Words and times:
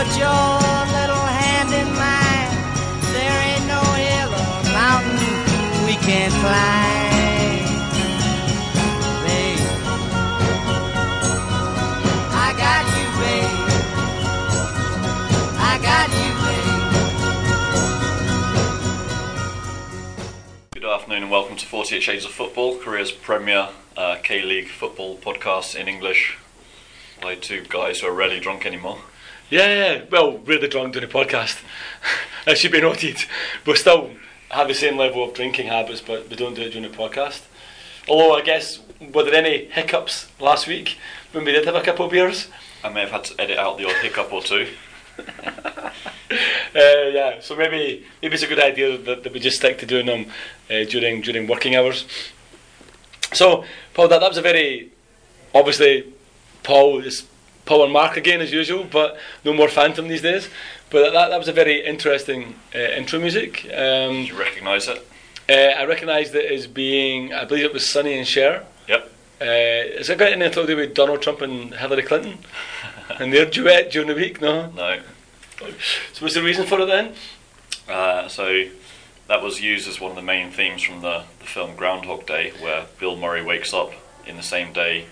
put 0.00 0.16
your 0.16 0.56
little 0.96 1.26
hand 1.28 1.68
in 1.74 1.88
mine. 1.92 2.50
There 3.12 3.38
ain't 3.48 3.66
no 3.66 3.82
hill 4.00 4.32
or 4.32 4.62
mountain 4.72 5.36
we 5.84 5.94
can't 5.96 6.32
climb. 6.40 7.68
Babe, 9.26 9.60
I 12.32 12.48
got 12.64 12.84
you, 12.96 13.06
babe. 13.20 13.52
I 15.70 15.74
got 15.88 16.08
you, 16.20 16.32
babe. 16.44 16.68
Good 20.72 20.86
afternoon 20.90 21.22
and 21.24 21.30
welcome 21.30 21.56
to 21.58 21.66
48 21.66 22.02
Shades 22.02 22.24
of 22.24 22.30
Football, 22.30 22.78
Korea's 22.78 23.12
premier 23.12 23.68
uh, 23.98 24.16
K 24.22 24.40
League 24.40 24.68
football 24.68 25.18
podcast 25.18 25.78
in 25.78 25.88
English 25.88 26.38
by 27.20 27.34
two 27.34 27.66
guys 27.68 28.00
who 28.00 28.06
are 28.06 28.14
rarely 28.14 28.40
drunk 28.40 28.64
anymore. 28.64 29.00
Yeah, 29.50 29.66
yeah, 29.66 30.04
well, 30.08 30.38
the 30.38 30.68
drunk 30.68 30.92
doing 30.92 31.04
a 31.04 31.08
podcast. 31.08 31.60
that 32.46 32.56
should 32.56 32.70
be 32.70 32.80
noted. 32.80 33.16
We 33.66 33.74
still 33.74 34.10
have 34.48 34.68
the 34.68 34.74
same 34.74 34.96
level 34.96 35.24
of 35.24 35.34
drinking 35.34 35.66
habits, 35.66 36.00
but 36.00 36.30
we 36.30 36.36
don't 36.36 36.54
do 36.54 36.62
it 36.62 36.70
during 36.70 36.88
the 36.88 36.96
podcast. 36.96 37.42
Although, 38.08 38.36
I 38.36 38.42
guess, 38.42 38.78
were 39.12 39.24
there 39.24 39.34
any 39.34 39.64
hiccups 39.64 40.28
last 40.38 40.68
week 40.68 40.98
when 41.32 41.44
we 41.44 41.50
did 41.50 41.64
have 41.64 41.74
a 41.74 41.82
couple 41.82 42.04
of 42.04 42.12
beers? 42.12 42.46
I 42.84 42.90
may 42.90 43.00
have 43.00 43.10
had 43.10 43.24
to 43.24 43.40
edit 43.40 43.58
out 43.58 43.76
the 43.76 43.86
odd 43.86 43.96
hiccup 43.96 44.32
or 44.32 44.42
two. 44.42 44.68
Uh, 46.72 47.10
yeah, 47.10 47.40
so 47.40 47.56
maybe 47.56 48.06
maybe 48.22 48.34
it's 48.34 48.44
a 48.44 48.46
good 48.46 48.60
idea 48.60 48.96
that, 48.96 49.24
that 49.24 49.32
we 49.32 49.40
just 49.40 49.56
stick 49.56 49.78
to 49.78 49.84
doing 49.84 50.06
them 50.06 50.26
uh, 50.70 50.84
during 50.84 51.20
during 51.20 51.48
working 51.48 51.74
hours. 51.74 52.06
So, 53.32 53.64
Paul, 53.92 54.06
that, 54.06 54.20
that 54.20 54.28
was 54.28 54.38
a 54.38 54.42
very 54.42 54.92
obviously 55.52 56.12
Paul 56.62 57.00
is 57.00 57.26
Paul 57.64 57.84
and 57.84 57.92
Mark 57.92 58.16
again 58.16 58.40
as 58.40 58.52
usual, 58.52 58.84
but 58.84 59.18
no 59.44 59.52
more 59.52 59.68
Phantom 59.68 60.08
these 60.08 60.22
days. 60.22 60.48
But 60.90 61.12
that, 61.12 61.28
that 61.28 61.38
was 61.38 61.48
a 61.48 61.52
very 61.52 61.84
interesting 61.84 62.54
uh, 62.74 62.78
intro 62.78 63.20
music. 63.20 63.64
Um, 63.66 64.12
Did 64.12 64.28
you 64.28 64.38
recognise 64.38 64.88
it? 64.88 65.06
uh, 65.50 65.52
I 65.52 65.84
recognised 65.84 66.34
it 66.34 66.50
as 66.50 66.66
being, 66.66 67.32
I 67.32 67.44
believe 67.44 67.64
it 67.64 67.72
was 67.72 67.88
Sonny 67.88 68.16
and 68.16 68.26
Cher. 68.26 68.64
Yep. 68.88 69.12
Uh, 69.40 69.44
has 69.44 70.08
it 70.10 70.18
got 70.18 70.32
anything 70.32 70.52
to 70.52 70.66
do 70.66 70.76
with 70.76 70.94
Donald 70.94 71.22
Trump 71.22 71.40
and 71.40 71.74
Hillary 71.74 72.02
Clinton 72.02 72.38
and 73.18 73.32
their 73.32 73.46
duet 73.46 73.90
during 73.90 74.08
the 74.08 74.14
week? 74.14 74.40
No. 74.40 74.70
No. 74.70 75.00
So 75.58 76.22
what's 76.22 76.34
the 76.34 76.42
reason 76.42 76.66
for 76.66 76.80
it 76.80 76.86
then? 76.86 77.14
Uh, 77.88 78.28
so 78.28 78.64
that 79.26 79.42
was 79.42 79.60
used 79.60 79.88
as 79.88 80.00
one 80.00 80.10
of 80.10 80.16
the 80.16 80.22
main 80.22 80.50
themes 80.50 80.82
from 80.82 81.02
the, 81.02 81.24
the 81.40 81.46
film 81.46 81.74
Groundhog 81.74 82.26
Day, 82.26 82.52
where 82.60 82.86
Bill 82.98 83.16
Murray 83.16 83.42
wakes 83.42 83.74
up 83.74 83.92
in 84.26 84.36
the 84.36 84.42
same 84.42 84.72
day 84.72 85.06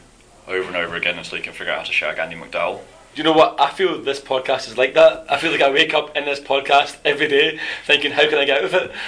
over 0.49 0.67
and 0.67 0.77
over 0.77 0.97
again 0.97 1.19
until 1.19 1.39
you 1.39 1.45
can 1.45 1.53
figure 1.53 1.73
out 1.73 1.79
how 1.81 1.85
to 1.85 1.93
shag 1.93 2.19
Andie 2.19 2.37
MacDowell. 2.37 2.81
Do 3.15 3.23
you 3.23 3.25
know 3.25 3.33
what? 3.33 3.61
I 3.61 3.71
feel 3.71 4.01
this 4.03 4.21
podcast 4.21 4.69
is 4.69 4.77
like 4.79 4.95
that. 4.95 5.27
I 5.31 5.39
feel 5.39 5.51
like 5.51 5.61
I 5.61 5.71
wake 5.71 5.95
up 5.95 6.17
in 6.17 6.25
this 6.25 6.41
podcast 6.41 6.97
every 7.05 7.29
day 7.29 7.59
thinking, 7.87 8.13
how 8.13 8.29
can 8.29 8.39
I 8.39 8.45
get 8.45 8.59
out 8.59 8.65
of 8.65 8.75
it? 8.75 8.91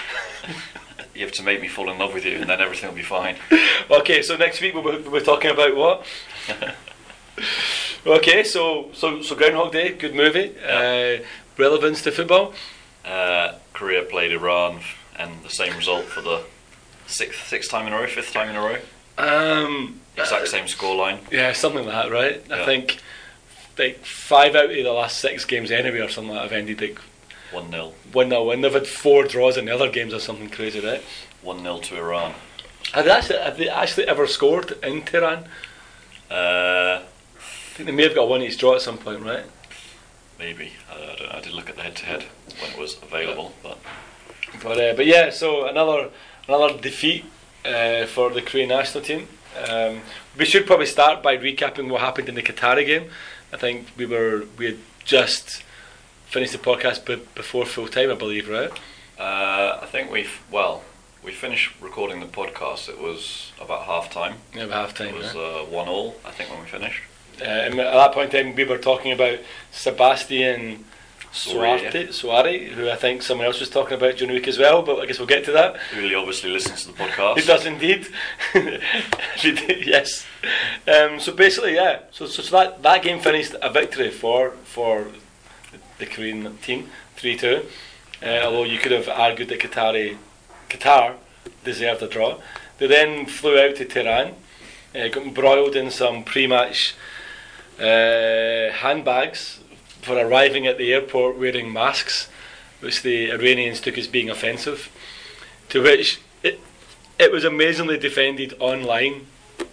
You 1.13 1.27
have 1.27 1.35
to 1.35 1.43
make 1.43 1.61
me 1.61 1.69
fall 1.69 1.91
in 1.91 1.99
love 1.99 2.15
with 2.15 2.25
you, 2.25 2.37
and 2.37 2.49
then 2.49 2.63
everything 2.63 2.89
will 2.89 2.97
be 2.97 3.03
fine. 3.03 3.37
okay, 3.91 4.23
so 4.23 4.37
next 4.37 4.61
week 4.63 4.73
we'll, 4.73 4.85
be- 4.85 5.07
we'll 5.07 5.21
be 5.21 5.27
talking 5.27 5.51
about 5.51 5.77
what? 5.77 6.07
okay, 8.07 8.43
so 8.43 8.91
so 8.95 9.21
so 9.21 9.35
Groundhog 9.35 9.73
Day, 9.73 9.93
good 9.93 10.15
movie. 10.15 10.55
Uh, 10.67 11.19
relevance 11.59 12.01
to 12.03 12.11
football. 12.13 12.55
Uh, 13.05 13.57
Korea 13.75 14.03
played 14.03 14.33
Iran, 14.33 14.81
and 15.19 15.43
the 15.43 15.51
same 15.51 15.77
result 15.77 16.05
for 16.05 16.23
the 16.23 16.43
sixth 17.07 17.49
sixth 17.49 17.71
time 17.71 17.87
in 17.87 17.93
a 17.93 17.97
row, 17.97 18.07
fifth 18.07 18.33
time 18.33 18.49
in 18.49 18.57
a 18.57 18.61
row. 18.61 18.79
Um, 19.19 20.00
Exact 20.17 20.49
same 20.49 20.67
scoreline. 20.67 21.19
Yeah, 21.31 21.53
something 21.53 21.85
like 21.87 21.95
that, 21.95 22.11
right? 22.13 22.43
I 22.51 22.59
Yeah. 22.59 22.65
think 22.65 22.99
like 23.79 24.05
five 24.05 24.55
out 24.55 24.65
of 24.71 24.71
the 24.71 24.93
last 24.93 25.19
six 25.19 25.45
games 25.45 25.71
anyway, 25.71 26.01
or 26.01 26.09
something 26.09 26.35
like 26.35 26.43
that, 26.43 26.51
have 26.51 26.59
ended 26.59 26.81
like 26.81 26.99
One 27.53 27.71
0 27.71 27.93
one 28.13 28.29
0 28.29 28.45
win. 28.45 28.61
They've 28.61 28.73
had 28.73 28.87
four 28.87 29.25
draws 29.25 29.57
in 29.57 29.65
the 29.65 29.75
other 29.75 29.89
games 29.91 30.13
or 30.13 30.21
something 30.21 30.51
crazy, 30.51 30.81
right? 30.81 31.03
One 31.43 31.63
0 31.63 31.79
to 31.79 31.97
Iran. 31.97 32.35
Have 32.93 33.05
they 33.05 33.11
actually, 33.11 33.39
have 33.39 33.57
they 33.57 33.69
actually 33.69 34.07
ever 34.09 34.27
scored 34.27 34.73
in 34.83 35.03
Tehran? 35.03 35.45
Uh, 36.31 37.01
I 37.03 37.75
think 37.75 37.87
they 37.87 37.93
may 37.93 38.05
have 38.05 38.15
got 38.15 38.29
one 38.29 38.43
each 38.43 38.59
draw 38.59 38.75
at 38.75 38.83
some 38.83 38.99
point, 38.99 39.23
right? 39.23 39.45
maybe 40.39 40.73
I, 40.91 40.95
I, 40.95 41.17
don't, 41.17 41.31
I 41.35 41.41
did 41.43 41.53
look 41.53 41.69
at 41.69 41.77
the 41.77 41.83
head 41.83 41.97
to 41.97 42.07
head 42.07 42.25
when 42.61 42.71
it 42.73 42.79
was 42.79 42.97
available, 43.03 43.53
but 43.63 43.79
But 44.63 44.81
uh, 44.81 44.95
but 44.95 45.05
yeah, 45.07 45.29
so 45.31 45.67
another 45.67 46.09
another 46.49 46.79
defeat 46.79 47.25
uh, 47.65 48.07
for 48.07 48.31
the 48.31 48.41
Korean 48.43 48.69
national 48.71 49.05
team. 49.05 49.29
Um, 49.69 50.01
we 50.37 50.45
should 50.45 50.67
probably 50.67 50.87
start 50.87 51.23
by 51.23 51.37
recapping 51.37 51.89
what 51.91 52.01
happened 52.01 52.29
in 52.29 52.35
the 52.35 52.43
Qatari 52.43 52.87
game. 52.87 53.11
I 53.53 53.57
think 53.57 53.89
we 53.97 54.07
were 54.07 54.45
we 54.57 54.67
had 54.67 54.79
just 55.05 55.63
finished 56.27 56.53
the 56.53 56.59
podcast 56.59 57.05
be- 57.05 57.23
before 57.35 57.67
full 57.67 57.89
time, 57.89 58.11
I 58.11 58.15
believe, 58.15 58.49
right? 58.49 58.71
uh, 59.19 59.79
I 59.83 59.87
think 59.87 60.11
we 60.11 60.27
well 60.51 60.83
we 61.23 61.33
finished 61.33 61.73
recording 61.81 62.21
the 62.21 62.27
podcast. 62.27 62.89
It 62.89 62.99
was 63.01 63.53
about 63.61 63.83
half 63.85 64.11
time. 64.11 64.37
Yeah, 64.55 64.65
about 64.65 64.97
half 64.97 65.01
It 65.01 65.15
was 65.15 65.35
Yeah. 65.35 65.41
uh, 65.41 65.65
one 65.65 65.89
all. 65.89 66.17
I 66.25 66.31
think 66.31 66.51
when 66.51 66.61
we 66.61 66.67
finished. 66.67 67.03
Uh, 67.41 67.45
and 67.45 67.81
at 67.81 67.93
that 67.93 68.13
point 68.13 68.33
in 68.33 68.45
time, 68.47 68.55
we 68.55 68.65
were 68.65 68.79
talking 68.79 69.13
about 69.13 69.39
Sebastian. 69.73 70.85
Suarte, 71.33 72.09
Suare, 72.09 72.69
who 72.71 72.91
I 72.91 72.97
think 72.97 73.23
someone 73.23 73.47
else 73.47 73.61
was 73.61 73.71
talking 73.71 73.97
about 73.97 74.17
during 74.17 74.29
the 74.29 74.35
week 74.35 74.49
as 74.49 74.59
well. 74.59 74.83
But 74.83 74.99
I 74.99 75.07
guess 75.07 75.19
we'll 75.19 75.29
get 75.29 75.45
to 75.45 75.53
that. 75.53 75.77
Really, 75.95 76.15
obviously 76.15 76.51
listens 76.51 76.85
to 76.85 76.93
the 76.93 76.95
podcast. 76.95 77.39
He 77.39 77.47
does 77.47 77.67
indeed. 77.67 78.09
Yes. 79.43 80.27
Um, 80.87 81.19
so 81.19 81.33
basically, 81.33 81.75
yeah. 81.75 82.01
So, 82.11 82.27
so, 82.27 82.43
so 82.43 82.57
that, 82.59 82.83
that 82.83 83.03
game 83.03 83.21
finished 83.21 83.55
a 83.63 83.71
victory 83.71 84.11
for 84.11 84.51
for 84.65 85.07
the 85.99 86.07
Korean 86.07 86.57
team, 86.59 86.91
three 87.17 87.37
two. 87.37 87.67
Uh, 88.23 88.41
although 88.45 88.65
you 88.65 88.79
could 88.79 88.93
have 88.93 89.09
argued 89.09 89.49
that 89.49 89.61
Qatari, 89.61 90.17
Qatar 90.69 91.15
deserved 91.65 92.03
a 92.03 92.09
draw. 92.09 92.39
They 92.79 92.87
then 92.87 93.27
flew 93.27 93.59
out 93.59 93.77
to 93.77 93.85
Tehran, 93.85 94.35
uh, 94.95 95.09
got 95.09 95.25
embroiled 95.25 95.77
in 95.77 95.91
some 95.91 96.25
pre-match 96.25 96.95
uh, 97.79 98.73
handbags 98.73 99.61
for 100.03 100.17
arriving 100.17 100.67
at 100.67 100.79
the 100.79 100.93
airport 100.93 101.39
wearing 101.39 101.73
masks, 101.73 102.29
which 102.81 103.03
the 103.03 103.31
Iranians 103.31 103.81
took 103.81 103.99
as 103.99 104.07
being 104.07 104.31
offensive. 104.31 104.91
To 105.71 105.83
which 105.83 106.21
it, 106.43 106.61
it 107.19 107.33
was 107.33 107.45
amazingly 107.45 107.99
defended 107.99 108.55
online 108.59 109.27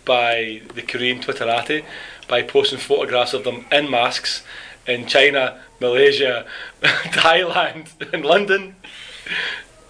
by 0.06 0.62
the 0.74 0.82
Korean 0.82 1.20
Twitterati 1.20 1.84
by 2.28 2.42
posting 2.42 2.80
photographs 2.80 3.34
of 3.34 3.44
them 3.44 3.66
in 3.72 3.90
masks 3.90 4.44
in 4.86 5.06
China, 5.06 5.60
Malaysia, 5.80 6.46
Thailand, 6.82 7.90
and 8.14 8.26
London. 8.26 8.76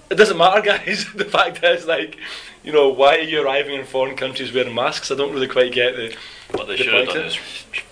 It 0.09 0.15
doesn't 0.15 0.37
matter, 0.37 0.61
guys. 0.77 1.05
The 1.13 1.25
fact 1.25 1.63
is, 1.63 1.85
like, 1.85 2.17
you 2.63 2.71
know, 2.71 2.89
why 2.89 3.17
are 3.17 3.21
you 3.21 3.41
arriving 3.43 3.75
in 3.75 3.85
foreign 3.85 4.15
countries 4.15 4.53
wearing 4.53 4.73
masks? 4.73 5.11
I 5.11 5.15
don't 5.15 5.33
really 5.33 5.47
quite 5.47 5.71
get 5.73 5.95
the. 5.95 6.15
What 6.51 6.67
they 6.67 6.77
the 6.77 6.83
should 6.83 6.93
have 6.93 7.07
done 7.07 7.17
of- 7.17 7.25
is 7.25 7.35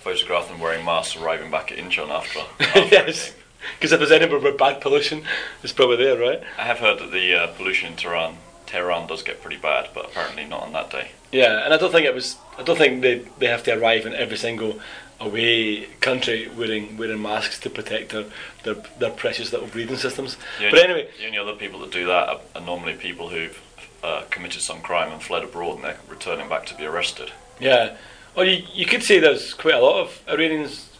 photograph 0.02 0.48
them 0.48 0.60
wearing 0.60 0.84
masks 0.84 1.16
arriving 1.16 1.50
back 1.50 1.70
at 1.72 1.78
Incheon 1.78 2.08
after. 2.08 2.40
after 2.60 2.94
yes, 2.94 3.34
because 3.74 3.92
if 3.92 3.98
there's 3.98 4.10
anywhere 4.12 4.38
with 4.38 4.56
bad 4.56 4.80
pollution, 4.80 5.24
it's 5.62 5.72
probably 5.72 5.96
there, 5.96 6.18
right? 6.18 6.42
I 6.58 6.62
have 6.62 6.78
heard 6.78 6.98
that 7.00 7.12
the 7.12 7.34
uh, 7.34 7.46
pollution 7.48 7.90
in 7.92 7.96
Tehran, 7.96 8.36
Tehran 8.66 9.06
does 9.08 9.22
get 9.22 9.42
pretty 9.42 9.58
bad, 9.58 9.90
but 9.94 10.06
apparently 10.06 10.44
not 10.46 10.62
on 10.62 10.72
that 10.72 10.90
day. 10.90 11.10
Yeah, 11.32 11.64
and 11.64 11.74
I 11.74 11.76
don't 11.76 11.92
think 11.92 12.06
it 12.06 12.14
was. 12.14 12.36
I 12.58 12.62
don't 12.62 12.78
think 12.78 13.02
they 13.02 13.18
they 13.38 13.46
have 13.48 13.62
to 13.64 13.72
arrive 13.78 14.06
in 14.06 14.14
every 14.14 14.36
single 14.38 14.78
away 15.20 15.84
country 16.00 16.48
wearing 16.56 16.96
wearing 16.98 17.22
masks 17.22 17.58
to 17.60 17.70
protect 17.70 18.12
their 18.12 18.24
their, 18.64 18.74
their 18.98 19.10
precious 19.10 19.52
little 19.52 19.68
breathing 19.68 19.96
systems. 19.96 20.36
But 20.70 20.80
anyway, 20.84 21.08
the 21.18 21.26
only 21.26 21.38
other 21.38 21.54
people 21.54 21.80
that 21.80 21.90
do 21.90 22.06
that 22.06 22.28
are, 22.28 22.40
are 22.54 22.60
normally 22.60 22.94
people 22.94 23.28
who've 23.30 23.60
uh, 24.04 24.22
committed 24.30 24.60
some 24.62 24.80
crime 24.80 25.10
and 25.12 25.22
fled 25.22 25.42
abroad 25.42 25.76
and 25.76 25.84
they're 25.84 25.98
returning 26.08 26.48
back 26.48 26.66
to 26.66 26.74
be 26.74 26.84
arrested. 26.84 27.32
yeah. 27.60 27.96
Or 28.34 28.44
you 28.44 28.64
you 28.74 28.84
could 28.84 29.02
say 29.02 29.18
there's 29.18 29.54
quite 29.54 29.74
a 29.74 29.80
lot 29.80 30.02
of 30.02 30.22
Iranians 30.28 30.90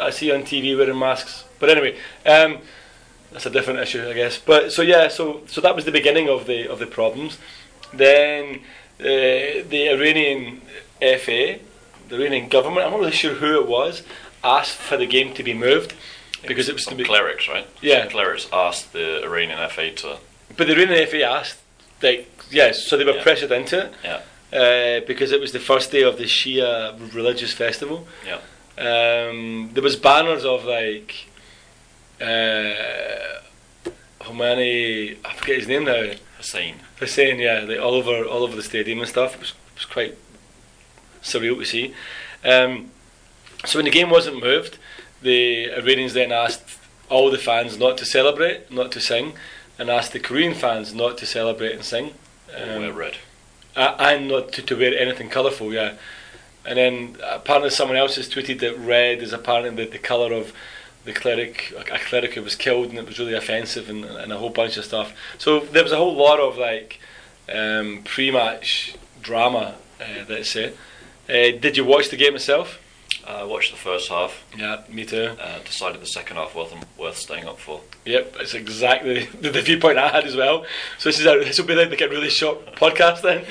I 0.00 0.08
see 0.10 0.32
on 0.32 0.42
TV 0.42 0.74
wearing 0.76 0.98
masks. 0.98 1.44
But 1.58 1.68
anyway, 1.68 1.98
um, 2.24 2.58
that's 3.32 3.44
a 3.44 3.50
different 3.50 3.80
issue, 3.80 4.08
I 4.08 4.14
guess. 4.14 4.38
But 4.38 4.72
so 4.72 4.80
yeah, 4.80 5.08
so 5.08 5.42
so 5.46 5.60
that 5.60 5.76
was 5.76 5.84
the 5.84 5.92
beginning 5.92 6.30
of 6.30 6.46
the 6.46 6.68
of 6.70 6.78
the 6.78 6.86
problems. 6.86 7.36
Then 7.92 8.60
uh, 8.98 9.04
the 9.68 9.90
Iranian 9.92 10.62
FA, 11.00 11.58
the 12.10 12.16
Iranian 12.16 12.48
government, 12.48 12.84
I'm 12.84 12.90
not 12.92 13.00
really 13.00 13.12
sure 13.12 13.34
who 13.34 13.60
it 13.60 13.66
was, 13.66 14.02
asked 14.44 14.76
for 14.76 14.96
the 14.96 15.06
game 15.06 15.32
to 15.34 15.42
be 15.42 15.54
moved 15.54 15.94
because 16.46 16.68
it 16.68 16.74
was 16.74 16.86
be. 16.86 17.04
clerics, 17.04 17.48
right? 17.48 17.66
Yeah. 17.80 18.02
Some 18.02 18.10
clerics 18.10 18.46
asked 18.52 18.92
the 18.92 19.22
Iranian 19.24 19.58
FA 19.70 19.90
to. 20.02 20.18
But 20.56 20.66
the 20.66 20.74
Iranian 20.74 21.06
FA 21.08 21.22
asked, 21.22 21.58
like, 22.02 22.28
yes, 22.50 22.84
so 22.86 22.96
they 22.96 23.04
were 23.04 23.12
Yeah. 23.16 23.22
pressured 23.22 23.52
into 23.52 23.78
it 23.86 23.92
Yeah. 24.04 24.20
uh, 24.60 25.00
because 25.06 25.32
it 25.32 25.40
was 25.40 25.52
the 25.52 25.60
first 25.60 25.90
day 25.92 26.02
of 26.02 26.16
the 26.18 26.24
Shia 26.24 26.68
religious 27.14 27.52
festival. 27.52 28.06
Yeah. 28.26 28.38
Um, 28.78 29.70
there 29.74 29.82
was 29.82 29.96
banners 29.96 30.44
of 30.44 30.64
like 30.64 31.26
uh, 32.20 33.40
Khomeini, 34.20 35.16
I 35.24 35.32
forget 35.34 35.56
his 35.56 35.68
name 35.68 35.84
now. 35.84 36.12
Hussein. 36.38 36.76
Hussein, 36.98 37.38
yeah, 37.38 37.60
like 37.66 37.78
all 37.78 37.94
over 37.94 38.24
all 38.24 38.42
over 38.42 38.56
the 38.56 38.62
stadium 38.62 39.00
and 39.00 39.08
stuff. 39.08 39.34
It 39.34 39.40
was, 39.40 39.50
it 39.50 39.74
was 39.76 39.84
quite 39.86 40.14
surreal 41.22 41.58
to 41.58 41.64
see. 41.64 41.94
Um, 42.44 42.90
so 43.64 43.78
when 43.78 43.84
the 43.84 43.90
game 43.90 44.10
wasn't 44.10 44.40
moved, 44.40 44.78
the 45.22 45.70
Iranians 45.70 46.14
then 46.14 46.32
asked 46.32 46.78
all 47.08 47.30
the 47.30 47.38
fans 47.38 47.78
not 47.78 47.98
to 47.98 48.04
celebrate, 48.04 48.70
not 48.70 48.90
to 48.92 49.00
sing, 49.00 49.34
and 49.78 49.90
asked 49.90 50.12
the 50.12 50.20
Korean 50.20 50.54
fans 50.54 50.94
not 50.94 51.18
to 51.18 51.26
celebrate 51.26 51.72
and 51.72 51.84
sing. 51.84 52.14
Um, 52.56 52.80
wear 52.80 52.92
red. 52.92 53.16
uh, 53.76 53.96
and 53.98 54.28
not 54.28 54.52
to, 54.52 54.62
to 54.62 54.76
wear 54.76 54.96
anything 54.98 55.28
colourful, 55.28 55.72
yeah. 55.72 55.94
And 56.64 56.78
then 56.78 57.16
apparently 57.22 57.70
someone 57.70 57.96
else 57.96 58.16
has 58.16 58.28
tweeted 58.28 58.60
that 58.60 58.78
red 58.78 59.22
is 59.22 59.32
apparently 59.32 59.84
the, 59.84 59.90
the 59.90 59.98
colour 59.98 60.32
of 60.32 60.52
the 61.04 61.12
cleric, 61.12 61.72
a 61.90 61.98
cleric 61.98 62.34
who 62.34 62.42
was 62.42 62.54
killed, 62.54 62.90
and 62.90 62.98
it 62.98 63.06
was 63.06 63.18
really 63.18 63.34
offensive, 63.34 63.88
and, 63.88 64.04
and 64.04 64.32
a 64.32 64.38
whole 64.38 64.50
bunch 64.50 64.76
of 64.76 64.84
stuff. 64.84 65.12
So 65.38 65.60
there 65.60 65.82
was 65.82 65.92
a 65.92 65.96
whole 65.96 66.14
lot 66.14 66.38
of 66.40 66.58
like 66.58 67.00
um, 67.52 68.02
pre-match 68.04 68.94
drama. 69.22 69.74
Uh, 70.00 70.24
let's 70.30 70.50
say. 70.50 70.72
Uh, 71.30 71.56
did 71.58 71.76
you 71.76 71.84
watch 71.84 72.08
the 72.08 72.16
game 72.16 72.34
itself? 72.34 72.80
I 73.26 73.44
watched 73.44 73.70
the 73.70 73.76
first 73.76 74.08
half. 74.08 74.44
Yeah, 74.56 74.82
me 74.88 75.04
too. 75.04 75.36
Uh, 75.40 75.58
decided 75.60 76.00
the 76.00 76.06
second 76.06 76.36
half 76.36 76.54
wasn't 76.54 76.84
worth 76.98 77.16
staying 77.16 77.46
up 77.46 77.58
for. 77.58 77.80
Yep, 78.04 78.36
it's 78.40 78.54
exactly 78.54 79.26
the, 79.40 79.50
the 79.50 79.62
viewpoint 79.62 79.98
I 79.98 80.08
had 80.08 80.24
as 80.24 80.34
well. 80.34 80.64
So 80.98 81.08
this 81.10 81.20
is 81.20 81.26
a, 81.26 81.38
this 81.38 81.58
will 81.58 81.66
be 81.66 81.74
like 81.74 82.00
a 82.00 82.08
really 82.08 82.30
short 82.30 82.66
podcast 82.74 83.22
then. 83.22 83.44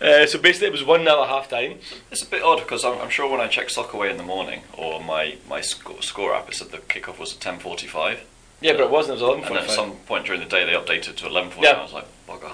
Uh, 0.00 0.26
so 0.26 0.38
basically, 0.38 0.66
it 0.68 0.72
was 0.72 0.84
one 0.84 1.04
0 1.04 1.22
at 1.22 1.28
half 1.28 1.48
time. 1.48 1.78
It's 2.10 2.22
a 2.22 2.26
bit 2.26 2.42
odd 2.42 2.58
because 2.58 2.84
I'm, 2.84 2.98
I'm 3.00 3.08
sure 3.10 3.30
when 3.30 3.40
I 3.40 3.46
checked 3.48 3.74
Soccerway 3.74 4.10
in 4.10 4.16
the 4.18 4.24
morning 4.24 4.62
or 4.76 5.02
my 5.02 5.36
my 5.48 5.60
score, 5.60 6.02
score 6.02 6.34
app, 6.34 6.48
it 6.48 6.54
said 6.56 6.70
the 6.70 6.78
kickoff 6.78 7.18
was 7.18 7.34
at 7.34 7.40
10:45. 7.40 8.18
Yeah, 8.60 8.72
but 8.72 8.82
it 8.82 8.90
wasn't. 8.90 9.18
It 9.18 9.22
was 9.22 9.34
eleven 9.34 9.44
And 9.44 9.56
then 9.56 9.64
at 9.64 9.70
some 9.70 9.92
point 10.06 10.26
during 10.26 10.40
the 10.40 10.48
day 10.48 10.64
they 10.64 10.72
updated 10.72 11.16
to 11.16 11.26
11:45. 11.26 11.62
Yeah. 11.62 11.70
I 11.70 11.82
was 11.82 11.92
like, 11.92 12.06
bugger. 12.28 12.52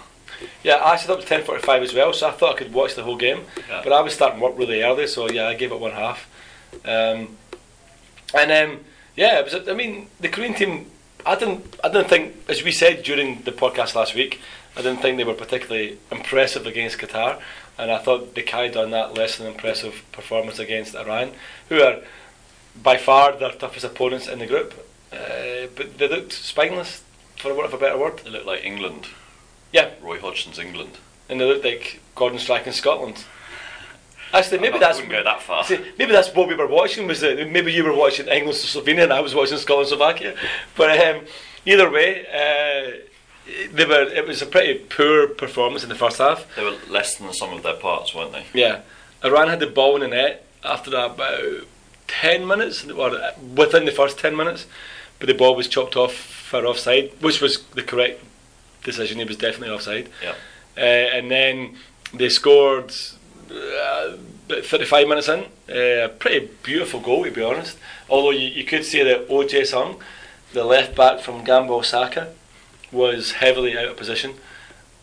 Yeah, 0.62 0.80
I 0.82 0.96
set 0.96 1.10
up 1.10 1.20
to 1.20 1.26
ten 1.26 1.44
forty-five 1.44 1.82
as 1.82 1.94
well, 1.94 2.12
so 2.12 2.28
I 2.28 2.32
thought 2.32 2.54
I 2.54 2.58
could 2.58 2.72
watch 2.72 2.94
the 2.94 3.02
whole 3.02 3.16
game. 3.16 3.42
Yeah. 3.68 3.80
But 3.82 3.92
I 3.92 4.00
was 4.00 4.14
starting 4.14 4.40
work 4.40 4.56
really 4.56 4.82
early, 4.82 5.06
so 5.06 5.28
yeah, 5.30 5.48
I 5.48 5.54
gave 5.54 5.72
it 5.72 5.80
one 5.80 5.92
half. 5.92 6.28
Um, 6.84 7.36
and 8.34 8.50
um, 8.52 8.80
yeah, 9.16 9.40
it 9.40 9.44
was. 9.44 9.68
I 9.68 9.74
mean, 9.74 10.08
the 10.20 10.28
Korean 10.28 10.54
team. 10.54 10.90
I 11.26 11.34
didn't. 11.34 11.76
I 11.82 11.88
didn't 11.88 12.08
think, 12.08 12.36
as 12.48 12.62
we 12.62 12.72
said 12.72 13.02
during 13.02 13.42
the 13.42 13.52
podcast 13.52 13.94
last 13.94 14.14
week, 14.14 14.40
I 14.76 14.82
didn't 14.82 15.02
think 15.02 15.16
they 15.16 15.24
were 15.24 15.34
particularly 15.34 15.98
impressive 16.12 16.66
against 16.66 16.98
Qatar, 16.98 17.40
and 17.76 17.90
I 17.90 17.98
thought 17.98 18.34
they 18.34 18.42
carried 18.42 18.76
on 18.76 18.92
that 18.92 19.14
less 19.14 19.36
than 19.36 19.48
impressive 19.48 20.04
performance 20.12 20.58
against 20.60 20.94
Iran, 20.94 21.32
who 21.68 21.82
are 21.82 21.98
by 22.80 22.96
far 22.96 23.36
their 23.36 23.50
toughest 23.50 23.84
opponents 23.84 24.28
in 24.28 24.38
the 24.38 24.46
group. 24.46 24.72
Uh, 25.12 25.66
but 25.74 25.98
they 25.98 26.06
looked 26.06 26.32
spineless, 26.32 27.02
for 27.36 27.52
want 27.52 27.66
of 27.66 27.74
a 27.74 27.78
better 27.78 27.98
word. 27.98 28.18
They 28.18 28.30
looked 28.30 28.46
like 28.46 28.64
England. 28.64 29.08
Yeah, 29.72 29.90
Roy 30.02 30.18
Hodgson's 30.18 30.58
England. 30.58 30.98
and 31.28 31.40
they 31.40 31.44
looked 31.44 31.64
like 31.64 32.00
Gordon 32.14 32.38
Strachan 32.38 32.68
in 32.68 32.72
Scotland. 32.72 33.24
Actually, 34.32 34.58
maybe 34.60 34.78
that's 34.78 34.98
wouldn't 34.98 35.12
go 35.12 35.22
that 35.24 35.40
far. 35.42 35.64
see, 35.64 35.78
maybe 35.98 36.12
that's 36.12 36.34
what 36.34 36.48
we 36.48 36.54
were 36.54 36.66
watching. 36.66 37.06
Was 37.06 37.20
that 37.20 37.50
maybe 37.50 37.72
you 37.72 37.82
were 37.84 37.94
watching 37.94 38.28
England 38.28 38.56
Slovenia 38.58 39.04
and 39.04 39.12
I 39.12 39.20
was 39.20 39.34
watching 39.34 39.56
Scotland 39.58 39.88
Slovakia. 39.88 40.34
But 40.76 40.98
um, 41.00 41.24
either 41.64 41.90
way, 41.90 42.26
uh, 42.26 42.90
they 43.72 43.86
were. 43.86 44.02
It 44.02 44.26
was 44.26 44.42
a 44.42 44.46
pretty 44.46 44.80
poor 44.80 45.28
performance 45.28 45.82
in 45.82 45.88
the 45.88 45.94
first 45.94 46.18
half. 46.18 46.46
They 46.56 46.62
were 46.64 46.76
less 46.88 47.16
than 47.16 47.26
the 47.26 47.32
sum 47.32 47.54
of 47.54 47.62
their 47.62 47.76
parts, 47.76 48.14
weren't 48.14 48.32
they? 48.32 48.44
Yeah, 48.52 48.82
Iran 49.24 49.48
had 49.48 49.60
the 49.60 49.66
ball 49.66 49.94
in 49.94 50.02
the 50.02 50.08
net 50.08 50.44
after 50.62 50.90
about 50.94 51.66
ten 52.06 52.46
minutes, 52.46 52.86
or 52.86 53.18
within 53.54 53.86
the 53.86 53.92
first 53.92 54.18
ten 54.18 54.36
minutes, 54.36 54.66
but 55.18 55.26
the 55.26 55.34
ball 55.34 55.54
was 55.54 55.68
chopped 55.68 55.96
off 55.96 56.12
for 56.12 56.66
offside, 56.66 57.12
which 57.22 57.40
was 57.40 57.62
the 57.74 57.82
correct 57.82 58.22
decision. 58.84 59.20
It 59.20 59.28
was 59.28 59.36
definitely 59.36 59.74
offside. 59.74 60.08
Yeah. 60.22 60.34
Uh, 60.76 60.80
and 60.80 61.30
then 61.30 61.76
they 62.14 62.28
scored 62.28 62.92
uh, 63.50 64.16
35 64.48 65.08
minutes 65.08 65.28
in. 65.28 65.44
Uh, 65.68 66.04
a 66.04 66.08
pretty 66.08 66.48
beautiful 66.62 67.00
goal, 67.00 67.24
to 67.24 67.30
be 67.30 67.42
honest. 67.42 67.76
Although 68.08 68.30
you, 68.30 68.48
you 68.48 68.64
could 68.64 68.84
say 68.84 69.02
that 69.02 69.28
OJ 69.28 69.66
Sung, 69.66 70.00
the 70.52 70.64
left 70.64 70.94
back 70.96 71.20
from 71.20 71.44
Gamba 71.44 71.72
Osaka, 71.74 72.32
was 72.92 73.32
heavily 73.32 73.76
out 73.76 73.86
of 73.86 73.96
position. 73.96 74.34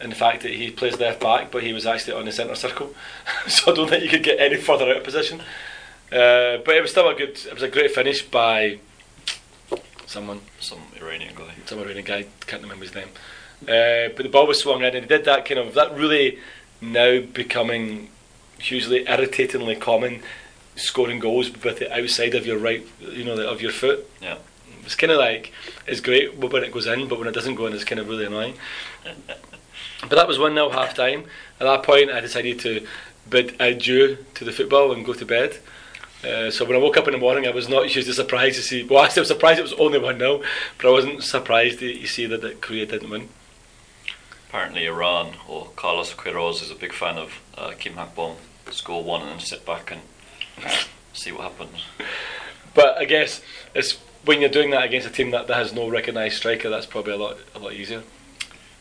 In 0.01 0.10
the 0.10 0.16
fact 0.16 0.42
that 0.44 0.51
he 0.51 0.71
plays 0.71 1.00
left 1.00 1.21
back, 1.21 1.51
but 1.51 1.63
he 1.63 1.71
was 1.71 1.86
actually 1.86 2.13
on 2.13 2.25
the 2.25 2.31
centre 2.31 2.54
circle, 2.56 2.94
so 3.48 3.71
I 3.71 3.75
don't 3.75 3.89
think 3.89 4.04
you 4.04 4.10
could 4.10 4.24
get 4.24 4.39
any 4.42 4.57
further 4.57 4.89
out 4.89 4.98
of 4.98 5.04
position. 5.06 5.39
Uh, 6.12 6.57
but 6.66 6.75
it 6.75 6.81
was 6.81 6.92
still 6.92 7.07
a 7.07 7.16
good. 7.16 7.30
It 7.45 7.54
was 7.54 7.63
a 7.63 7.69
great 7.69 7.92
finish 7.92 8.21
by 8.21 8.80
someone 10.06 10.42
Some 10.60 10.80
Iranian 11.01 11.33
guy. 11.36 11.54
some 11.66 11.80
Iranian 11.80 12.04
guy, 12.06 12.25
can't 12.45 12.62
remember 12.62 12.83
his 12.83 12.94
name. 12.94 13.07
Uh, 13.63 14.10
but 14.16 14.24
the 14.24 14.30
ball 14.30 14.48
was 14.48 14.60
swung 14.60 14.84
in, 14.84 14.96
and 14.96 15.04
he 15.04 15.07
did 15.07 15.25
that 15.25 15.46
kind 15.46 15.60
of 15.60 15.74
that 15.74 15.96
really 15.96 16.40
now 16.81 17.19
becoming 17.22 18.10
hugely 18.60 19.07
irritatingly 19.07 19.75
common, 19.75 20.22
scoring 20.75 21.19
goals 21.19 21.52
with 21.52 21.80
the 21.80 21.94
outside 21.94 22.36
of 22.36 22.46
your 22.46 22.57
right, 22.57 22.86
you 23.00 23.24
know, 23.24 23.36
of 23.48 23.62
your 23.62 23.72
foot. 23.72 24.10
Yeah. 24.22 24.38
It's 24.84 24.96
kind 24.96 25.12
of 25.12 25.18
like 25.18 25.52
it's 25.88 26.00
great 26.00 26.38
when 26.38 26.63
it 26.63 26.72
goes 26.72 26.86
in, 26.86 27.07
but 27.07 27.18
when 27.18 27.28
it 27.28 27.34
doesn't 27.34 27.56
go 27.56 27.66
in, 27.66 27.74
it's 27.74 27.84
kind 27.84 28.00
of 28.00 28.07
really 28.07 28.25
annoying. 28.25 28.56
but 30.02 30.12
that 30.12 30.28
was 30.28 30.38
one 30.38 30.54
0 30.54 30.69
half 30.69 30.94
time. 30.94 31.25
At 31.60 31.66
that 31.66 31.84
point, 31.84 32.12
I 32.12 32.19
decided 32.19 32.60
to 32.60 32.86
bid 33.30 33.56
adieu 33.60 34.18
to 34.36 34.44
the 34.44 34.52
football 34.52 34.92
and 34.92 35.06
go 35.06 35.13
to 35.13 35.25
bed. 35.25 35.57
Uh, 36.24 36.50
so 36.50 36.66
when 36.66 36.75
I 36.75 36.80
woke 36.80 36.98
up 36.98 37.07
in 37.07 37.13
the 37.13 37.19
morning, 37.19 37.48
I 37.48 37.52
was 37.52 37.69
not 37.69 37.88
hugely 37.88 38.13
surprised 38.13 38.56
to 38.57 38.62
see. 38.62 38.84
Well, 38.84 39.00
I 39.00 39.19
was 39.19 39.28
surprised 39.28 39.60
it 39.60 39.63
was 39.63 39.74
only 39.74 40.00
one 40.00 40.19
0 40.19 40.42
but 40.78 40.88
I 40.88 40.92
wasn't 40.92 41.24
surprised 41.24 41.80
to, 41.80 41.94
to 41.94 42.07
see 42.07 42.25
that, 42.28 42.42
that 42.42 42.62
Korea 42.62 42.86
didn't 42.86 43.10
win. 43.10 43.30
Apparently, 44.56 44.86
Iran 44.86 45.34
or 45.50 45.68
Carlos 45.75 46.13
Queiroz 46.13 46.63
is 46.63 46.72
a 46.72 46.75
big 46.75 46.94
fan 46.94 47.18
of 47.18 47.42
uh, 47.57 47.74
Kim 47.78 47.96
Hakbom. 47.96 48.36
Score 48.72 49.04
one 49.04 49.24
and 49.24 49.31
then 49.31 49.40
sit 49.42 49.66
back 49.66 49.92
and 49.92 50.00
see 51.13 51.34
what 51.34 51.42
happens. 51.42 51.84
But 52.74 52.98
I 52.98 53.04
guess 53.04 53.42
it's 53.74 53.98
when 54.24 54.40
you're 54.40 54.50
doing 54.50 54.69
that 54.69 54.86
against 54.86 55.10
a 55.10 55.12
team 55.12 55.31
that, 55.31 55.48
that 55.48 55.57
has 55.57 55.74
no 55.74 55.90
recognised 55.90 56.38
striker, 56.38 56.69
that's 56.69 56.86
probably 56.86 57.12
a 57.12 57.18
lot 57.18 57.38
a 57.54 57.60
lot 57.60 57.74
easier. 57.74 58.04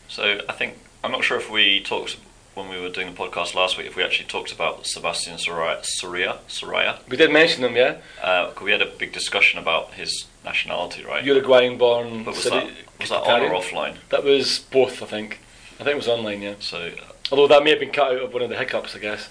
So 0.07 0.39
I 0.47 0.53
think 0.53 0.77
I'm 1.03 1.11
not 1.11 1.25
sure 1.25 1.35
if 1.35 1.51
we 1.51 1.81
talked 1.81 2.15
when 2.53 2.69
we 2.69 2.79
were 2.79 2.87
doing 2.87 3.13
the 3.13 3.21
podcast 3.21 3.53
last 3.53 3.77
week 3.77 3.85
if 3.85 3.97
we 3.97 4.03
actually 4.03 4.29
talked 4.29 4.53
about 4.53 4.87
Sebastian 4.87 5.35
Soraya. 5.35 5.85
Soraya, 6.01 6.37
Soraya. 6.47 6.99
We 7.09 7.17
did 7.17 7.33
mention 7.33 7.65
him, 7.65 7.75
yeah. 7.75 7.97
Uh, 8.23 8.53
we 8.63 8.71
had 8.71 8.81
a 8.81 8.85
big 8.85 9.11
discussion 9.11 9.59
about 9.59 9.95
his 9.95 10.25
nationality, 10.45 11.03
right? 11.03 11.25
Uruguayan 11.25 11.77
born. 11.77 12.23
but 12.23 12.33
was 12.33 12.45
that 12.45 12.69
was 13.01 13.09
that 13.09 13.23
on 13.23 13.41
or 13.41 13.49
offline? 13.49 13.97
That 14.07 14.23
was 14.23 14.59
both, 14.71 15.03
I 15.03 15.05
think. 15.07 15.41
I 15.79 15.83
think 15.83 15.89
it 15.89 15.95
was 15.95 16.07
online, 16.07 16.41
yeah. 16.41 16.55
So, 16.59 16.91
Although 17.31 17.47
that 17.47 17.63
may 17.63 17.71
have 17.71 17.79
been 17.79 17.91
cut 17.91 18.11
out 18.13 18.21
of 18.23 18.33
one 18.33 18.43
of 18.43 18.49
the 18.49 18.57
hiccups, 18.57 18.95
I 18.95 18.99
guess. 18.99 19.29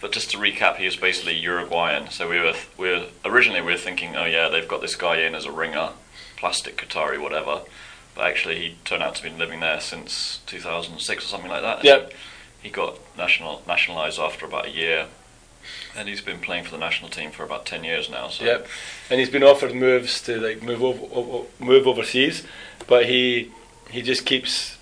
but 0.00 0.12
just 0.12 0.30
to 0.30 0.38
recap, 0.38 0.76
he 0.76 0.84
was 0.84 0.96
basically 0.96 1.34
Uruguayan. 1.34 2.10
So 2.10 2.28
we 2.28 2.38
were 2.38 2.54
we 2.78 2.90
were 2.90 3.06
originally 3.24 3.60
we 3.60 3.72
were 3.72 3.78
thinking, 3.78 4.16
oh 4.16 4.24
yeah, 4.24 4.48
they've 4.48 4.68
got 4.68 4.80
this 4.80 4.96
guy 4.96 5.18
in 5.20 5.34
as 5.34 5.44
a 5.44 5.52
ringer, 5.52 5.90
plastic 6.36 6.76
Qatari, 6.76 7.20
whatever. 7.20 7.62
But 8.14 8.26
actually, 8.26 8.56
he 8.60 8.76
turned 8.84 9.02
out 9.02 9.14
to 9.16 9.22
be 9.22 9.30
living 9.30 9.60
there 9.60 9.80
since 9.80 10.40
2006 10.46 11.24
or 11.24 11.26
something 11.26 11.50
like 11.50 11.62
that. 11.62 11.82
Yep. 11.82 12.12
He, 12.62 12.70
got 12.70 12.98
national 13.18 13.62
nationalised 13.66 14.18
after 14.18 14.46
about 14.46 14.66
a 14.66 14.70
year, 14.70 15.06
and 15.96 16.08
he's 16.08 16.20
been 16.20 16.38
playing 16.38 16.64
for 16.64 16.70
the 16.70 16.78
national 16.78 17.10
team 17.10 17.30
for 17.30 17.42
about 17.42 17.66
10 17.66 17.82
years 17.82 18.08
now. 18.08 18.28
So 18.28 18.44
Yep. 18.44 18.68
And 19.10 19.18
he's 19.18 19.30
been 19.30 19.42
offered 19.42 19.74
moves 19.74 20.22
to 20.22 20.38
like 20.38 20.62
move 20.62 20.82
over 20.82 21.46
move 21.58 21.86
overseas, 21.86 22.44
but 22.86 23.06
he 23.06 23.50
he 23.90 24.00
just 24.00 24.24
keeps 24.24 24.78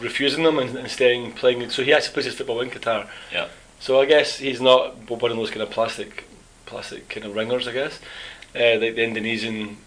refusing 0.00 0.44
them 0.44 0.58
and, 0.58 0.76
and 0.76 0.90
staying 0.90 1.32
playing. 1.32 1.68
So 1.70 1.82
he 1.82 1.92
actually 1.92 2.14
plays 2.14 2.26
his 2.26 2.34
football 2.34 2.60
in 2.60 2.70
Qatar. 2.70 3.08
Yeah. 3.32 3.48
So 3.80 4.00
I 4.00 4.06
guess 4.06 4.38
he's 4.38 4.60
not 4.60 5.10
one 5.10 5.30
of 5.30 5.36
those 5.36 5.50
kind 5.50 5.62
of 5.62 5.70
plastic 5.70 6.24
plastic 6.66 7.08
kind 7.08 7.24
of 7.26 7.34
ringers. 7.34 7.66
I 7.68 7.72
guess 7.72 8.00
uh, 8.54 8.78
like 8.80 8.96
the 8.96 9.04
Indonesian 9.04 9.78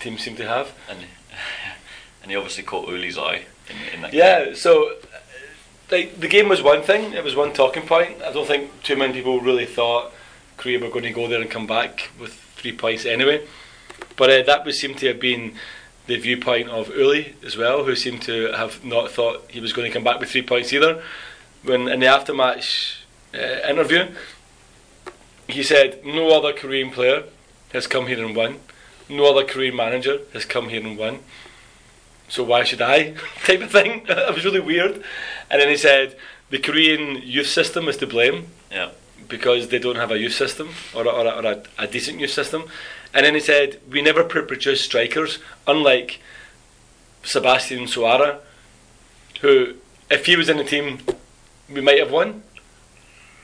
team 0.00 0.18
seem 0.18 0.36
to 0.36 0.46
have. 0.46 0.72
and 0.88 0.98
and 2.22 2.30
he 2.30 2.36
obviously 2.36 2.62
caught 2.62 2.88
Uli's 2.88 3.18
eye 3.18 3.42
in, 3.68 3.94
in 3.94 4.02
that 4.02 4.12
game. 4.12 4.20
Yeah, 4.20 4.54
so 4.54 4.90
uh, 4.90 5.18
like 5.90 6.20
the 6.20 6.28
game 6.28 6.48
was 6.48 6.62
one 6.62 6.82
thing; 6.82 7.12
it 7.12 7.24
was 7.24 7.36
one 7.36 7.52
talking 7.52 7.86
point. 7.86 8.22
I 8.22 8.32
don't 8.32 8.46
think 8.46 8.82
too 8.82 8.96
many 8.96 9.12
people 9.12 9.40
really 9.40 9.66
thought 9.66 10.12
Korea 10.56 10.78
were 10.78 10.88
going 10.88 11.04
to 11.04 11.10
go 11.10 11.28
there 11.28 11.40
and 11.40 11.50
come 11.50 11.66
back 11.66 12.10
with 12.18 12.34
three 12.56 12.72
points 12.72 13.04
anyway. 13.04 13.46
But 14.16 14.30
uh, 14.30 14.42
that 14.42 14.64
would 14.64 14.74
seem 14.74 14.94
to 14.96 15.08
have 15.08 15.20
been 15.20 15.54
the 16.12 16.18
viewpoint 16.18 16.68
of 16.68 16.90
Uli 16.90 17.34
as 17.42 17.56
well, 17.56 17.84
who 17.84 17.96
seemed 17.96 18.20
to 18.22 18.52
have 18.52 18.84
not 18.84 19.10
thought 19.10 19.50
he 19.50 19.60
was 19.60 19.72
going 19.72 19.86
to 19.90 19.92
come 19.92 20.04
back 20.04 20.20
with 20.20 20.30
three 20.30 20.42
points 20.42 20.70
either. 20.72 21.02
When 21.64 21.88
in 21.88 22.00
the 22.00 22.06
aftermatch 22.06 22.96
uh, 23.34 23.68
interview, 23.70 24.08
he 25.48 25.62
said, 25.62 26.04
"No 26.04 26.36
other 26.36 26.52
Korean 26.52 26.90
player 26.90 27.24
has 27.72 27.86
come 27.86 28.08
here 28.08 28.22
and 28.24 28.36
won. 28.36 28.58
No 29.08 29.24
other 29.30 29.44
Korean 29.44 29.74
manager 29.74 30.18
has 30.34 30.44
come 30.44 30.68
here 30.68 30.84
and 30.86 30.98
won." 30.98 31.20
so 32.28 32.42
why 32.42 32.64
should 32.64 32.80
I? 32.80 33.12
type 33.44 33.60
of 33.60 33.70
thing. 33.70 34.04
it 34.08 34.34
was 34.34 34.44
really 34.44 34.60
weird. 34.60 35.02
And 35.50 35.60
then 35.60 35.68
he 35.68 35.76
said 35.76 36.16
the 36.48 36.58
Korean 36.58 37.20
youth 37.22 37.46
system 37.48 37.88
is 37.88 37.98
to 37.98 38.06
blame 38.06 38.46
Yeah. 38.70 38.90
because 39.28 39.68
they 39.68 39.78
don't 39.78 39.96
have 39.96 40.10
a 40.10 40.18
youth 40.18 40.32
system 40.32 40.70
or, 40.94 41.04
a, 41.04 41.10
or, 41.10 41.26
a, 41.26 41.30
or 41.38 41.44
a, 41.52 41.62
a 41.84 41.86
decent 41.86 42.20
youth 42.20 42.30
system. 42.30 42.62
And 43.14 43.26
then 43.26 43.34
he 43.34 43.40
said 43.40 43.80
we 43.90 44.02
never 44.02 44.24
pr- 44.24 44.40
produce 44.40 44.82
strikers, 44.82 45.38
unlike 45.66 46.20
Sebastian 47.22 47.84
Suara, 47.84 48.38
who, 49.40 49.74
if 50.10 50.26
he 50.26 50.36
was 50.36 50.48
in 50.48 50.56
the 50.56 50.64
team, 50.64 51.00
we 51.70 51.80
might 51.80 51.98
have 51.98 52.10
won. 52.10 52.42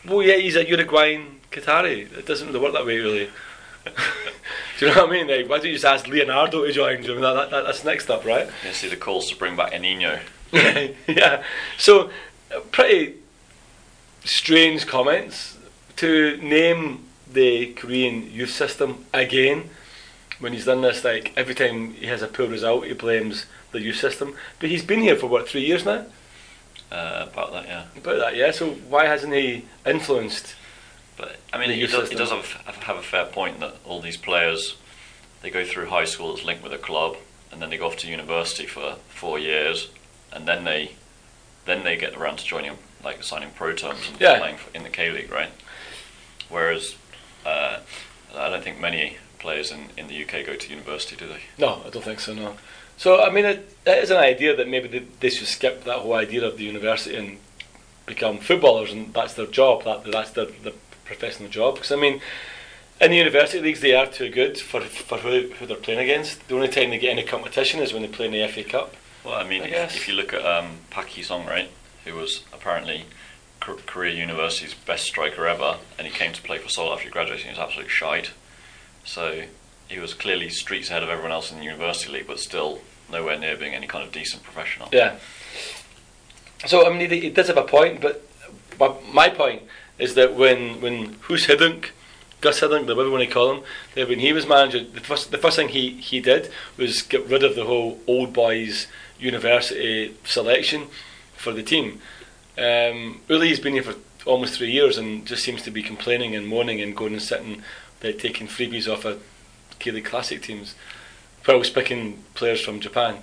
Well, 0.07 0.23
yeah, 0.23 0.37
he's 0.37 0.57
a 0.57 0.67
Uruguayan 0.67 1.41
Qatari. 1.51 2.11
It 2.17 2.27
doesn't 2.27 2.47
really 2.47 2.61
work 2.61 2.73
that 2.73 2.87
way, 2.87 2.99
really. 2.99 3.31
Do 4.79 4.87
you 4.87 4.95
know 4.95 5.03
what 5.03 5.11
I 5.11 5.13
mean? 5.13 5.29
Like, 5.29 5.49
why 5.49 5.59
don't 5.59 5.67
you 5.67 5.73
just 5.73 5.85
ask 5.85 6.07
Leonardo 6.07 6.65
to 6.65 6.73
join? 6.73 7.03
You 7.03 7.21
know, 7.21 7.35
that, 7.35 7.51
that, 7.51 7.65
that's 7.65 7.85
next 7.85 8.11
up, 8.11 8.25
right? 8.25 8.49
You 8.65 8.73
see 8.73 8.89
the 8.89 8.97
calls 8.97 9.29
to 9.31 9.37
bring 9.37 9.57
back 9.57 9.73
Eninho. 9.73 10.21
yeah. 10.53 11.43
So, 11.77 12.11
pretty 12.71 13.17
strange 14.25 14.87
comments 14.87 15.59
to 15.97 16.37
name 16.39 17.08
the 17.33 17.73
Korean 17.75 18.31
youth 18.31 18.51
system 18.51 19.05
again 19.13 19.71
when 20.41 20.53
he's 20.53 20.65
done 20.65 20.81
this. 20.83 21.05
Like 21.05 21.33
every 21.37 21.55
time 21.55 21.93
he 21.95 22.07
has 22.07 22.23
a 22.23 22.29
poor 22.29 22.47
result, 22.47 22.87
he 22.87 22.93
blames 22.95 23.47
the 23.73 23.81
youth 23.81 23.97
system. 23.97 24.35
But 24.61 24.71
he's 24.71 24.85
been 24.85 25.01
here 25.01 25.17
for 25.17 25.27
what 25.27 25.49
three 25.49 25.65
years 25.65 25.85
now. 25.85 26.07
Uh, 26.91 27.27
about 27.31 27.53
that, 27.53 27.67
yeah. 27.67 27.85
About 27.97 28.19
that, 28.19 28.37
yeah. 28.37 28.51
So 28.51 28.71
why 28.71 29.05
hasn't 29.07 29.35
he 29.35 29.67
influenced? 29.85 30.55
But 31.19 31.37
I 31.53 31.59
mean, 31.59 31.71
he 31.71 31.87
does, 31.87 32.09
he 32.09 32.15
does 32.17 32.31
have, 32.31 32.47
have 32.83 32.97
a 32.97 33.03
fair 33.03 33.27
point 33.27 33.61
that 33.61 33.77
all 33.85 34.01
these 34.01 34.17
players 34.17 34.77
they 35.43 35.51
go 35.51 35.65
through 35.65 35.87
high 35.87 36.05
school 36.05 36.33
that's 36.35 36.45
linked 36.47 36.63
with 36.65 36.73
a 36.73 36.79
club, 36.79 37.17
and 37.53 37.61
then 37.61 37.71
they 37.71 37.77
go 37.77 37.87
off 37.87 37.97
to 37.99 38.09
university 38.09 38.67
for 38.67 38.97
four 39.09 39.39
years, 39.39 39.91
and 40.33 40.47
then 40.49 40.65
they 40.65 40.93
then 41.67 41.85
they 41.85 41.97
get 41.97 42.17
around 42.17 42.39
to 42.39 42.45
joining 42.45 42.79
like 43.05 43.23
signing 43.23 43.51
pro 43.55 43.75
terms 43.75 44.09
and 44.11 44.21
Yeah. 44.21 44.39
playing 44.39 44.57
for- 44.57 44.75
in 44.75 44.83
the 44.83 44.89
K 44.89 45.11
League, 45.11 45.31
right? 45.31 45.51
Whereas 46.49 46.95
uh, 47.49 47.81
I 48.37 48.51
don't 48.51 48.63
think 48.63 48.81
many 48.81 49.17
players 49.39 49.71
in, 49.71 49.87
in 49.97 50.09
the 50.09 50.23
UK 50.23 50.45
go 50.45 50.57
to 50.57 50.71
university, 50.71 51.17
do 51.17 51.27
they? 51.27 51.41
No, 51.59 51.83
I 51.87 51.91
don't 51.91 52.05
think 52.05 52.21
so. 52.21 52.35
No. 52.35 52.57
So 52.97 53.23
I 53.23 53.31
mean, 53.31 53.45
it, 53.45 53.77
it 53.87 53.99
is 54.05 54.11
an 54.11 54.17
idea 54.17 54.57
that 54.57 54.69
maybe 54.69 54.89
they, 54.89 54.99
they 55.21 55.31
should 55.31 55.47
skip 55.47 55.85
that 55.85 56.01
whole 56.01 56.15
idea 56.15 56.45
of 56.45 56.59
the 56.59 56.65
university 56.65 57.17
and 57.17 57.39
become 58.07 58.39
footballers, 58.39 58.93
and 58.93 59.15
that's 59.15 59.35
their 59.35 59.47
job. 59.47 59.85
That 59.85 60.05
that's 60.11 60.31
their, 60.33 60.47
their 60.47 60.73
professional 61.05 61.49
job. 61.49 61.75
Because 61.75 61.93
I 61.93 61.97
mean, 61.97 62.21
in 63.01 63.11
the 63.11 63.17
university 63.17 63.61
leagues, 63.61 63.81
they 63.81 63.95
are 63.95 64.07
too 64.07 64.31
good 64.31 64.59
for 64.59 64.81
for 64.81 65.19
who, 65.19 65.49
who 65.59 65.67
they're 65.67 65.77
playing 65.77 66.01
against. 66.01 66.47
The 66.49 66.55
only 66.55 66.69
time 66.69 66.91
they 66.91 66.99
get 66.99 67.11
any 67.11 67.25
competition 67.25 67.81
is 67.81 67.93
when 67.93 68.03
they 68.03 68.09
play 68.09 68.27
in 68.27 68.33
the 68.33 68.47
FA 68.49 68.65
Cup. 68.65 68.95
Well, 69.25 69.35
I 69.35 69.45
mean, 69.45 69.63
I 69.63 69.67
if, 69.67 69.97
if 69.97 70.09
you 70.09 70.15
look 70.15 70.33
at 70.33 70.45
um, 70.45 70.79
Park 70.91 71.09
Hee-sung, 71.09 71.45
right, 71.47 71.71
who 72.05 72.15
was 72.15 72.45
apparently 72.53 73.05
Korea 73.75 74.15
University's 74.15 74.75
best 74.75 75.05
striker 75.05 75.47
ever, 75.47 75.77
and 75.99 76.07
he 76.07 76.13
came 76.13 76.33
to 76.33 76.43
play 76.43 76.59
for 76.59 76.69
Seoul 76.69 76.93
after 76.93 77.09
and 77.09 77.41
he 77.41 77.49
was 77.49 77.59
absolutely 77.59 77.91
shite. 77.91 78.31
So 79.05 79.45
he 79.89 79.99
was 79.99 80.15
clearly 80.15 80.51
streets 80.51 80.91
ahead 80.91 81.03
of 81.03 81.09
everyone 81.09 81.33
else 81.33 81.51
in 81.51 81.59
the 81.59 81.65
university 81.65 82.13
league, 82.13 82.27
but 82.27 82.39
still 82.39 82.81
nowhere 83.11 83.39
near 83.39 83.57
being 83.57 83.75
any 83.75 83.87
kind 83.87 84.05
of 84.05 84.13
decent 84.13 84.43
professional. 84.43 84.89
Yeah. 84.93 85.17
So 86.67 86.87
I 86.87 86.97
mean, 86.97 87.11
he, 87.11 87.31
does 87.31 87.47
have 87.49 87.57
a 87.57 87.63
point, 87.63 88.01
but, 88.01 88.25
my 89.13 89.29
point 89.29 89.63
is 89.99 90.15
that 90.15 90.37
when 90.37 90.81
when 90.81 91.15
Hus 91.23 91.47
Hiddink, 91.47 91.87
Gus 92.41 92.61
Hiddink, 92.61 92.83
whatever 92.83 93.05
you 93.05 93.11
want 93.11 93.25
to 93.25 93.31
call 93.31 93.53
him, 93.53 93.65
that 93.95 94.09
when 94.09 94.21
he 94.21 94.33
was 94.33 94.47
manager, 94.47 94.85
the 94.85 95.01
first 95.01 95.33
the 95.33 95.39
first 95.39 95.57
thing 95.57 95.69
he, 95.69 95.91
he 95.91 96.21
did 96.21 96.53
was 96.77 97.03
get 97.03 97.27
rid 97.27 97.43
of 97.43 97.57
the 97.57 97.65
whole 97.65 97.99
old 98.07 98.33
boys 98.33 98.87
university 99.19 100.15
selection 100.25 100.87
for 101.35 101.53
the 101.53 101.63
team. 101.63 102.01
Um, 102.59 103.21
Uli's 103.29 103.61
been 103.61 103.75
here 103.75 103.83
for 103.85 103.95
almost 104.27 104.55
three 104.55 104.73
years 104.73 104.99
and 104.99 105.25
just 105.27 105.45
seems 105.45 105.63
to 105.63 105.71
be 105.71 105.83
complaining 105.83 106.35
and 106.35 106.47
moaning 106.47 106.81
and 106.81 106.97
going 106.97 107.13
and 107.13 107.23
sitting, 107.23 107.63
like, 108.03 108.19
taking 108.19 108.47
freebies 108.49 108.93
off 108.93 109.05
of 109.05 109.23
K-League 109.79 110.05
Classic 110.05 110.43
teams, 110.43 110.75
while 111.45 111.63
picking 111.63 112.23
players 112.35 112.61
from 112.61 112.81
Japan. 112.81 113.19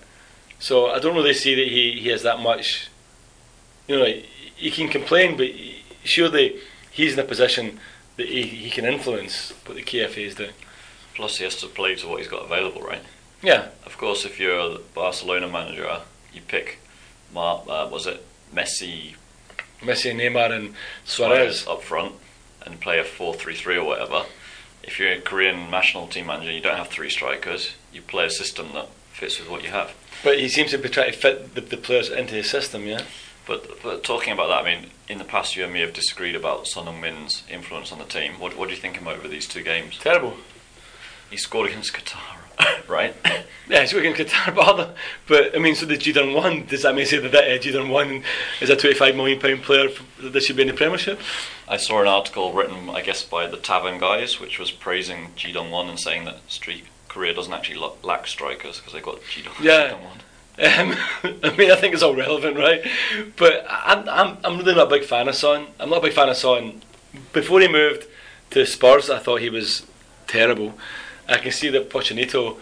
So 0.58 0.88
I 0.88 1.00
don't 1.00 1.16
really 1.16 1.34
see 1.34 1.54
that 1.56 1.68
he, 1.68 2.00
he 2.00 2.10
has 2.10 2.24
that 2.24 2.40
much. 2.40 2.90
You 3.88 4.00
know, 4.00 4.06
he, 4.06 4.26
he 4.56 4.72
can 4.72 4.88
complain, 4.88 5.36
but 5.36 5.48
he- 5.48 5.84
surely 6.04 6.60
he's 6.92 7.14
in 7.14 7.20
a 7.20 7.24
position 7.24 7.80
that 8.16 8.28
he, 8.28 8.44
he 8.44 8.70
can 8.70 8.86
influence 8.86 9.52
what 9.66 9.76
the 9.76 9.84
KFA 9.84 10.18
is 10.28 10.36
doing. 10.36 10.54
Plus, 11.14 11.38
he 11.38 11.44
has 11.44 11.56
to 11.58 11.68
play 11.68 11.96
to 11.96 12.08
what 12.08 12.20
he's 12.20 12.30
got 12.30 12.46
available, 12.46 12.82
right? 12.82 13.02
Yeah, 13.42 13.68
Of 13.86 13.98
course, 13.98 14.26
if 14.26 14.40
you're 14.40 14.70
the 14.70 14.82
Barcelona 14.94 15.48
manager, 15.48 16.02
you 16.34 16.42
pick, 16.48 16.80
Mar- 17.34 17.64
uh, 17.70 17.88
was 17.90 18.08
it 18.08 18.26
Messi, 18.54 19.16
Messi, 19.86 20.14
Neymar, 20.14 20.52
and 20.52 20.74
Suarez 21.04 21.62
Suarez. 21.62 21.68
up 21.68 21.84
front 21.84 22.14
and 22.66 22.80
play 22.80 23.00
a 23.00 23.04
4-3-3 23.04 23.78
or 23.78 23.84
whatever. 23.84 24.26
If 24.84 25.00
you're 25.00 25.12
a 25.12 25.22
Korean 25.22 25.72
national 25.72 26.08
team 26.08 26.28
manager, 26.28 26.52
you 26.52 26.62
don't 26.62 26.78
have 26.78 26.90
three 26.90 27.10
strikers. 27.10 27.76
You 27.92 28.02
play 28.02 28.26
a 28.26 28.30
system 28.30 28.70
that 28.74 28.90
fits 29.14 29.40
with 29.40 29.50
what 29.50 29.64
you 29.64 29.70
have. 29.70 29.94
But 30.24 30.40
he 30.40 30.50
seems 30.50 30.72
to 30.72 30.78
be 30.78 30.90
trying 30.90 31.12
to 31.12 31.18
fit 31.18 31.56
the, 31.56 31.62
the 31.62 31.78
players 31.78 32.10
into 32.10 32.36
his 32.36 32.50
system. 32.50 32.86
Yeah. 32.86 33.04
But, 33.48 33.82
but 33.84 34.04
talking 34.04 34.34
about 34.34 34.48
that, 34.48 34.64
I 34.64 34.76
mean, 34.76 34.90
in 35.08 35.20
the 35.20 35.24
past, 35.24 35.56
you 35.56 35.64
and 35.64 35.74
me 35.74 35.82
have 35.82 35.94
disagreed 35.94 36.36
about 36.36 36.68
Son 36.68 36.86
Heung-min's 36.86 37.44
influence 37.50 37.92
on 37.92 38.00
the 38.00 38.06
team. 38.06 38.40
What, 38.40 38.58
what 38.58 38.70
do 38.70 38.76
you 38.76 38.82
think 38.82 38.98
of 38.98 39.04
him 39.04 39.08
over 39.08 39.28
these 39.28 39.48
two 39.48 39.62
games? 39.62 40.00
Terrible. 40.00 40.38
He 41.30 41.38
scored 41.38 41.70
against 41.70 41.94
Qatar, 41.94 42.35
right? 42.88 43.16
Yeah, 43.68 43.82
he's 43.82 43.94
working 43.94 44.14
Qatar, 44.14 44.54
but, 44.56 44.68
other- 44.68 44.94
but 45.28 45.56
I 45.56 45.60
mean, 45.60 45.74
so 45.76 45.86
the 45.86 45.98
Ji 45.98 46.12
Dong-won. 46.12 46.66
Does 46.68 46.84
that 46.84 46.94
mean 46.96 47.06
say 47.06 47.18
that 47.18 47.32
that 47.32 47.50
uh, 47.52 47.58
Ji 47.58 47.72
Dong-won 47.72 48.24
is 48.62 48.70
a 48.70 48.76
twenty-five 48.76 49.16
million 49.16 49.40
pound 49.40 49.64
player 49.64 49.90
that 50.22 50.44
should 50.44 50.56
be 50.56 50.62
in 50.62 50.68
the 50.68 50.74
Premiership? 50.74 51.20
I 51.68 51.78
saw 51.78 52.02
an 52.02 52.08
article 52.08 52.54
written, 52.54 52.90
I 52.92 53.02
guess, 53.02 53.24
by 53.24 53.48
the 53.48 53.58
Tavern 53.58 54.00
guys, 54.00 54.40
which 54.40 54.60
was 54.60 54.70
praising 54.72 55.30
Dong 55.52 55.72
Won 55.72 55.90
and 55.90 56.00
saying 56.00 56.26
that 56.26 56.38
street 56.50 56.86
Korea 57.08 57.34
doesn't 57.34 57.54
actually 57.54 57.78
lo- 57.80 57.98
lack 58.04 58.28
strikers 58.28 58.78
because 58.78 58.94
they've 58.94 59.02
got 59.02 59.20
Dong 59.44 59.54
Yeah. 59.62 59.94
Won. 59.94 60.20
Um, 60.58 60.96
I 61.44 61.56
mean, 61.58 61.72
I 61.72 61.76
think 61.76 61.94
it's 61.96 62.04
all 62.04 62.16
relevant, 62.16 62.58
right? 62.58 62.82
But 63.36 63.66
I'm, 63.70 64.08
I'm, 64.08 64.38
I'm 64.44 64.58
really 64.60 64.76
not 64.76 64.88
a 64.88 64.90
big 64.90 65.04
fan 65.06 65.28
of 65.28 65.36
Son. 65.36 65.68
I'm 65.80 65.90
not 65.90 65.98
a 66.00 66.02
big 66.02 66.14
fan 66.14 66.30
of 66.30 66.38
Son. 66.38 66.82
Before 67.34 67.60
he 67.60 67.68
moved 67.68 68.06
to 68.52 68.66
Spurs, 68.66 69.10
I 69.10 69.18
thought 69.20 69.42
he 69.42 69.50
was 69.50 69.86
terrible. 70.28 70.78
I 71.28 71.38
can 71.38 71.52
see 71.52 71.70
that 71.70 71.90
Pochettino, 71.90 72.58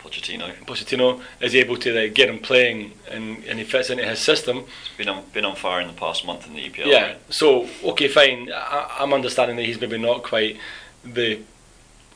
Pochettino. 0.00 0.52
Pochettino 0.64 1.20
is 1.40 1.54
able 1.54 1.76
to 1.78 1.92
like, 1.92 2.14
get 2.14 2.28
him 2.28 2.38
playing 2.38 2.92
and, 3.10 3.44
and 3.44 3.58
he 3.58 3.64
fits 3.64 3.90
into 3.90 4.04
his 4.04 4.18
system. 4.18 4.58
He's 4.58 4.98
been 4.98 5.08
on, 5.08 5.24
been 5.32 5.44
on 5.44 5.56
fire 5.56 5.80
in 5.80 5.86
the 5.86 5.92
past 5.94 6.26
month 6.26 6.46
in 6.46 6.54
the 6.54 6.68
EPL. 6.68 6.86
Yeah. 6.86 7.02
right? 7.02 7.16
So 7.30 7.68
okay, 7.84 8.08
fine. 8.08 8.50
I, 8.52 8.98
I'm 9.00 9.12
understanding 9.12 9.56
that 9.56 9.64
he's 9.64 9.80
maybe 9.80 9.98
not 9.98 10.22
quite 10.22 10.58
the 11.04 11.40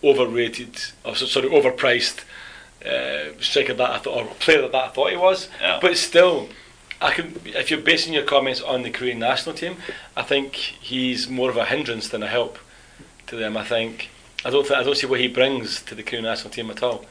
overrated 0.02 0.76
or 1.04 1.14
so- 1.16 1.26
sorry 1.26 1.48
overpriced 1.48 2.24
uh, 2.84 3.32
striker 3.40 3.74
that 3.74 3.90
I 3.90 3.98
thought 3.98 4.26
or 4.26 4.34
player 4.34 4.62
that 4.62 4.74
I 4.74 4.88
thought 4.88 5.10
he 5.10 5.16
was. 5.16 5.48
Yeah. 5.60 5.78
But 5.80 5.96
still, 5.96 6.48
I 7.00 7.12
can. 7.12 7.38
If 7.44 7.70
you're 7.70 7.80
basing 7.80 8.12
your 8.14 8.24
comments 8.24 8.60
on 8.60 8.82
the 8.82 8.90
Korean 8.90 9.18
national 9.18 9.54
team, 9.54 9.76
I 10.16 10.22
think 10.22 10.54
he's 10.54 11.28
more 11.28 11.50
of 11.50 11.56
a 11.56 11.64
hindrance 11.64 12.08
than 12.08 12.22
a 12.22 12.28
help 12.28 12.58
to 13.28 13.36
them. 13.36 13.56
I 13.56 13.64
think. 13.64 14.10
I 14.46 14.50
don't. 14.50 14.66
Th- 14.66 14.78
I 14.78 14.82
don't 14.82 14.96
see 14.96 15.06
what 15.06 15.20
he 15.20 15.28
brings 15.28 15.82
to 15.82 15.94
the 15.94 16.02
Korean 16.02 16.24
national 16.24 16.50
team 16.50 16.70
at 16.70 16.82
all. 16.82 17.04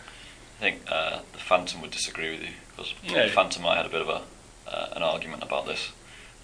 I 0.58 0.62
think 0.62 0.82
uh, 0.88 1.20
the 1.34 1.40
Phantom 1.40 1.82
would 1.82 1.92
disagree 1.92 2.32
with 2.32 2.42
you 2.42 2.54
because 2.72 2.94
Yeah. 3.04 3.26
the 3.26 3.32
Phantom 3.32 3.66
I 3.66 3.76
had 3.76 3.86
a 3.86 3.90
bit 3.90 4.02
of 4.02 4.10
a 4.10 4.22
uh, 4.68 4.90
an 4.96 5.04
argument 5.04 5.44
about 5.44 5.66
this, 5.68 5.92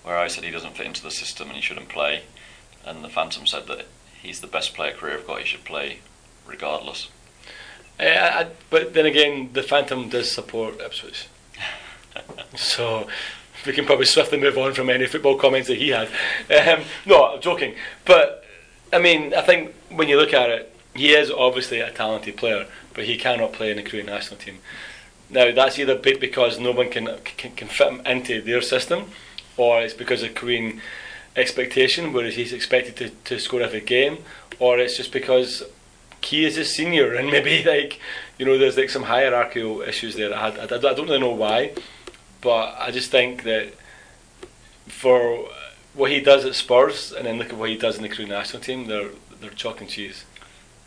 where 0.03 0.17
I 0.17 0.27
said 0.27 0.43
he 0.43 0.51
doesn't 0.51 0.75
fit 0.75 0.85
into 0.85 1.01
the 1.01 1.11
system 1.11 1.47
and 1.47 1.55
he 1.55 1.61
shouldn't 1.61 1.89
play, 1.89 2.23
and 2.85 3.03
the 3.03 3.09
Phantom 3.09 3.47
said 3.47 3.67
that 3.67 3.85
he's 4.21 4.41
the 4.41 4.47
best 4.47 4.73
player 4.73 4.93
Korea 4.93 5.17
have 5.17 5.25
got. 5.27 5.39
He 5.39 5.45
should 5.45 5.63
play 5.63 5.99
regardless. 6.45 7.09
Uh, 7.99 8.03
I, 8.05 8.47
but 8.69 8.93
then 8.93 9.05
again, 9.05 9.49
the 9.53 9.63
Phantom 9.63 10.09
does 10.09 10.31
support 10.31 10.79
Ipswich. 10.81 11.27
So 12.55 13.07
we 13.65 13.71
can 13.71 13.85
probably 13.85 14.05
swiftly 14.05 14.37
move 14.39 14.57
on 14.57 14.73
from 14.73 14.89
any 14.89 15.05
football 15.07 15.37
comments 15.37 15.67
that 15.69 15.77
he 15.77 15.89
had. 15.89 16.09
Um, 16.49 16.83
no, 17.05 17.33
I'm 17.35 17.41
joking. 17.41 17.75
But 18.05 18.43
I 18.91 18.99
mean, 18.99 19.33
I 19.33 19.41
think 19.41 19.73
when 19.89 20.09
you 20.09 20.17
look 20.17 20.33
at 20.33 20.49
it, 20.49 20.70
he 20.93 21.13
is 21.13 21.31
obviously 21.31 21.79
a 21.79 21.91
talented 21.91 22.37
player, 22.37 22.67
but 22.93 23.05
he 23.05 23.17
cannot 23.17 23.53
play 23.53 23.71
in 23.71 23.77
the 23.77 23.83
Korean 23.83 24.07
national 24.07 24.39
team. 24.39 24.59
Now 25.29 25.51
that's 25.51 25.79
either 25.79 25.95
because 25.95 26.59
no 26.59 26.71
one 26.71 26.89
can, 26.89 27.17
can 27.23 27.51
can 27.51 27.67
fit 27.67 27.87
him 27.87 28.01
into 28.05 28.41
their 28.41 28.61
system, 28.61 29.11
or 29.55 29.81
it's 29.81 29.93
because 29.93 30.23
of 30.23 30.35
Korean 30.35 30.81
expectation, 31.35 32.11
whereas 32.11 32.35
he's 32.35 32.51
expected 32.51 32.95
to, 32.97 33.09
to 33.09 33.39
score 33.39 33.61
every 33.61 33.79
game, 33.81 34.17
or 34.59 34.77
it's 34.79 34.97
just 34.97 35.13
because 35.13 35.63
Ki 36.19 36.45
is 36.45 36.57
a 36.57 36.65
senior, 36.65 37.13
and 37.13 37.31
maybe 37.31 37.63
like 37.75 37.99
you 38.37 38.45
know, 38.45 38.57
there's 38.57 38.77
like 38.77 38.89
some 38.89 39.03
hierarchical 39.03 39.81
issues 39.81 40.15
there. 40.15 40.33
I, 40.33 40.49
I, 40.49 40.63
I 40.63 40.67
don't 40.67 41.05
really 41.07 41.19
know 41.19 41.31
why, 41.31 41.73
but 42.41 42.75
I 42.77 42.91
just 42.91 43.11
think 43.11 43.43
that 43.43 43.73
for 44.87 45.47
what 45.93 46.11
he 46.11 46.19
does 46.19 46.43
at 46.43 46.55
Spurs, 46.55 47.11
and 47.11 47.25
then 47.25 47.37
look 47.37 47.49
at 47.49 47.57
what 47.57 47.69
he 47.69 47.77
does 47.77 47.97
in 47.97 48.03
the 48.03 48.09
Korean 48.09 48.29
national 48.29 48.61
team, 48.61 48.87
they're 48.87 49.09
they're 49.39 49.51
chalk 49.51 49.79
and 49.79 49.89
cheese. 49.89 50.25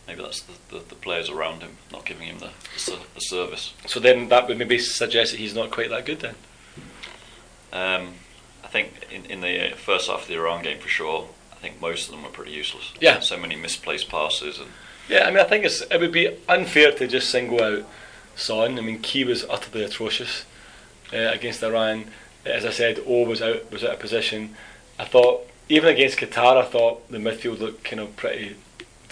Maybe 0.06 0.22
that's 0.22 0.42
the, 0.42 0.52
the, 0.68 0.78
the 0.88 0.94
players 0.94 1.30
around 1.30 1.62
him 1.62 1.78
not 1.90 2.04
giving 2.04 2.26
him 2.26 2.38
the, 2.38 2.50
the, 2.86 2.98
the 3.14 3.20
service. 3.20 3.72
So 3.86 4.00
then 4.00 4.28
that 4.28 4.48
would 4.48 4.58
maybe 4.58 4.78
suggest 4.78 5.32
that 5.32 5.40
he's 5.40 5.54
not 5.54 5.70
quite 5.70 5.90
that 5.90 6.04
good 6.04 6.20
then. 6.20 6.34
Um, 7.72 8.14
I 8.62 8.68
think 8.68 9.06
in, 9.10 9.24
in 9.26 9.40
the 9.40 9.74
first 9.76 10.08
half 10.08 10.22
of 10.22 10.28
the 10.28 10.34
Iran 10.34 10.62
game, 10.62 10.78
for 10.78 10.88
sure, 10.88 11.28
I 11.52 11.56
think 11.56 11.80
most 11.80 12.06
of 12.08 12.12
them 12.12 12.22
were 12.22 12.28
pretty 12.28 12.52
useless. 12.52 12.92
Yeah. 13.00 13.20
So 13.20 13.36
many 13.38 13.56
misplaced 13.56 14.08
passes 14.08 14.58
and 14.58 14.68
Yeah, 15.08 15.24
I 15.26 15.30
mean, 15.30 15.40
I 15.40 15.44
think 15.44 15.64
it's 15.64 15.80
it 15.80 16.00
would 16.00 16.12
be 16.12 16.36
unfair 16.48 16.92
to 16.92 17.06
just 17.06 17.30
single 17.30 17.62
out 17.62 17.84
Son. 18.36 18.78
I 18.78 18.82
mean, 18.82 19.00
Ki 19.00 19.24
was 19.24 19.44
utterly 19.44 19.84
atrocious 19.84 20.44
uh, 21.12 21.16
against 21.16 21.62
Iran. 21.62 22.06
As 22.44 22.64
I 22.64 22.70
said, 22.70 23.00
O 23.06 23.24
was 23.24 23.40
out 23.40 23.70
was 23.70 23.84
out 23.84 23.94
of 23.94 24.00
position. 24.00 24.54
I 24.98 25.04
thought 25.04 25.46
even 25.68 25.88
against 25.88 26.18
Qatar, 26.18 26.56
I 26.56 26.64
thought 26.64 27.10
the 27.10 27.18
midfield 27.18 27.60
looked 27.60 27.84
kind 27.84 28.00
of 28.00 28.16
pretty 28.16 28.56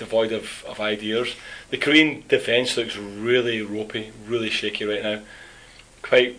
devoid 0.03 0.33
of, 0.33 0.65
of 0.67 0.81
ideas. 0.81 1.37
The 1.71 1.79
Korean 1.79 2.25
defence 2.27 2.77
looks 2.77 2.97
really 2.97 3.63
ropey, 3.63 4.11
really 4.27 4.51
shaky 4.51 4.85
right 4.85 5.03
now. 5.03 5.21
Quite, 6.03 6.37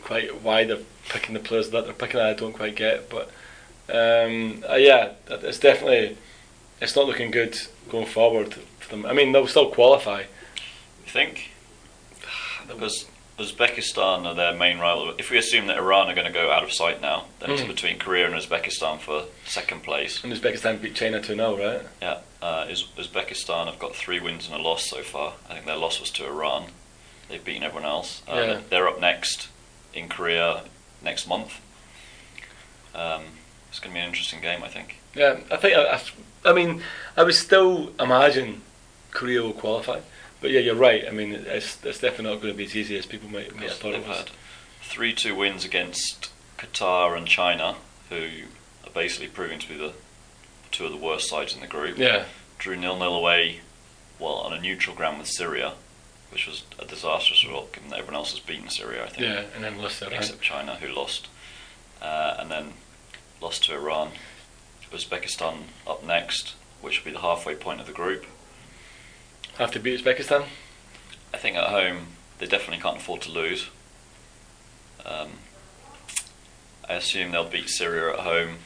quite 0.00 0.42
why 0.42 0.64
they're 0.64 0.78
picking 1.08 1.34
the 1.34 1.40
players 1.40 1.68
that 1.70 1.84
they're 1.84 1.92
picking, 1.92 2.20
I 2.20 2.32
don't 2.32 2.54
quite 2.54 2.74
get. 2.74 3.10
But 3.10 3.30
um, 3.92 4.64
uh, 4.68 4.76
yeah, 4.76 5.12
it's 5.28 5.58
definitely 5.58 6.16
it's 6.80 6.96
not 6.96 7.06
looking 7.06 7.30
good 7.30 7.58
going 7.90 8.06
forward 8.06 8.54
for 8.54 8.88
them. 8.88 9.04
I 9.04 9.12
mean, 9.12 9.32
they'll 9.32 9.46
still 9.46 9.70
qualify. 9.70 10.20
You 10.20 11.12
think? 11.12 11.50
Because 12.68 13.06
Uzbekistan 13.42 14.24
are 14.26 14.34
their 14.34 14.54
main 14.54 14.78
rival. 14.78 15.14
If 15.18 15.30
we 15.30 15.38
assume 15.38 15.66
that 15.66 15.76
Iran 15.78 16.08
are 16.08 16.14
going 16.14 16.26
to 16.26 16.32
go 16.32 16.50
out 16.50 16.62
of 16.62 16.72
sight 16.72 17.00
now, 17.00 17.24
then 17.40 17.50
it's 17.50 17.62
Mm. 17.62 17.66
between 17.68 17.98
Korea 17.98 18.26
and 18.26 18.34
Uzbekistan 18.34 19.00
for 19.00 19.24
second 19.46 19.82
place. 19.82 20.22
And 20.22 20.32
Uzbekistan 20.32 20.80
beat 20.80 20.94
China 20.94 21.20
2 21.20 21.34
0, 21.36 21.56
right? 21.56 21.82
Yeah, 22.00 22.18
uh, 22.40 22.66
Uz- 22.70 22.88
Uzbekistan 22.96 23.66
have 23.66 23.78
got 23.78 23.94
three 23.96 24.20
wins 24.20 24.46
and 24.46 24.54
a 24.54 24.62
loss 24.62 24.86
so 24.86 25.02
far. 25.02 25.34
I 25.50 25.54
think 25.54 25.66
their 25.66 25.76
loss 25.76 26.00
was 26.00 26.10
to 26.12 26.26
Iran. 26.26 26.66
They've 27.28 27.44
beaten 27.44 27.62
everyone 27.62 27.88
else. 27.88 28.22
Uh, 28.28 28.34
Yeah. 28.36 28.60
They're 28.70 28.88
up 28.88 29.00
next 29.00 29.48
in 29.94 30.08
Korea 30.08 30.62
next 31.02 31.26
month. 31.26 31.60
Um, 32.94 33.22
it's 33.70 33.78
going 33.80 33.90
to 33.92 33.94
be 33.94 34.00
an 34.00 34.08
interesting 34.08 34.40
game, 34.40 34.62
I 34.62 34.68
think. 34.68 34.98
Yeah, 35.14 35.38
I 35.50 35.56
think, 35.56 35.76
I, 35.76 35.94
I, 35.94 36.00
I 36.50 36.52
mean, 36.52 36.82
I 37.16 37.22
would 37.22 37.34
still 37.34 37.92
imagine 37.98 38.62
Korea 39.10 39.42
will 39.42 39.52
qualify. 39.54 40.00
But 40.42 40.50
yeah, 40.50 40.60
you're 40.60 40.74
right. 40.74 41.04
I 41.06 41.10
mean, 41.12 41.32
it's, 41.32 41.82
it's 41.84 42.00
definitely 42.00 42.34
not 42.34 42.42
going 42.42 42.52
to 42.52 42.58
be 42.58 42.64
as 42.64 42.76
easy 42.76 42.98
as 42.98 43.06
people 43.06 43.30
might, 43.30 43.54
might 43.54 43.68
have 43.70 43.78
thought 43.78 43.94
it 43.94 44.06
was. 44.06 44.18
had 44.18 44.30
three 44.82 45.14
two 45.14 45.34
wins 45.34 45.64
against 45.64 46.30
Qatar 46.58 47.16
and 47.16 47.26
China, 47.26 47.76
who 48.10 48.26
are 48.84 48.90
basically 48.92 49.28
proving 49.28 49.58
to 49.60 49.68
be 49.68 49.76
the 49.76 49.92
two 50.72 50.84
of 50.84 50.90
the 50.90 50.98
worst 50.98 51.28
sides 51.28 51.54
in 51.54 51.60
the 51.60 51.66
group. 51.66 51.96
Yeah, 51.96 52.24
Drew 52.58 52.76
nil 52.76 52.98
nil 52.98 53.14
away, 53.14 53.60
well 54.18 54.34
on 54.34 54.52
a 54.52 54.60
neutral 54.60 54.94
ground 54.96 55.18
with 55.18 55.28
Syria, 55.28 55.74
which 56.30 56.46
was 56.46 56.64
a 56.78 56.84
disastrous 56.84 57.44
result 57.44 57.72
given 57.72 57.90
that 57.90 58.00
everyone 58.00 58.16
else 58.16 58.32
has 58.32 58.40
beaten 58.40 58.68
Syria. 58.68 59.04
I 59.04 59.08
think. 59.08 59.22
yeah, 59.22 59.44
and 59.54 59.62
then 59.62 59.78
lost 59.78 60.02
except 60.02 60.42
China, 60.42 60.74
who 60.76 60.88
lost, 60.92 61.28
uh, 62.02 62.36
and 62.38 62.50
then 62.50 62.72
lost 63.40 63.64
to 63.64 63.74
Iran. 63.74 64.10
Uzbekistan 64.92 65.58
up 65.86 66.04
next, 66.04 66.54
which 66.82 66.98
will 66.98 67.12
be 67.12 67.14
the 67.14 67.22
halfway 67.22 67.54
point 67.54 67.80
of 67.80 67.86
the 67.86 67.92
group. 67.92 68.26
Have 69.58 69.70
to 69.72 69.80
beat 69.80 70.02
Uzbekistan. 70.02 70.46
I 71.32 71.38
think 71.38 71.56
at 71.56 71.68
home 71.68 72.08
they 72.38 72.46
definitely 72.46 72.82
can't 72.82 72.96
afford 72.96 73.22
to 73.22 73.30
lose. 73.30 73.68
Um, 75.04 75.30
I 76.88 76.94
assume 76.94 77.32
they'll 77.32 77.48
beat 77.48 77.68
Syria 77.68 78.14
at 78.14 78.20
home. 78.20 78.56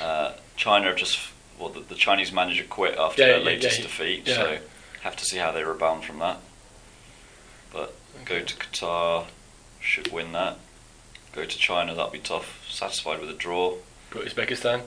Uh, 0.00 0.32
China 0.56 0.86
have 0.86 0.96
just 0.96 1.18
well, 1.58 1.70
the, 1.70 1.80
the 1.80 1.94
Chinese 1.94 2.32
manager 2.32 2.64
quit 2.68 2.98
after 2.98 3.22
Yeah, 3.22 3.28
their 3.28 3.38
yeah, 3.38 3.44
latest 3.44 3.78
yeah, 3.78 3.82
defeat, 3.84 4.26
so 4.28 4.58
have 5.02 5.16
to 5.16 5.24
see 5.24 5.38
how 5.38 5.52
they 5.52 5.64
rebound 5.64 6.04
from 6.04 6.18
that. 6.18 6.38
But 7.72 7.94
go 8.24 8.40
to 8.40 8.54
Qatar, 8.56 9.26
should 9.80 10.12
win 10.12 10.32
that. 10.32 10.58
Go 11.32 11.44
to 11.44 11.58
China, 11.58 11.94
that'll 11.94 12.10
be 12.10 12.18
tough. 12.18 12.66
Satisfied 12.70 13.20
with 13.20 13.30
a 13.30 13.34
draw. 13.34 13.74
Go 14.10 14.22
to 14.22 14.28
Uzbekistan. 14.28 14.82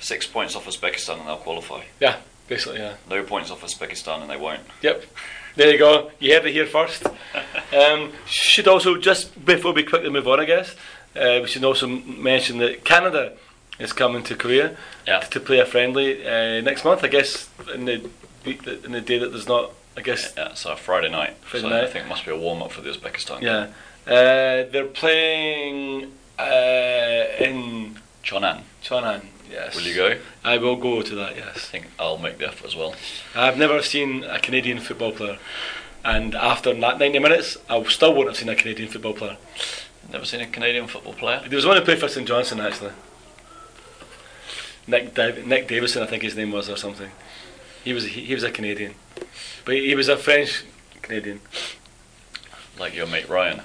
Six 0.00 0.26
points 0.26 0.56
off 0.56 0.66
Uzbekistan 0.66 1.18
and 1.20 1.28
they'll 1.28 1.36
qualify. 1.36 1.82
Yeah, 2.00 2.16
basically, 2.50 2.80
yeah. 2.80 2.94
No 3.08 3.22
points 3.22 3.50
off 3.50 3.62
Uzbekistan 3.62 4.20
and 4.20 4.28
they 4.30 4.36
won't. 4.36 4.60
Yep. 4.82 5.04
There 5.56 5.70
you 5.72 5.78
go. 5.78 6.10
You 6.18 6.34
heard 6.34 6.44
it 6.46 6.52
here 6.52 6.66
first. 6.66 7.06
Um, 7.72 8.12
should 8.26 8.66
also 8.66 8.96
just 8.96 9.44
before 9.44 9.72
we 9.72 9.84
quickly 9.84 10.10
move 10.10 10.26
on, 10.26 10.40
I 10.40 10.44
guess 10.44 10.74
uh, 11.14 11.38
we 11.42 11.46
should 11.46 11.62
also 11.64 11.86
m- 11.86 12.20
mention 12.20 12.58
that 12.58 12.84
Canada 12.84 13.36
is 13.78 13.92
coming 13.92 14.24
to 14.24 14.34
Korea 14.34 14.76
Yeah. 15.06 15.20
to 15.20 15.38
play 15.38 15.60
a 15.60 15.64
friendly 15.66 16.08
uh, 16.26 16.60
next 16.62 16.84
month. 16.84 17.04
I 17.04 17.08
guess 17.08 17.48
in 17.72 17.84
the 17.84 17.96
week 18.44 18.64
that, 18.64 18.84
in 18.84 18.90
the 18.90 19.00
day 19.00 19.18
that 19.18 19.30
there's 19.30 19.46
not. 19.46 19.70
I 19.96 20.02
guess 20.02 20.34
Yeah, 20.36 20.54
so 20.54 20.74
Friday 20.74 21.10
night. 21.10 21.36
Friday 21.42 21.68
so 21.68 21.82
I 21.82 21.86
think 21.86 22.06
it 22.06 22.08
must 22.08 22.24
be 22.24 22.32
a 22.32 22.36
warm 22.36 22.60
up 22.62 22.72
for 22.72 22.80
the 22.82 22.90
Uzbekistan. 22.90 23.40
yeah. 23.42 23.68
Uh, 24.06 24.66
they're 24.72 24.92
playing 25.02 26.10
uh, 26.38 27.44
in 27.46 27.98
Cheonan, 28.24 28.62
Cheonan. 28.82 29.20
Yes. 29.50 29.74
will 29.74 29.82
you 29.82 29.94
go? 29.94 30.16
I 30.44 30.58
will 30.58 30.76
go 30.76 31.02
to 31.02 31.14
that. 31.16 31.36
Yes. 31.36 31.56
I 31.56 31.58
think 31.58 31.86
I'll 31.98 32.18
make 32.18 32.38
the 32.38 32.48
effort 32.48 32.66
as 32.66 32.76
well. 32.76 32.94
I've 33.34 33.58
never 33.58 33.82
seen 33.82 34.24
a 34.24 34.38
Canadian 34.38 34.78
football 34.78 35.12
player, 35.12 35.38
and 36.04 36.34
after 36.34 36.72
that 36.72 36.98
90 36.98 37.18
minutes, 37.18 37.56
I 37.68 37.82
still 37.84 38.14
won't 38.14 38.28
have 38.28 38.36
seen 38.36 38.48
a 38.48 38.54
Canadian 38.54 38.88
football 38.88 39.12
player. 39.14 39.36
Never 40.12 40.24
seen 40.24 40.40
a 40.40 40.46
Canadian 40.46 40.86
football 40.86 41.14
player. 41.14 41.40
There 41.48 41.56
was 41.56 41.66
one 41.66 41.76
who 41.76 41.82
played 41.82 41.98
for 42.00 42.08
St 42.08 42.26
Johnstone 42.26 42.60
actually. 42.60 42.92
Nick 44.86 45.14
Dav- 45.14 45.46
Nick 45.46 45.68
Davison, 45.68 46.02
I 46.02 46.06
think 46.06 46.22
his 46.22 46.36
name 46.36 46.50
was, 46.52 46.68
or 46.68 46.76
something. 46.76 47.10
He 47.84 47.92
was 47.92 48.04
he, 48.04 48.22
he 48.24 48.34
was 48.34 48.42
a 48.42 48.50
Canadian, 48.50 48.94
but 49.64 49.74
he, 49.74 49.86
he 49.88 49.94
was 49.94 50.08
a 50.08 50.16
French 50.16 50.64
Canadian. 51.02 51.40
Like 52.78 52.94
your 52.94 53.06
mate 53.06 53.28
Ryan, 53.28 53.62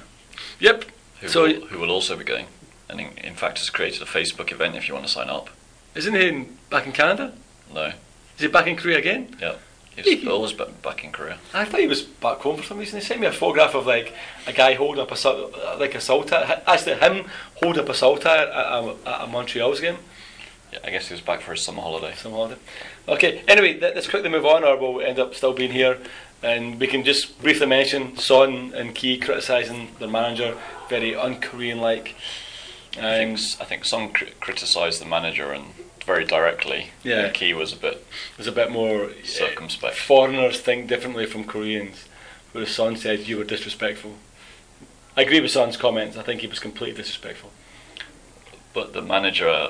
Yep. 0.60 0.86
who, 1.22 1.28
So- 1.30 1.44
will, 1.44 1.68
who 1.68 1.80
will 1.80 1.92
also 1.92 2.16
be 2.18 2.24
going. 2.24 2.48
And 2.90 3.00
in, 3.02 3.18
in 3.18 3.34
fact 3.34 3.58
has 3.58 3.70
created 3.72 4.02
a 4.02 4.06
Facebook 4.06 4.52
event 4.52 4.76
if 4.76 4.88
you 4.88 4.94
want 4.94 5.08
to 5.08 5.12
sign 5.12 5.30
up. 5.30 5.50
Isn't 5.96 6.14
he 6.14 6.28
in, 6.28 6.58
back 6.70 6.86
in 6.86 6.92
Canada? 6.92 7.34
No. 7.74 7.86
Is 7.86 7.94
he 8.42 8.48
back 8.48 8.68
in 8.68 8.76
Korea 8.76 8.98
again? 8.98 9.36
Yeah. 9.42 9.56
He's 9.96 10.28
always 10.28 10.52
back 10.52 11.06
in 11.06 11.12
Korea. 11.14 11.38
I 11.54 11.64
thought 11.64 11.80
he 11.80 11.88
was 11.88 12.02
back 12.02 12.40
home 12.40 12.58
for 12.58 12.64
some 12.64 12.78
reason. 12.80 13.00
He 13.00 13.06
sent 13.06 13.22
me 13.22 13.28
a 13.28 13.32
photograph 13.32 13.76
of 13.76 13.88
like 13.88 14.14
a 14.46 14.52
guy 14.52 14.74
holding 14.74 15.02
up 15.02 15.10
a 15.10 15.78
like 15.80 15.96
a 15.96 16.02
saltire. 16.02 16.62
Actually, 16.68 16.96
him 16.98 17.26
holding 17.62 17.82
up 17.82 17.88
a 17.88 17.94
saltire 17.94 18.46
at 18.48 18.84
a, 18.84 18.96
at 19.06 19.22
a 19.24 19.28
Montreal's 19.28 19.80
game. 19.80 19.96
Yeah, 20.74 20.80
I 20.84 20.90
guess 20.90 21.08
he 21.08 21.14
was 21.14 21.22
back 21.22 21.40
for 21.40 21.52
his 21.52 21.62
summer 21.62 21.82
holiday. 21.82 22.14
Some 22.18 22.34
holiday. 22.34 22.58
Okay. 23.08 23.42
Anyway, 23.48 23.80
let, 23.80 23.96
let's 23.96 24.10
quickly 24.10 24.30
move 24.30 24.46
on, 24.46 24.66
or 24.66 24.76
we'll 24.76 25.00
end 25.00 25.18
up 25.18 25.34
still 25.34 25.54
being 25.54 25.72
here. 25.72 25.98
And 26.44 26.78
we 26.78 26.88
can 26.88 27.06
just 27.06 27.42
briefly 27.42 27.66
mention 27.66 28.18
Son 28.18 28.74
and 28.76 28.94
Ki 28.94 29.18
criticising 29.18 29.96
their 30.00 30.10
manager, 30.10 30.58
very 30.90 31.16
un-Korean 31.16 31.80
like. 31.80 32.16
I 32.98 33.18
think, 33.18 33.40
Um, 33.40 33.46
I 33.62 33.66
think 33.66 33.86
some 33.86 34.10
cri- 34.12 34.34
criticised 34.42 35.02
the 35.02 35.06
manager 35.06 35.54
and 35.54 35.66
very 36.06 36.26
directly. 36.26 36.90
Yeah. 37.04 37.30
Ki 37.30 37.54
was 37.54 37.74
a 37.74 37.78
bit 37.78 38.06
there's 38.38 38.48
a 38.48 38.52
bit 38.52 38.72
more 38.72 39.06
uh, 39.06 39.10
circumspect. 39.24 39.96
foreigners 39.98 40.60
think 40.60 40.88
differently 40.88 41.26
from 41.26 41.44
Koreans, 41.44 42.06
whereas 42.52 42.70
Son 42.70 42.96
said 42.96 43.28
you 43.28 43.38
were 43.38 43.44
disrespectful. 43.44 44.16
I 45.18 45.22
agree 45.22 45.40
with 45.40 45.52
Son's 45.52 45.78
comments. 45.78 46.18
I 46.18 46.24
think 46.24 46.42
he 46.42 46.48
was 46.48 46.60
completely 46.60 46.98
disrespectful. 46.98 47.52
But 48.74 48.92
the 48.94 49.02
manager 49.02 49.70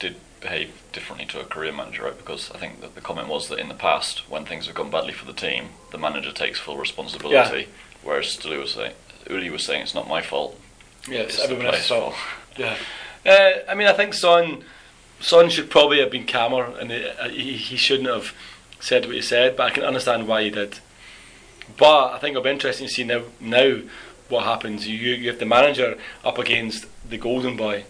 did 0.00 0.16
behave 0.40 0.82
differently 0.92 1.26
to 1.26 1.40
a 1.40 1.44
career 1.44 1.72
manager, 1.72 2.02
right? 2.04 2.18
Because 2.18 2.50
I 2.50 2.58
think 2.58 2.80
that 2.80 2.94
the 2.96 3.00
comment 3.00 3.28
was 3.28 3.48
that 3.48 3.60
in 3.60 3.68
the 3.68 3.74
past, 3.74 4.28
when 4.28 4.44
things 4.44 4.66
have 4.66 4.74
gone 4.74 4.90
badly 4.90 5.12
for 5.12 5.24
the 5.24 5.32
team, 5.32 5.70
the 5.92 5.98
manager 5.98 6.32
takes 6.32 6.58
full 6.58 6.76
responsibility. 6.76 7.60
Yeah. 7.60 7.66
Whereas 8.02 8.44
Uli 8.44 8.58
was 8.58 8.72
saying, 8.72 8.94
Uli 9.30 9.48
was 9.48 9.62
saying, 9.62 9.82
"It's 9.82 9.94
not 9.94 10.08
my 10.08 10.20
fault. 10.20 10.60
Yes, 11.08 11.26
It's 11.26 11.36
the 11.38 11.44
everyone 11.44 11.66
else's 11.66 11.86
fault. 11.88 12.14
Yeah. 12.56 12.76
Uh, 13.24 13.50
I 13.68 13.74
mean, 13.74 13.86
I 13.86 13.92
think 13.92 14.12
Son, 14.12 14.64
Son 15.24 15.48
should 15.48 15.70
probably 15.70 16.00
have 16.00 16.10
been 16.10 16.26
calmer, 16.26 16.64
and 16.78 16.90
he, 16.90 17.08
uh, 17.08 17.30
he, 17.30 17.56
he 17.56 17.76
shouldn't 17.78 18.10
have 18.10 18.34
said 18.78 19.06
what 19.06 19.14
he 19.14 19.22
said. 19.22 19.56
But 19.56 19.62
I 19.64 19.70
can 19.70 19.82
understand 19.82 20.28
why 20.28 20.42
he 20.42 20.50
did. 20.50 20.80
But 21.78 22.12
I 22.12 22.18
think 22.18 22.32
it'll 22.32 22.42
be 22.42 22.50
interesting 22.50 22.88
to 22.88 22.92
see 22.92 23.04
now, 23.04 23.22
now 23.40 23.80
what 24.28 24.44
happens. 24.44 24.86
You 24.86 24.96
you 24.96 25.30
have 25.30 25.38
the 25.38 25.46
manager 25.46 25.96
up 26.22 26.36
against 26.36 26.84
the 27.08 27.16
golden 27.16 27.56
boy. 27.56 27.84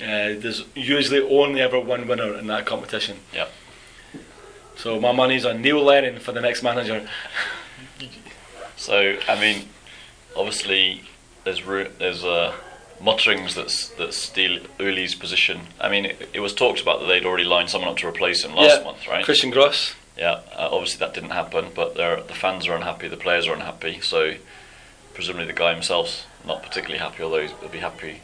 Uh, 0.00 0.34
there's 0.42 0.64
usually 0.74 1.20
only 1.20 1.60
ever 1.60 1.78
one 1.78 2.08
winner 2.08 2.34
in 2.34 2.48
that 2.48 2.66
competition. 2.66 3.18
Yep. 3.32 3.52
So 4.74 5.00
my 5.00 5.12
money's 5.12 5.44
on 5.44 5.62
Neil 5.62 5.82
Lennon 5.82 6.18
for 6.18 6.32
the 6.32 6.40
next 6.40 6.64
manager. 6.64 7.08
So 8.76 9.18
I 9.28 9.40
mean, 9.40 9.68
obviously, 10.34 11.02
there's 11.44 11.62
there's 11.98 12.24
uh, 12.24 12.54
mutterings 13.00 13.54
that's 13.54 13.88
that 13.90 14.14
steal 14.14 14.60
Uli's 14.78 15.14
position. 15.14 15.60
I 15.80 15.88
mean, 15.88 16.06
it, 16.06 16.28
it 16.32 16.40
was 16.40 16.54
talked 16.54 16.80
about 16.80 17.00
that 17.00 17.06
they'd 17.06 17.24
already 17.26 17.44
lined 17.44 17.70
someone 17.70 17.90
up 17.90 17.98
to 17.98 18.08
replace 18.08 18.44
him 18.44 18.54
last 18.54 18.78
Yeah, 18.78 18.84
month, 18.84 19.06
right? 19.06 19.24
Christian 19.24 19.50
Gross. 19.50 19.94
Yeah, 20.16 20.40
uh, 20.56 20.68
obviously 20.72 20.98
that 21.00 21.12
didn't 21.12 21.30
happen, 21.30 21.66
but 21.74 21.94
the 21.94 22.34
fans 22.34 22.66
are 22.66 22.74
unhappy, 22.74 23.06
the 23.08 23.18
players 23.18 23.46
are 23.46 23.52
unhappy, 23.54 24.00
so 24.00 24.34
presumably 25.12 25.46
the 25.46 25.52
guy 25.52 25.74
himself's 25.74 26.24
not 26.46 26.62
particularly 26.62 26.98
happy, 26.98 27.22
although 27.22 27.46
he'll 27.46 27.68
be 27.68 27.78
happy 27.78 28.22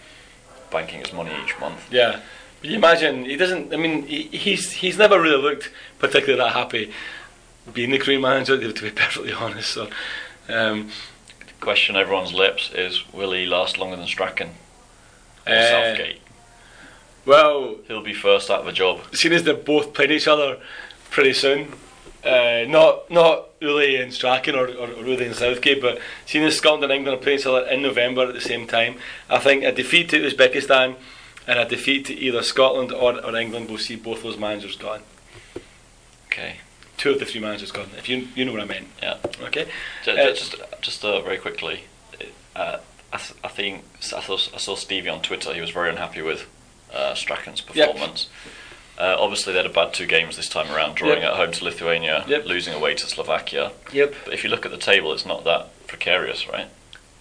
banking 0.70 1.00
his 1.00 1.12
money 1.12 1.32
each 1.44 1.58
month. 1.60 1.92
Yeah, 1.92 2.20
but 2.60 2.70
you 2.70 2.76
imagine 2.76 3.26
he 3.26 3.36
doesn't. 3.36 3.74
I 3.74 3.76
mean, 3.76 4.06
he, 4.06 4.22
he's 4.28 4.72
he's 4.72 4.96
never 4.96 5.20
really 5.20 5.42
looked 5.42 5.70
particularly 5.98 6.42
that 6.42 6.54
happy 6.54 6.92
being 7.74 7.90
the 7.90 7.98
Korean 7.98 8.22
manager. 8.22 8.56
To 8.72 8.82
be 8.82 8.90
perfectly 9.02 9.32
honest, 9.34 9.70
so 9.70 9.88
um, 10.48 10.88
The 11.40 11.52
question 11.60 11.94
on 11.94 12.00
everyone's 12.00 12.32
lips 12.32 12.70
is 12.74 13.04
will 13.12 13.32
he 13.32 13.44
last 13.44 13.76
longer 13.76 13.96
than 13.96 14.06
Strachan 14.06 14.50
or 15.46 15.52
uh, 15.52 15.68
Southgate? 15.68 16.20
well, 17.24 17.76
He'll 17.88 18.02
be 18.02 18.14
first 18.14 18.50
out 18.50 18.60
of 18.60 18.66
a 18.68 18.72
job. 18.72 19.00
seeing 19.12 19.34
as 19.34 19.42
they're 19.44 19.54
both 19.54 19.94
playing 19.94 20.10
each 20.12 20.28
other 20.28 20.58
pretty 21.10 21.32
soon. 21.32 21.72
Uh, 22.24 22.64
not 22.68 23.10
not 23.10 23.48
Uli 23.60 23.96
and 23.96 24.12
Strachan 24.14 24.54
or, 24.54 24.66
or, 24.68 24.88
or 24.92 25.04
Uli 25.06 25.26
and 25.26 25.34
Southgate, 25.34 25.80
but 25.80 25.98
seeing 26.24 26.44
as 26.44 26.56
Scotland 26.56 26.84
and 26.84 26.92
England 26.92 27.18
are 27.18 27.22
playing 27.22 27.40
each 27.40 27.46
other 27.46 27.66
in 27.66 27.82
November 27.82 28.22
at 28.28 28.34
the 28.34 28.40
same 28.40 28.66
time, 28.68 28.96
I 29.28 29.38
think 29.40 29.64
a 29.64 29.72
defeat 29.72 30.08
to 30.10 30.20
Uzbekistan 30.20 30.94
and 31.48 31.58
a 31.58 31.64
defeat 31.64 32.06
to 32.06 32.14
either 32.14 32.42
Scotland 32.44 32.92
or, 32.92 33.24
or 33.24 33.34
England 33.36 33.68
will 33.68 33.78
see 33.78 33.96
both 33.96 34.22
those 34.22 34.36
managers 34.38 34.76
gone. 34.76 35.02
Okay. 36.26 36.58
Two 36.96 37.10
of 37.10 37.18
the 37.18 37.24
three 37.24 37.40
managers 37.40 37.72
gone. 37.72 37.88
If 37.98 38.08
you 38.08 38.28
you 38.36 38.44
know 38.44 38.52
what 38.52 38.60
I 38.60 38.66
mean. 38.66 38.86
Yeah. 39.02 39.16
Okay. 39.42 39.66
Ju- 40.04 40.12
Uh, 40.12 40.26
Just, 40.32 40.54
just 40.80 41.04
uh, 41.04 41.20
very 41.22 41.38
quickly, 41.38 41.84
uh, 42.54 42.78
I, 43.12 43.18
th- 43.18 43.38
I 43.44 43.48
think 43.48 43.84
I 44.16 44.20
saw, 44.20 44.34
I 44.54 44.58
saw 44.58 44.74
Stevie 44.74 45.08
on 45.08 45.20
Twitter. 45.22 45.52
He 45.52 45.60
was 45.60 45.70
very 45.70 45.90
unhappy 45.90 46.22
with 46.22 46.48
uh, 46.92 47.14
Strachan's 47.14 47.62
Yep. 47.74 47.92
performance. 47.92 48.28
Uh, 48.98 49.16
obviously, 49.18 49.52
they 49.52 49.58
had 49.58 49.66
a 49.66 49.72
bad 49.72 49.92
two 49.94 50.06
games 50.06 50.36
this 50.36 50.48
time 50.48 50.70
around, 50.70 50.94
drawing 50.96 51.22
Yep. 51.22 51.30
at 51.30 51.36
home 51.36 51.52
to 51.52 51.64
Lithuania, 51.64 52.24
Yep. 52.28 52.46
losing 52.46 52.74
away 52.74 52.94
to 52.94 53.06
Slovakia. 53.06 53.72
Yep. 53.92 54.14
But 54.24 54.34
if 54.34 54.44
you 54.44 54.50
look 54.50 54.64
at 54.64 54.70
the 54.70 54.78
table, 54.78 55.12
it's 55.12 55.26
not 55.26 55.44
that 55.44 55.68
precarious, 55.86 56.48
right? 56.48 56.68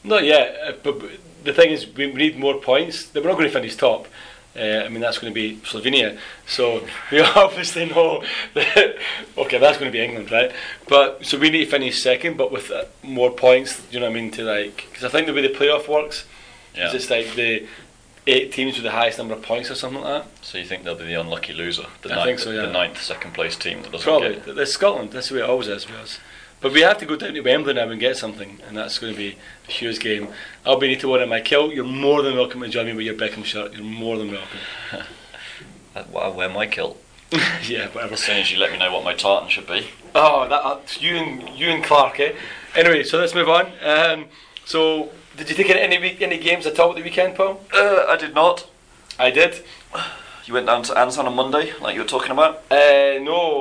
Not 0.03 0.23
yet, 0.23 0.57
uh, 0.65 0.71
but 0.83 0.99
but 0.99 1.11
the 1.43 1.53
thing 1.53 1.71
is, 1.71 1.87
we 1.87 2.11
need 2.13 2.37
more 2.37 2.55
points. 2.55 3.09
We're 3.13 3.21
not 3.23 3.33
going 3.33 3.47
to 3.47 3.53
finish 3.53 3.75
top. 3.75 4.07
Uh, 4.55 4.83
I 4.85 4.89
mean, 4.89 4.99
that's 4.99 5.17
going 5.17 5.33
to 5.33 5.39
be 5.39 5.57
Slovenia. 5.63 6.17
So 6.45 6.85
we 7.11 7.19
obviously 7.35 7.85
know 7.85 8.23
that, 8.53 8.97
okay, 9.37 9.57
that's 9.57 9.77
going 9.77 9.89
to 9.89 9.97
be 9.97 10.03
England, 10.03 10.29
right? 10.31 10.51
But 10.89 11.25
so 11.25 11.37
we 11.39 11.49
need 11.49 11.65
to 11.65 11.71
finish 11.71 12.01
second, 12.03 12.35
but 12.37 12.51
with 12.51 12.69
uh, 12.69 12.83
more 13.01 13.31
points. 13.31 13.81
You 13.91 13.99
know 14.01 14.07
what 14.09 14.17
I 14.17 14.21
mean? 14.21 14.31
To 14.31 14.43
like, 14.43 14.87
because 14.89 15.05
I 15.05 15.09
think 15.09 15.27
the 15.27 15.33
way 15.33 15.41
the 15.41 15.53
playoff 15.53 15.87
works 15.87 16.25
Yeah. 16.75 16.87
is 16.89 16.93
it's 16.95 17.09
like 17.09 17.33
the 17.35 17.65
eight 18.27 18.51
teams 18.51 18.75
with 18.75 18.83
the 18.83 18.91
highest 18.91 19.17
number 19.17 19.33
of 19.33 19.41
points 19.41 19.71
or 19.71 19.75
something 19.75 20.01
like 20.03 20.23
that. 20.25 20.31
So 20.45 20.57
you 20.57 20.65
think 20.65 20.83
they'll 20.83 20.95
be 20.95 21.05
the 21.05 21.13
unlucky 21.19 21.53
loser, 21.53 21.85
the 22.01 22.09
ninth, 22.09 22.41
so, 22.41 22.51
yeah. 22.51 22.63
the 22.63 22.71
ninth 22.71 23.01
second 23.01 23.33
place 23.33 23.55
team 23.55 23.81
that 23.83 23.91
doesn't 23.91 24.05
Probably. 24.05 24.35
get. 24.35 24.57
It's 24.57 24.73
Scotland. 24.73 25.11
That's 25.11 25.29
the 25.29 25.35
way 25.35 25.41
it 25.41 25.49
always 25.49 25.69
is 25.69 25.87
with 25.87 25.95
us. 25.95 26.19
But 26.61 26.73
we 26.73 26.81
have 26.81 26.99
to 26.99 27.05
go 27.05 27.15
down 27.15 27.33
to 27.33 27.41
Wembley 27.41 27.73
now 27.73 27.89
and 27.89 27.99
get 27.99 28.17
something, 28.17 28.59
and 28.67 28.77
that's 28.77 28.99
going 28.99 29.13
to 29.13 29.17
be 29.17 29.35
a 29.67 29.71
huge 29.71 29.99
game. 29.99 30.27
I'll 30.65 30.77
be 30.77 30.87
need 30.87 30.99
to 30.99 31.09
wear 31.09 31.25
my 31.25 31.41
kilt. 31.41 31.73
You're 31.73 31.83
more 31.83 32.21
than 32.21 32.35
welcome 32.35 32.61
to 32.61 32.69
join 32.69 32.85
me 32.85 32.93
with 32.93 33.05
your 33.05 33.15
Beckham 33.15 33.43
shirt. 33.43 33.73
You're 33.73 33.83
more 33.83 34.17
than 34.17 34.31
welcome. 34.31 34.59
Well, 36.09 36.23
I'll 36.23 36.33
wear 36.33 36.47
my 36.47 36.67
kilt 36.67 36.97
yeah, 37.67 37.87
whatever. 37.89 38.13
as 38.13 38.23
soon 38.23 38.37
as 38.37 38.51
you 38.51 38.57
let 38.57 38.71
me 38.71 38.77
know 38.77 38.91
what 38.93 39.03
my 39.03 39.13
tartan 39.13 39.49
should 39.49 39.67
be. 39.67 39.87
Oh, 40.13 40.47
that 40.49 40.65
uh, 40.65 40.79
you 40.99 41.15
and 41.15 41.49
you 41.49 41.67
and 41.69 41.83
Clark, 41.83 42.19
eh? 42.19 42.33
Anyway, 42.75 43.03
so 43.03 43.17
let's 43.19 43.33
move 43.33 43.47
on. 43.47 43.71
Um, 43.81 44.25
so, 44.65 45.09
did 45.37 45.49
you 45.49 45.55
take 45.55 45.69
any 45.69 45.97
week, 45.97 46.21
any 46.21 46.37
games 46.37 46.65
at 46.65 46.77
all 46.79 46.89
at 46.89 46.97
the 46.97 47.03
weekend, 47.03 47.35
Paul? 47.35 47.61
Uh, 47.73 48.05
I 48.07 48.17
did 48.17 48.35
not. 48.35 48.69
I 49.17 49.31
did. 49.31 49.63
You 50.45 50.53
went 50.53 50.65
down 50.65 50.83
to 50.83 50.93
Ansan 50.93 51.25
on 51.25 51.35
Monday, 51.35 51.71
like 51.79 51.95
you 51.95 52.01
were 52.01 52.07
talking 52.07 52.31
about. 52.31 52.63
Uh, 52.69 53.19
no, 53.21 53.60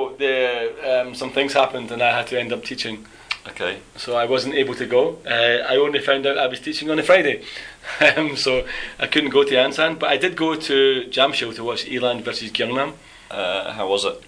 um, 1.01 1.15
some 1.15 1.31
things 1.31 1.53
happened 1.53 1.91
and 1.91 2.01
I 2.01 2.15
had 2.15 2.27
to 2.27 2.39
end 2.39 2.53
up 2.53 2.63
teaching. 2.63 3.05
Okay. 3.47 3.79
so 3.95 4.15
I 4.15 4.25
wasn't 4.25 4.53
able 4.53 4.75
to 4.75 4.85
go. 4.85 5.17
Uh, 5.25 5.65
I 5.67 5.75
only 5.77 5.99
found 5.99 6.27
out 6.27 6.37
I 6.37 6.45
was 6.45 6.59
teaching 6.59 6.91
on 6.91 6.99
a 6.99 7.03
Friday, 7.03 7.43
um, 8.15 8.35
so 8.35 8.67
I 8.99 9.07
couldn't 9.07 9.31
go 9.31 9.43
to 9.43 9.55
Ansan. 9.55 9.97
But 9.97 10.09
I 10.09 10.17
did 10.17 10.35
go 10.35 10.55
to 10.55 11.05
Jamsil 11.09 11.55
to 11.55 11.63
watch 11.63 11.85
Eland 11.85 12.21
versus 12.21 12.51
Gyeongnam. 12.51 12.93
Uh, 13.31 13.73
how 13.73 13.87
was 13.87 14.05
it? 14.05 14.21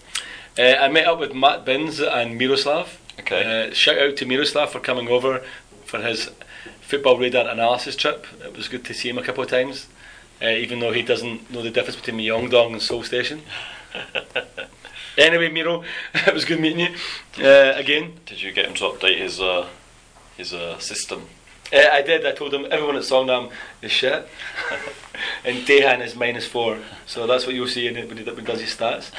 Uh, 0.58 0.84
I 0.84 0.88
met 0.88 1.06
up 1.06 1.20
with 1.20 1.34
Matt 1.34 1.64
Binns 1.64 2.00
and 2.00 2.38
Miroslav. 2.38 3.00
Okay. 3.20 3.70
Uh, 3.70 3.74
shout 3.74 4.00
out 4.00 4.18
to 4.18 4.26
Miroslav 4.26 4.72
for 4.72 4.80
coming 4.80 5.08
over 5.08 5.44
for 5.86 6.00
his 6.00 6.32
football 6.82 7.18
radar 7.18 7.48
analysis 7.48 7.96
trip. 7.96 8.26
It 8.44 8.56
was 8.56 8.68
good 8.68 8.84
to 8.86 8.94
see 8.94 9.10
him 9.10 9.18
a 9.20 9.24
couple 9.24 9.44
of 9.44 9.50
times, 9.50 9.88
uh, 10.42 10.48
even 10.48 10.80
though 10.80 10.92
he 10.92 11.04
doesn't 11.04 11.52
know 11.52 11.62
the 11.62 11.70
difference 11.70 11.98
between 11.98 12.18
Myeongdong 12.18 12.74
and 12.74 12.82
Seoul 12.82 13.04
Station. 13.04 13.44
Anyway, 15.18 15.50
Miro, 15.50 15.84
it 16.14 16.34
was 16.34 16.46
good 16.46 16.60
meeting 16.60 16.80
you 16.80 17.46
uh, 17.46 17.74
again. 17.76 18.14
Did 18.26 18.42
you 18.42 18.52
get 18.52 18.66
him 18.66 18.74
to 18.76 18.84
update 18.86 19.20
his 19.20 19.40
uh, 19.40 19.68
his 20.38 20.54
uh, 20.54 20.80
system? 20.80 21.28
Uh, 21.72 21.90
I 21.92 22.02
did. 22.02 22.26
I 22.26 22.32
told 22.32 22.54
him 22.54 22.66
everyone 22.70 22.96
at 22.96 23.04
Seongnam 23.04 23.52
is 23.82 23.92
shit, 23.92 24.28
and 25.46 25.58
Dehan 25.66 26.02
is 26.06 26.16
minus 26.16 26.48
four. 26.48 26.80
So 27.06 27.28
that's 27.28 27.46
what 27.46 27.56
you'll 27.56 27.68
see 27.68 27.88
in 27.88 27.98
it 27.98 28.08
when 28.08 28.18
he, 28.18 28.24
does 28.24 28.62
his 28.62 28.76
stats. 28.76 29.12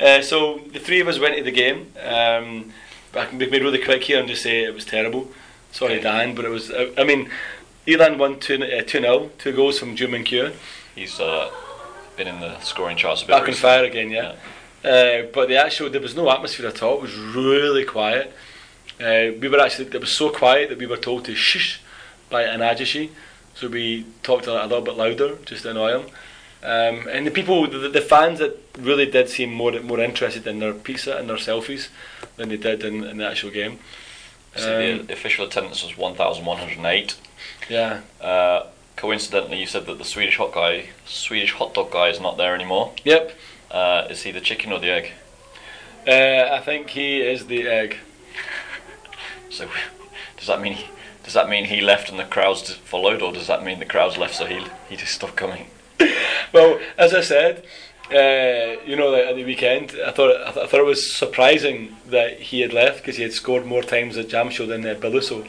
Uh, 0.00 0.22
so 0.22 0.58
the 0.72 0.80
three 0.80 1.00
of 1.00 1.08
us 1.08 1.18
went 1.18 1.36
to 1.36 1.44
the 1.44 1.52
game. 1.52 1.92
Um, 2.02 2.72
I 3.14 3.26
can 3.26 3.38
be 3.38 3.48
made 3.48 3.62
really 3.62 3.82
quick 3.82 4.04
here 4.04 4.18
and 4.18 4.28
just 4.28 4.42
say 4.42 4.64
it 4.64 4.74
was 4.74 4.84
terrible. 4.84 5.30
Sorry, 5.72 5.94
Okay. 5.94 6.02
Dan, 6.02 6.34
but 6.34 6.44
it 6.44 6.50
was. 6.50 6.70
I, 6.70 6.90
I 6.98 7.04
mean, 7.04 7.30
Eland 7.86 8.18
won 8.18 8.40
two 8.40 8.62
uh, 8.62 8.82
two 8.82 9.00
0 9.00 9.30
two 9.38 9.52
goals 9.52 9.78
from 9.78 9.94
Ju 9.94 10.08
Min 10.08 10.24
Kyu. 10.24 10.52
He's 10.94 11.20
uh, 11.20 11.50
been 12.16 12.28
in 12.28 12.40
the 12.40 12.58
scoring 12.60 12.96
charts 12.96 13.22
a 13.22 13.26
bit. 13.26 13.32
Back 13.32 13.48
on 13.48 13.54
fire 13.54 13.84
again, 13.84 14.10
yeah. 14.10 14.36
Uh, 14.84 15.22
but 15.32 15.48
the 15.48 15.56
actual 15.56 15.88
there 15.90 16.00
was 16.00 16.14
no 16.14 16.30
atmosphere 16.30 16.66
at 16.66 16.82
all. 16.82 16.96
It 16.96 17.02
was 17.02 17.16
really 17.16 17.84
quiet. 17.84 18.32
Uh, 19.00 19.32
we 19.40 19.48
were 19.48 19.58
actually 19.60 19.86
it 19.86 20.00
was 20.00 20.12
so 20.12 20.30
quiet 20.30 20.68
that 20.68 20.78
we 20.78 20.86
were 20.86 20.96
told 20.98 21.24
to 21.24 21.34
shush 21.34 21.80
by 22.30 22.42
an 22.42 22.60
ajashi, 22.60 23.10
so 23.54 23.68
we 23.68 24.04
talked 24.22 24.46
a, 24.46 24.52
a 24.64 24.66
little 24.66 24.82
bit 24.84 24.94
louder 24.96 25.36
just 25.46 25.62
to 25.62 25.70
annoy 25.70 25.98
him. 26.00 26.06
Um, 26.62 27.08
and 27.08 27.26
the 27.26 27.30
people, 27.30 27.66
the, 27.68 27.88
the 27.90 28.00
fans 28.00 28.38
that 28.38 28.56
really 28.78 29.06
did 29.06 29.28
seem 29.28 29.52
more 29.52 29.72
more 29.80 30.00
interested 30.00 30.46
in 30.46 30.60
their 30.60 30.72
pizza 30.74 31.16
and 31.16 31.28
their 31.28 31.36
selfies 31.36 31.88
than 32.36 32.48
they 32.48 32.56
did 32.56 32.82
in, 32.84 33.04
in 33.04 33.16
the 33.18 33.26
actual 33.28 33.50
game. 33.50 33.78
So 34.56 34.70
Um, 34.76 35.06
the 35.06 35.12
official 35.12 35.46
attendance 35.46 35.82
was 35.82 35.96
1,108. 35.96 37.16
yeah, 37.68 38.00
Uh, 38.20 38.66
coincidentally, 38.96 39.58
you 39.58 39.66
said 39.66 39.86
that 39.86 39.98
the 39.98 40.04
Swedish 40.04 40.36
hot 40.36 40.52
guy, 40.52 40.90
Swedish 41.06 41.52
hot 41.52 41.74
dog 41.74 41.90
guy, 41.90 42.08
is 42.08 42.20
not 42.20 42.36
there 42.36 42.54
anymore. 42.54 42.92
yep. 43.04 43.32
Uh, 43.74 44.06
is 44.08 44.22
he 44.22 44.30
the 44.30 44.40
chicken 44.40 44.72
or 44.72 44.78
the 44.78 44.90
egg? 44.90 45.10
Uh, 46.06 46.54
I 46.54 46.60
think 46.60 46.90
he 46.90 47.20
is 47.20 47.46
the 47.46 47.66
egg. 47.66 47.96
So 49.50 49.68
does 50.36 50.46
that 50.46 50.60
mean 50.60 50.74
he, 50.74 50.86
does 51.24 51.34
that 51.34 51.48
mean 51.48 51.64
he 51.64 51.80
left 51.80 52.08
and 52.08 52.16
the 52.16 52.24
crowds 52.24 52.72
followed, 52.72 53.20
or 53.20 53.32
does 53.32 53.48
that 53.48 53.64
mean 53.64 53.80
the 53.80 53.84
crowds 53.84 54.16
left 54.16 54.36
so 54.36 54.46
he 54.46 54.64
he 54.88 54.96
just 54.96 55.12
stopped 55.12 55.36
coming? 55.36 55.66
Well, 56.52 56.78
as 56.96 57.12
I 57.12 57.20
said, 57.20 57.64
uh, 58.12 58.80
you 58.86 58.94
know, 58.94 59.08
like, 59.10 59.24
at 59.24 59.34
the 59.34 59.44
weekend, 59.44 59.92
I 60.06 60.12
thought 60.12 60.30
I, 60.40 60.52
th- 60.52 60.64
I 60.64 60.68
thought 60.68 60.80
it 60.80 60.86
was 60.86 61.12
surprising 61.12 61.96
that 62.06 62.38
he 62.38 62.60
had 62.60 62.72
left 62.72 62.98
because 62.98 63.16
he 63.16 63.24
had 63.24 63.32
scored 63.32 63.66
more 63.66 63.82
times 63.82 64.16
at 64.16 64.28
Jamsil 64.28 64.68
than 64.68 64.86
uh, 64.86 64.94
Beluso. 64.94 65.44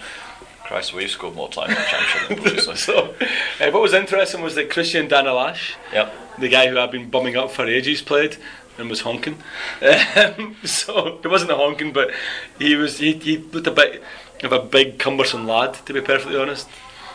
Christ, 0.68 0.94
we've 0.94 1.10
scored 1.10 1.36
more 1.36 1.50
time 1.50 1.70
at 1.70 1.88
Championship 1.88 2.28
than 2.28 2.66
Blues. 2.66 2.80
so, 2.84 3.14
uh, 3.62 3.72
what 3.72 3.82
was 3.82 3.94
interesting 3.94 4.42
was 4.42 4.56
that 4.56 4.70
Cristian 4.70 5.08
Dănălache, 5.08 5.76
Yep. 5.94 6.40
the 6.40 6.50
guy 6.50 6.68
who 6.68 6.80
I've 6.80 6.92
been 6.92 7.10
bumming 7.10 7.38
up 7.38 7.52
for 7.52 7.66
ages, 7.68 8.02
played 8.02 8.38
and 8.78 8.90
was 8.90 9.02
honking. 9.02 9.38
Um, 9.82 10.56
so 10.64 11.20
it 11.24 11.28
wasn't 11.28 11.52
a 11.52 11.56
honking, 11.56 11.94
but 11.94 12.12
he 12.60 12.76
was 12.76 12.98
he, 13.00 13.14
he 13.14 13.38
looked 13.38 13.68
a 13.68 13.72
bit 13.72 14.04
of 14.44 14.52
a 14.52 14.60
big 14.60 15.00
cumbersome 15.00 15.48
lad, 15.48 15.76
to 15.86 15.94
be 15.94 16.02
perfectly 16.02 16.38
honest. 16.38 16.68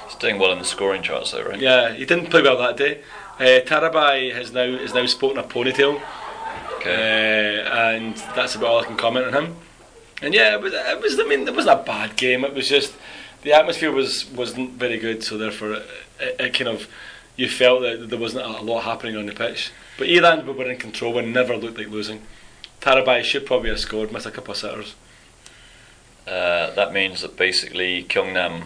He's 0.06 0.14
doing 0.16 0.38
well 0.38 0.52
in 0.52 0.58
the 0.58 0.64
scoring 0.64 1.02
charts, 1.02 1.32
though, 1.32 1.42
right? 1.42 1.60
Yeah, 1.60 1.92
he 1.92 2.04
didn't 2.04 2.30
play 2.30 2.42
well 2.42 2.56
that 2.58 2.76
day. 2.76 3.02
Uh, 3.38 3.60
Tarabai 3.66 4.32
has 4.34 4.52
now 4.52 4.62
is 4.62 4.94
now 4.94 5.06
sporting 5.06 5.42
a 5.42 5.46
ponytail. 5.46 6.00
Okay. 6.76 7.60
Uh, 7.60 7.74
and 7.74 8.16
that's 8.34 8.54
about 8.54 8.68
all 8.68 8.80
I 8.80 8.84
can 8.84 8.96
comment 8.96 9.26
on 9.26 9.44
him. 9.44 9.56
And 10.22 10.34
yeah, 10.34 10.54
it 10.54 10.60
was, 10.60 10.72
it 10.74 11.00
was. 11.00 11.18
I 11.18 11.24
mean, 11.24 11.46
it 11.46 11.54
wasn't 11.54 11.80
a 11.80 11.82
bad 11.82 12.16
game. 12.16 12.44
It 12.44 12.54
was 12.54 12.68
just 12.68 12.94
the 13.42 13.52
atmosphere 13.52 13.92
was 13.92 14.26
wasn't 14.30 14.72
very 14.72 14.98
good, 14.98 15.22
so 15.22 15.36
therefore 15.38 15.74
it, 15.74 15.86
it, 16.20 16.36
it 16.40 16.54
kind 16.54 16.68
of 16.68 16.88
you 17.36 17.48
felt 17.48 17.82
that 17.82 18.08
there 18.10 18.18
wasn't 18.18 18.44
a 18.44 18.60
lot 18.62 18.82
happening 18.84 19.16
on 19.16 19.26
the 19.26 19.32
pitch. 19.32 19.70
But 19.98 20.08
Eland 20.08 20.46
were 20.46 20.70
in 20.70 20.78
control 20.78 21.18
and 21.18 21.32
never 21.32 21.56
looked 21.56 21.78
like 21.78 21.88
losing. 21.88 22.22
Tarabai 22.80 23.22
should 23.22 23.46
probably 23.46 23.70
have 23.70 23.80
scored, 23.80 24.12
missed 24.12 24.26
a 24.26 24.30
couple 24.30 24.52
of 24.52 24.56
sitters. 24.58 24.94
Uh, 26.26 26.70
that 26.74 26.92
means 26.92 27.22
that 27.22 27.36
basically 27.36 28.04
Gyeongnam, 28.04 28.64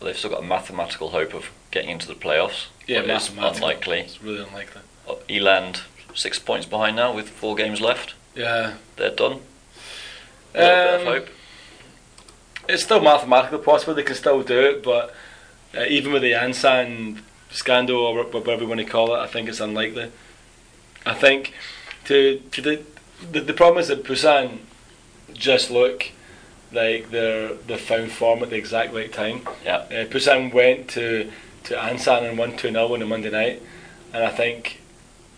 they've 0.00 0.16
still 0.16 0.30
got 0.30 0.42
a 0.42 0.46
mathematical 0.46 1.10
hope 1.10 1.34
of 1.34 1.50
getting 1.70 1.90
into 1.90 2.06
the 2.06 2.14
playoffs. 2.14 2.66
Yeah, 2.86 3.00
it's 3.00 3.28
unlikely. 3.30 4.00
It's 4.00 4.22
really 4.22 4.42
unlikely. 4.42 4.82
Uh, 5.08 5.14
Eland 5.28 5.82
six 6.14 6.38
points 6.38 6.66
behind 6.66 6.96
now 6.96 7.12
with 7.14 7.28
four 7.28 7.54
games 7.56 7.80
left. 7.80 8.14
Yeah, 8.34 8.74
They're 8.96 9.10
done. 9.10 9.40
A 10.54 10.58
little 10.58 10.84
bit 10.84 10.94
of 10.94 11.00
Um, 11.00 11.06
hope. 11.06 11.28
It's 12.68 12.84
still 12.84 13.00
mathematically 13.00 13.58
possible. 13.58 13.94
They 13.94 14.02
can 14.02 14.14
still 14.14 14.42
do 14.42 14.60
it, 14.60 14.82
but 14.82 15.14
uh, 15.76 15.84
even 15.88 16.12
with 16.12 16.22
the 16.22 16.32
Ansan 16.32 17.20
scandal 17.50 17.96
or 17.96 18.24
whatever 18.24 18.62
you 18.62 18.68
want 18.68 18.80
to 18.80 18.86
call 18.86 19.14
it, 19.14 19.18
I 19.18 19.26
think 19.26 19.48
it's 19.48 19.60
unlikely. 19.60 20.10
I 21.06 21.14
think 21.14 21.52
to 22.06 22.40
to 22.52 22.62
the 22.62 22.82
the, 23.30 23.40
the 23.40 23.52
problem 23.52 23.80
is 23.80 23.88
that 23.88 24.04
Busan 24.04 24.58
just 25.32 25.70
look 25.70 26.10
like 26.72 27.10
they're 27.10 27.54
they 27.54 27.76
found 27.76 28.10
form 28.10 28.42
at 28.42 28.50
the 28.50 28.56
exact 28.56 28.94
right 28.94 29.12
time. 29.12 29.42
Yeah. 29.64 29.76
Uh, 29.76 30.04
Busan 30.06 30.52
went 30.52 30.88
to 30.90 31.30
to 31.64 31.74
Ansan 31.74 32.28
and 32.28 32.38
won 32.38 32.56
two 32.56 32.70
0 32.70 32.92
on 32.92 33.02
a 33.02 33.06
Monday 33.06 33.30
night, 33.30 33.62
and 34.12 34.24
I 34.24 34.30
think 34.30 34.80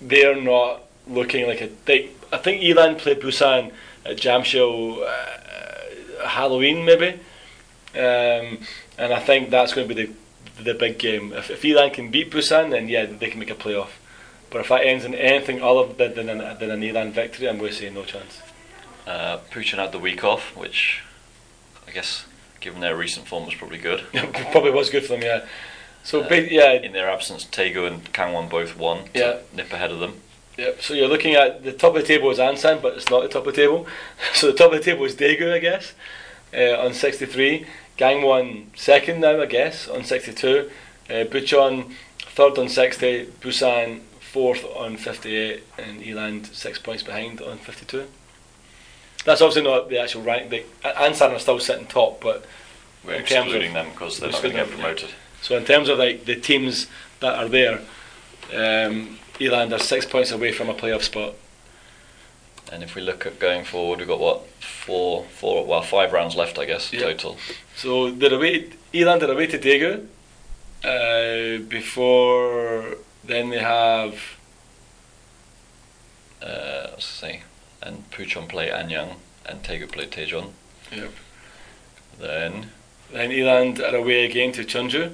they're 0.00 0.40
not 0.40 0.82
looking 1.06 1.46
like 1.46 1.60
a. 1.60 1.70
They, 1.84 2.10
I 2.32 2.38
think 2.38 2.62
Eland 2.62 2.98
played 2.98 3.20
Busan 3.20 3.72
at 4.04 4.16
Jamsil 4.16 5.02
uh, 5.02 5.45
Halloween 6.24 6.84
maybe, 6.84 7.18
um, 7.94 8.58
and 8.98 9.12
I 9.12 9.20
think 9.20 9.50
that's 9.50 9.72
going 9.72 9.88
to 9.88 9.94
be 9.94 10.06
the 10.06 10.12
the 10.62 10.74
big 10.74 10.98
game. 10.98 11.32
If, 11.34 11.50
if 11.50 11.62
Eland 11.64 11.92
can 11.94 12.10
beat 12.10 12.30
Busan, 12.30 12.70
then 12.70 12.88
yeah, 12.88 13.04
they 13.06 13.28
can 13.28 13.38
make 13.40 13.50
a 13.50 13.54
playoff. 13.54 13.88
But 14.48 14.60
if 14.60 14.68
that 14.68 14.86
ends 14.86 15.04
in 15.04 15.14
anything 15.14 15.60
other 15.60 15.92
than, 15.92 16.28
an, 16.30 16.38
than 16.58 16.70
an 16.70 16.82
Eland 16.82 17.12
victory, 17.12 17.46
I'm 17.48 17.58
going 17.58 17.72
to 17.72 17.76
say 17.76 17.90
no 17.90 18.04
chance. 18.04 18.40
Uh, 19.06 19.38
Bucheon 19.50 19.76
had 19.78 19.92
the 19.92 19.98
week 19.98 20.24
off, 20.24 20.56
which 20.56 21.02
I 21.86 21.90
guess, 21.90 22.24
given 22.60 22.80
their 22.80 22.96
recent 22.96 23.26
form, 23.28 23.44
was 23.44 23.54
probably 23.54 23.78
good. 23.78 24.04
Probably 24.52 24.70
was 24.70 24.88
good 24.88 25.02
for 25.04 25.12
them, 25.12 25.22
yeah. 25.22 25.44
So 26.04 26.22
Uh, 26.22 26.34
yeah, 26.34 26.72
In 26.72 26.92
their 26.92 27.10
absence, 27.10 27.44
Daegu 27.44 27.86
and 27.86 28.10
Gangwon 28.12 28.48
both 28.48 28.76
won 28.78 29.04
to 29.12 29.18
Yeah. 29.18 29.36
nip 29.52 29.72
ahead 29.72 29.90
of 29.90 29.98
them. 29.98 30.22
Yep. 30.56 30.80
So 30.82 30.94
you're 30.94 31.08
looking 31.08 31.34
at 31.34 31.62
the 31.64 31.72
top 31.72 31.94
of 31.96 32.02
the 32.02 32.06
table 32.08 32.30
is 32.30 32.38
Ansan, 32.38 32.80
but 32.80 32.94
it's 32.94 33.10
not 33.10 33.22
the 33.22 33.28
top 33.28 33.46
of 33.46 33.54
the 33.54 33.60
table. 33.62 33.86
So 34.34 34.46
the 34.50 34.56
top 34.56 34.72
of 34.72 34.78
the 34.78 34.84
table 34.84 35.04
is 35.04 35.14
Daegu, 35.14 35.52
I 35.52 35.58
guess, 35.58 35.92
uh, 36.56 36.78
on 36.84 36.94
63. 36.94 37.66
Gangwon 37.98 38.66
second 38.76 39.20
now, 39.20 39.40
I 39.40 39.46
guess, 39.46 39.88
on 39.88 40.04
62. 40.04 40.70
Uh, 41.08 41.12
Bucheon 41.24 41.92
third 42.20 42.58
on 42.58 42.68
60. 42.68 43.26
Busan 43.40 44.00
fourth 44.20 44.64
on 44.76 44.96
58, 44.96 45.62
and 45.78 46.02
Eland 46.02 46.46
six 46.46 46.78
points 46.78 47.02
behind 47.02 47.40
on 47.40 47.58
52. 47.58 48.06
That's 49.24 49.40
obviously 49.40 49.62
not 49.62 49.88
the 49.88 49.98
actual 49.98 50.22
rank. 50.22 50.50
The, 50.50 50.64
Ansan 50.84 51.32
are 51.34 51.38
still 51.38 51.58
sitting 51.58 51.86
top, 51.86 52.20
but 52.20 52.44
We're 53.04 53.14
In 53.14 53.24
terms 53.24 53.46
excluding 53.46 53.68
of- 53.68 53.74
them 53.74 53.90
because 53.92 54.18
they're 54.20 54.30
not 54.30 54.42
going 54.42 54.54
to 54.54 54.60
get 54.64 54.70
promoted. 54.70 55.10
so 55.42 55.56
in 55.56 55.64
terms 55.64 55.88
of 55.88 55.98
like 55.98 56.24
the 56.26 56.36
teams 56.36 56.86
that 57.20 57.34
are 57.38 57.48
there, 57.48 57.80
um, 58.54 59.18
Eland 59.40 59.72
are 59.72 59.78
six 59.78 60.06
points 60.06 60.30
away 60.32 60.52
from 60.52 60.68
a 60.68 60.74
playoff 60.74 61.02
spot. 61.02 61.34
And 62.72 62.82
if 62.82 62.94
we 62.94 63.02
look 63.02 63.26
at 63.26 63.38
going 63.38 63.64
forward, 63.64 63.98
we've 64.00 64.08
got 64.08 64.18
what 64.18 64.46
four, 64.60 65.24
four, 65.24 65.64
well, 65.66 65.82
five 65.82 66.12
rounds 66.12 66.34
left, 66.34 66.58
I 66.58 66.64
guess, 66.64 66.92
Yeah. 66.92 67.00
total. 67.00 67.36
So 67.76 68.10
they're 68.10 68.34
away. 68.34 68.70
Eland 68.92 69.22
are 69.22 69.30
away 69.30 69.46
to 69.46 69.58
Daegu. 69.58 70.06
Uh, 70.84 71.62
before 71.68 72.96
then, 73.24 73.50
they 73.50 73.58
have 73.60 74.20
Uh, 76.42 76.88
let's 76.92 77.06
see, 77.06 77.40
and 77.82 78.04
Bucheon 78.10 78.46
play 78.48 78.68
Anyang, 78.68 79.16
and 79.46 79.62
Daegu 79.64 79.90
play 79.90 80.06
Daejeon. 80.06 80.50
Yep. 80.92 81.10
Then 82.20 82.70
then 83.12 83.30
Eland 83.32 83.80
are 83.80 83.96
away 83.96 84.24
again 84.26 84.52
to 84.52 84.62
Chungju, 84.64 85.12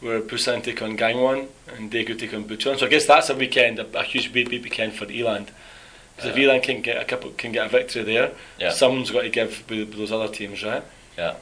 where 0.00 0.20
Busan 0.20 0.62
take 0.62 0.82
on 0.82 0.96
Gangwon 0.96 1.48
and 1.76 1.90
Daegu 1.90 2.18
take 2.18 2.34
on 2.34 2.44
Bucheon. 2.44 2.78
So 2.78 2.86
I 2.86 2.88
guess 2.88 3.06
that's 3.06 3.30
a 3.30 3.34
weekend, 3.34 3.78
a, 3.78 3.98
a 3.98 4.02
huge 4.02 4.32
big, 4.32 4.50
big 4.50 4.62
weekend 4.62 4.92
for 4.94 5.06
Eland. 5.06 5.48
Because 6.16 6.30
if 6.30 6.36
Eland 6.36 6.62
can 6.62 6.80
get 6.82 7.00
a 7.00 7.04
couple, 7.04 7.30
can 7.30 7.52
get 7.52 7.66
a 7.66 7.68
victory 7.68 8.02
there, 8.02 8.32
Yeah. 8.58 8.70
someone's 8.70 9.10
got 9.10 9.22
to 9.22 9.28
give 9.30 9.64
with, 9.68 9.88
with 9.90 9.98
those 9.98 10.12
other 10.12 10.28
teams, 10.32 10.62
right? 10.62 10.82
Yeah. 11.16 11.34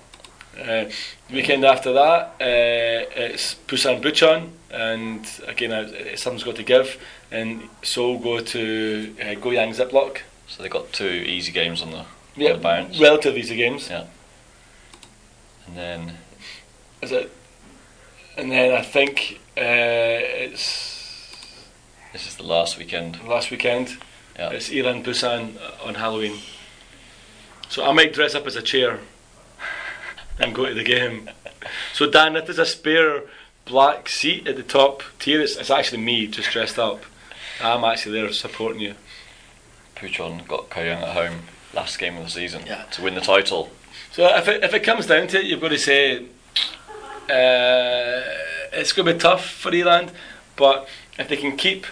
Uh, 0.61 0.89
weekend 1.33 1.65
after 1.65 1.93
that, 1.93 2.35
uh, 2.41 3.11
it's 3.17 3.57
Busan 3.67 4.01
Bucheon, 4.01 4.51
and 4.71 5.27
again, 5.49 5.73
uh, 5.73 6.17
someone's 6.17 6.45
got 6.45 6.55
to 6.57 6.63
give, 6.63 6.97
and 7.33 7.69
Seoul 7.83 8.19
go 8.19 8.39
to 8.41 9.15
uh, 9.21 9.25
Goyang 9.41 9.75
Zaicro. 9.75 10.17
so 10.47 10.63
they 10.63 10.69
got 10.69 10.93
two 10.93 11.09
easy 11.09 11.51
games 11.51 11.83
on 11.83 11.91
the, 11.91 11.99
on 11.99 12.07
Yeah, 12.37 12.53
the 12.53 12.59
bounce. 12.59 13.01
relatively 13.01 13.41
easy 13.41 13.57
games. 13.57 13.89
Yeah. 13.91 14.05
And 15.67 15.77
then 15.77 16.19
Is 17.03 17.11
it? 17.13 17.33
And 18.37 18.51
then 18.51 18.73
I 18.73 18.83
think 18.83 19.41
uh, 19.57 19.61
it's 19.61 20.93
this 22.13 22.27
is 22.27 22.37
the 22.37 22.43
last 22.43 22.79
weekend. 22.79 23.23
last 23.27 23.51
weekend. 23.51 23.97
Yeah. 24.37 24.51
It's 24.51 24.71
Eland 24.71 25.05
Busan 25.05 25.57
uh, 25.61 25.87
on 25.87 25.95
Halloween. 25.95 26.39
So 27.69 27.85
I 27.85 27.93
might 27.93 28.13
dress 28.13 28.35
up 28.35 28.47
as 28.47 28.57
a 28.57 28.63
chair 28.63 29.01
and 30.39 30.55
go 30.55 30.67
to 30.67 30.75
the 30.75 30.85
game. 30.85 31.31
So 31.93 32.09
Dan, 32.11 32.37
if 32.37 32.47
there's 32.47 32.59
a 32.59 32.67
spare 32.67 33.23
black 33.65 34.09
seat 34.09 34.47
at 34.49 34.57
the 34.57 34.63
top 34.63 35.03
tier, 35.19 35.41
it's, 35.41 35.57
it's 35.57 35.71
actually 35.71 36.03
me 36.03 36.27
just 36.27 36.51
dressed 36.51 36.79
up. 36.79 37.05
I'm 37.61 37.85
actually 37.85 38.21
there 38.21 38.33
supporting 38.33 38.81
you. 38.81 38.95
Bucheon 39.97 40.47
got 40.49 40.71
Goyang 40.71 41.03
at 41.03 41.15
home 41.15 41.43
last 41.73 41.99
game 41.99 42.17
of 42.17 42.25
the 42.25 42.31
season 42.31 42.63
Yeah. 42.67 42.83
to 42.93 43.03
win 43.03 43.15
the 43.15 43.21
title. 43.21 43.71
So 44.13 44.27
if 44.37 44.47
it, 44.49 44.63
if 44.63 44.75
it 44.75 44.81
comes 44.81 45.07
down 45.07 45.29
to 45.29 45.39
it, 45.39 45.47
you've 45.47 45.61
got 45.61 45.69
to 45.69 45.79
say 45.79 46.27
uh, 47.31 48.23
it's 48.73 48.93
going 48.93 49.07
to 49.07 49.15
be 49.15 49.19
tough 49.19 49.49
for 49.49 49.75
Eland, 49.75 50.13
but 50.57 50.89
if 51.19 51.29
they 51.29 51.37
can 51.37 51.57
keep 51.57 51.87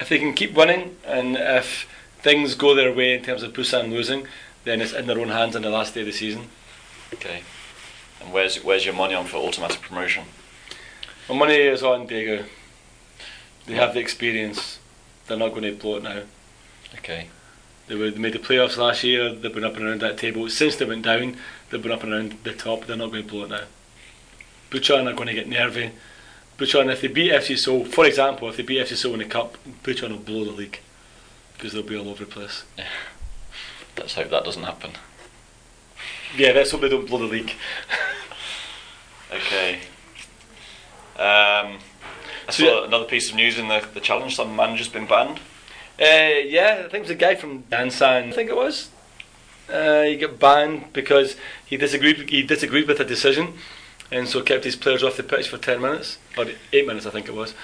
if 0.00 0.08
they 0.08 0.18
can 0.18 0.34
keep 0.34 0.54
winning 0.54 0.96
and 1.06 1.36
if 1.36 1.88
things 2.18 2.54
go 2.54 2.74
their 2.74 2.92
way 2.92 3.14
in 3.14 3.22
terms 3.22 3.42
of 3.42 3.52
Busan 3.52 3.90
losing, 3.90 4.26
then 4.64 4.80
it's 4.80 4.92
in 4.92 5.06
their 5.06 5.20
own 5.20 5.28
hands 5.28 5.54
on 5.54 5.62
the 5.62 5.70
last 5.70 5.94
day 5.94 6.00
of 6.00 6.06
the 6.06 6.12
season. 6.12 6.48
Okay. 7.12 7.42
And 8.20 8.32
where's 8.32 8.62
where's 8.64 8.84
your 8.84 8.94
money 8.94 9.14
on 9.14 9.26
for 9.26 9.36
automatic 9.36 9.82
promotion? 9.82 10.24
My 11.28 11.36
money 11.36 11.54
is 11.54 11.82
on 11.82 12.06
Daegu. 12.08 12.44
They 13.66 13.74
have 13.74 13.94
the 13.94 14.00
experience. 14.00 14.78
They're 15.26 15.38
not 15.38 15.50
going 15.50 15.62
to 15.62 15.72
blow 15.72 15.96
it 15.96 16.02
now. 16.02 16.22
Okay. 16.96 17.28
They, 17.86 17.94
were, 17.94 18.10
they 18.10 18.18
made 18.18 18.34
the 18.34 18.38
playoffs 18.38 18.76
last 18.76 19.04
year. 19.04 19.32
They've 19.32 19.52
been 19.52 19.64
up 19.64 19.76
and 19.76 19.86
around 19.86 20.00
that 20.00 20.18
table. 20.18 20.48
Since 20.48 20.76
they 20.76 20.84
went 20.84 21.02
down, 21.02 21.36
they've 21.70 21.82
been 21.82 21.92
up 21.92 22.02
and 22.02 22.12
around 22.12 22.38
the 22.44 22.52
top. 22.52 22.86
They're 22.86 22.96
not 22.96 23.10
going 23.10 23.24
to 23.24 23.28
blow 23.28 23.44
it 23.44 23.50
now. 23.50 23.64
Bucheon 24.74 25.06
are 25.10 25.14
going 25.14 25.28
to 25.28 25.34
get 25.34 25.48
nervy. 25.48 25.92
Bucheon, 26.58 26.92
if 26.92 27.00
they 27.00 27.08
beat 27.08 27.30
FC 27.32 27.56
Seoul, 27.56 27.84
for 27.84 28.04
example, 28.04 28.48
if 28.48 28.56
they 28.56 28.62
beat 28.64 28.84
FC 28.84 28.96
Seoul 28.96 29.12
in 29.14 29.20
the 29.20 29.24
cup, 29.24 29.56
Bucheon 29.84 30.10
will 30.10 30.18
blow 30.18 30.44
the 30.44 30.50
league 30.50 30.80
because 31.56 31.72
they'll 31.72 31.82
be 31.82 31.96
all 31.96 32.08
over 32.08 32.24
the 32.24 32.30
place. 32.30 32.64
Yeah. 32.76 32.88
Let's 33.96 34.14
hope 34.14 34.30
that 34.30 34.44
doesn't 34.44 34.64
happen. 34.64 34.90
Yeah, 36.36 36.50
let's 36.50 36.72
hope 36.72 36.80
they 36.80 36.88
don't 36.88 37.06
blow 37.06 37.18
the 37.18 37.24
league. 37.26 37.52
Okay. 39.32 39.74
Um, 41.16 41.78
I 42.46 42.50
So, 42.50 42.64
saw 42.64 42.84
another 42.84 43.04
piece 43.06 43.30
of 43.30 43.36
news 43.36 43.58
in 43.58 43.66
the, 43.66 43.84
the 43.94 44.00
challenge. 44.00 44.36
Some 44.36 44.54
manager's 44.54 44.86
been 44.88 45.06
banned. 45.06 45.38
Uh, 46.00 46.38
yeah, 46.46 46.82
I 46.84 46.88
think 46.88 46.94
it 46.94 47.00
was 47.00 47.10
a 47.10 47.14
guy 47.16 47.34
from 47.34 47.64
Dansan. 47.64 48.28
I 48.28 48.30
think 48.30 48.48
it 48.48 48.54
was. 48.54 48.90
Uh, 49.68 50.02
he 50.02 50.16
got 50.16 50.38
banned 50.38 50.92
because 50.92 51.34
he 51.66 51.76
disagreed. 51.76 52.28
He 52.30 52.42
disagreed 52.44 52.86
with 52.86 53.00
a 53.00 53.04
decision, 53.04 53.54
and 54.10 54.28
so 54.28 54.42
kept 54.42 54.64
his 54.64 54.76
players 54.76 55.02
off 55.02 55.16
the 55.16 55.22
pitch 55.22 55.48
for 55.48 55.58
ten 55.58 55.80
minutes 55.80 56.18
or 56.36 56.46
eight 56.72 56.86
minutes, 56.86 57.06
I 57.06 57.10
think 57.10 57.28
it 57.28 57.34
was. 57.34 57.54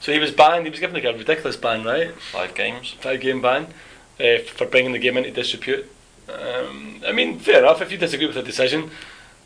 So 0.00 0.12
he 0.12 0.18
was 0.18 0.32
banned. 0.32 0.66
He 0.66 0.70
was 0.70 0.80
given 0.80 0.94
like 0.94 1.04
a 1.04 1.16
ridiculous 1.16 1.56
ban, 1.56 1.84
right? 1.84 2.14
Five 2.32 2.54
games. 2.54 2.94
Five 3.00 3.20
game 3.20 3.40
ban 3.40 3.68
uh, 4.20 4.38
for 4.54 4.66
bringing 4.66 4.92
the 4.92 4.98
game 4.98 5.16
into 5.16 5.30
disrepute. 5.30 5.90
Um, 6.28 7.02
I 7.06 7.12
mean, 7.12 7.38
fair 7.38 7.60
enough. 7.60 7.80
If 7.80 7.90
you 7.90 7.98
disagree 7.98 8.26
with 8.26 8.36
a 8.36 8.42
decision, 8.42 8.90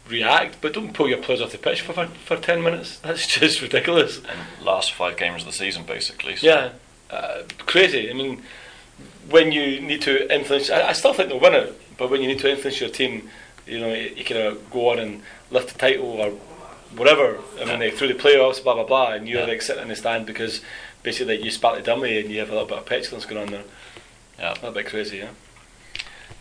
react, 0.08 0.60
but 0.60 0.74
don't 0.74 0.92
pull 0.92 1.08
your 1.08 1.18
players 1.18 1.40
off 1.40 1.52
the 1.52 1.58
pitch 1.58 1.82
for 1.82 1.92
for, 1.92 2.06
for 2.06 2.36
ten 2.36 2.62
minutes. 2.62 2.98
That's 3.04 3.26
just 3.26 3.62
ridiculous. 3.62 4.18
And 4.18 4.64
last 4.64 4.92
five 4.92 5.16
games 5.16 5.42
of 5.42 5.46
the 5.46 5.52
season, 5.52 5.84
basically. 5.84 6.36
So 6.36 6.46
Yeah, 6.46 6.70
uh, 7.10 7.42
crazy. 7.58 8.10
I 8.10 8.12
mean, 8.12 8.42
when 9.30 9.52
you 9.52 9.80
need 9.80 10.02
to 10.02 10.32
influence, 10.34 10.70
I, 10.70 10.88
I 10.88 10.92
still 10.92 11.14
think 11.14 11.28
they'll 11.28 11.40
win 11.40 11.54
it, 11.54 11.80
but 11.96 12.10
when 12.10 12.20
you 12.20 12.28
need 12.28 12.40
to 12.40 12.50
influence 12.50 12.80
your 12.80 12.90
team, 12.90 13.30
you 13.68 13.78
know, 13.80 13.92
you, 13.92 14.24
can 14.24 14.36
uh, 14.36 14.54
go 14.70 14.90
on 14.90 14.98
and 14.98 15.22
lift 15.50 15.72
the 15.72 15.78
title 15.78 16.06
or 16.06 16.30
whatever. 16.96 17.38
I 17.60 17.64
mean, 17.64 17.80
like, 17.80 17.94
through 17.94 18.08
the 18.08 18.14
playoffs, 18.14 18.62
blah 18.62 18.74
blah 18.74 18.84
blah, 18.84 19.12
and 19.12 19.28
you're 19.28 19.46
like 19.46 19.62
sitting 19.62 19.82
in 19.82 19.88
the 19.88 19.96
stand 19.96 20.26
because 20.26 20.60
basically 21.02 21.36
like, 21.36 21.44
you 21.44 21.50
spat 21.50 21.76
the 21.76 21.82
dummy 21.82 22.18
and 22.18 22.30
you 22.30 22.38
have 22.40 22.48
a 22.48 22.52
little 22.52 22.68
bit 22.68 22.78
of 22.78 22.86
petulance 22.86 23.24
going 23.24 23.42
on 23.42 23.50
there. 23.52 23.64
Yeah. 24.38 24.52
A 24.52 24.54
little 24.54 24.72
bit 24.72 24.86
crazy, 24.86 25.18
yeah. 25.18 25.30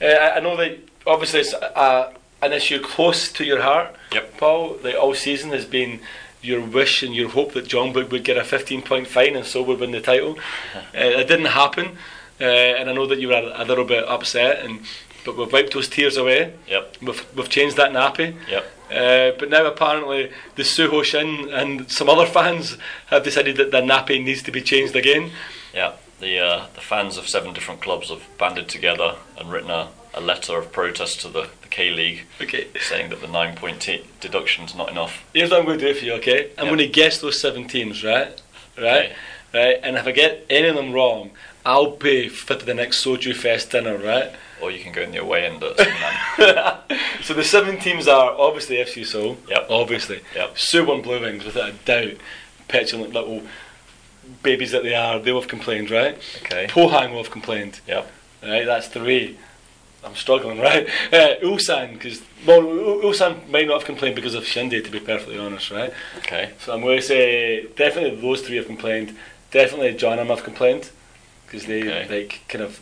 Uh, 0.01 0.05
I, 0.05 0.37
I 0.37 0.39
know 0.39 0.55
that 0.57 0.77
obviously 1.05 1.39
it's 1.41 1.53
a, 1.53 2.13
an 2.41 2.53
issue 2.53 2.79
close 2.81 3.31
to 3.33 3.43
your 3.43 3.61
heart, 3.61 3.95
Yep. 4.13 4.37
Paul. 4.37 4.77
Like 4.83 4.95
all 4.95 5.13
season 5.13 5.51
has 5.51 5.65
been 5.65 5.99
your 6.41 6.61
wish 6.61 7.01
and 7.03 7.15
your 7.15 7.29
hope 7.29 7.53
that 7.53 7.65
Jeonbuk 7.65 8.11
would 8.11 8.23
get 8.23 8.37
a 8.37 8.43
15 8.43 8.83
point 8.83 9.07
fine 9.07 9.35
and 9.35 9.45
so 9.45 9.61
would 9.63 9.79
win 9.79 9.91
the 9.91 10.01
title. 10.01 10.37
uh, 10.75 10.79
it 10.93 11.27
didn't 11.27 11.45
happen, 11.47 11.97
uh, 12.39 12.43
and 12.43 12.89
I 12.89 12.93
know 12.93 13.07
that 13.07 13.19
you 13.19 13.29
were 13.29 13.33
a, 13.33 13.63
a 13.63 13.65
little 13.65 13.85
bit 13.85 14.07
upset, 14.07 14.63
and 14.63 14.81
but 15.27 15.37
we've 15.37 15.51
wiped 15.53 15.73
those 15.73 15.87
tears 15.89 16.17
away. 16.17 16.53
Yep. 16.67 16.95
We've, 17.01 17.35
we've 17.35 17.49
changed 17.49 17.77
that 17.77 17.91
nappy. 17.91 18.35
Yep. 18.49 18.65
Uh, 18.89 19.37
but 19.37 19.49
now 19.49 19.65
apparently 19.65 20.31
the 20.55 20.63
Suhoshin 20.63 21.53
and 21.53 21.91
some 21.91 22.09
other 22.09 22.25
fans 22.25 22.77
have 23.07 23.23
decided 23.23 23.57
that 23.57 23.69
the 23.71 23.81
nappy 23.81 24.23
needs 24.23 24.41
to 24.43 24.51
be 24.51 24.61
changed 24.61 24.95
again. 24.95 25.31
Yeah. 25.73 25.93
The 26.21 26.39
uh, 26.39 26.65
the 26.73 26.81
fans 26.81 27.17
of 27.17 27.27
seven 27.27 27.53
different 27.53 27.81
clubs 27.81 28.09
have 28.09 28.23
banded 28.39 28.67
together 28.69 29.17
and 29.37 29.51
written 29.51 29.69
a, 29.69 29.89
a 30.15 30.21
letter 30.21 30.57
of 30.57 30.71
protest 30.71 31.19
to 31.21 31.27
the, 31.27 31.49
the 31.61 31.67
K 31.67 31.91
League, 31.91 32.21
Okay. 32.41 32.67
saying 32.79 33.09
that 33.11 33.21
the 33.21 33.27
nine 33.27 33.55
point 33.55 33.81
t- 33.81 34.03
deduction's 34.21 34.73
not 34.73 34.89
enough. 34.89 35.23
Here's 35.33 35.51
what 35.51 35.59
I'm 35.59 35.65
going 35.67 35.77
to 35.79 35.93
do 35.93 35.99
for 35.99 36.05
you, 36.05 36.13
okay? 36.13 36.51
I'm 36.57 36.63
Yeah. 36.65 36.69
going 36.71 36.77
to 36.79 36.87
guess 36.87 37.19
those 37.21 37.39
seven 37.39 37.67
teams, 37.67 38.03
right? 38.03 38.29
Right? 38.77 39.11
Okay. 39.11 39.15
Right? 39.53 39.79
And 39.83 39.95
if 39.97 40.07
I 40.07 40.11
get 40.11 40.45
any 40.49 40.67
of 40.69 40.75
them 40.75 40.91
wrong, 40.93 41.31
I'll 41.65 41.91
pay 41.91 42.29
for 42.29 42.55
the 42.55 42.73
next 42.73 43.03
Soju 43.05 43.35
Fest 43.35 43.71
dinner, 43.71 43.97
right? 43.97 44.31
Or 44.61 44.71
you 44.71 44.79
can 44.79 44.91
go 44.91 45.01
in 45.01 45.11
the 45.11 45.19
away 45.21 45.45
end 45.45 45.61
so 47.23 47.33
the 47.33 47.43
seven 47.43 47.77
teams 47.79 48.07
are 48.07 48.31
obviously 48.31 48.77
FC 48.77 49.05
Seoul, 49.05 49.37
Yep. 49.49 49.67
obviously. 49.69 50.21
Yep. 50.35 50.55
Suwon 50.55 51.03
Blue 51.03 51.21
Wings, 51.21 51.45
without 51.45 51.69
a 51.69 51.73
doubt. 51.73 52.13
Petulant 52.67 53.13
little 53.13 53.43
babies 54.43 54.71
that 54.71 54.83
they 54.83 54.95
are, 54.95 55.19
they 55.19 55.31
will 55.31 55.41
have 55.41 55.49
complained, 55.49 55.89
right? 55.91 56.17
Okay. 56.43 56.67
Pohang 56.67 57.11
will 57.11 57.23
have 57.23 57.31
complained, 57.31 57.79
Yep. 57.87 58.11
right? 58.43 58.65
That's 58.65 58.87
three. 58.87 59.37
I'm 60.03 60.15
struggling, 60.15 60.59
right? 60.69 60.87
Uh, 61.13 61.35
Ulsan, 61.43 61.93
because, 61.93 62.21
well, 62.45 62.61
Ulsan 62.61 63.47
might 63.49 63.67
not 63.67 63.79
have 63.79 63.85
complained 63.85 64.15
because 64.15 64.35
of 64.35 64.43
Shindy, 64.45 64.81
to 64.81 64.91
be 64.91 64.99
perfectly 64.99 65.37
honest, 65.37 65.71
right? 65.71 65.93
Okay. 66.19 66.51
So 66.59 66.73
I'm 66.73 66.81
going 66.81 66.97
to 66.97 67.01
say 67.05 67.67
definitely 67.75 68.19
those 68.19 68.41
three 68.41 68.57
have 68.57 68.65
complained. 68.67 69.15
Definitely 69.51 69.93
Jeonnam 69.95 70.27
have 70.27 70.43
complained 70.43 70.89
because 71.45 71.65
they 71.67 71.81
Okay. 71.81 72.07
like 72.09 72.41
kind 72.49 72.63
of 72.63 72.81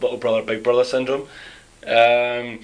little 0.00 0.16
brother 0.18 0.42
big 0.42 0.62
brother 0.62 0.84
syndrome. 0.84 1.28
Um, 1.86 2.60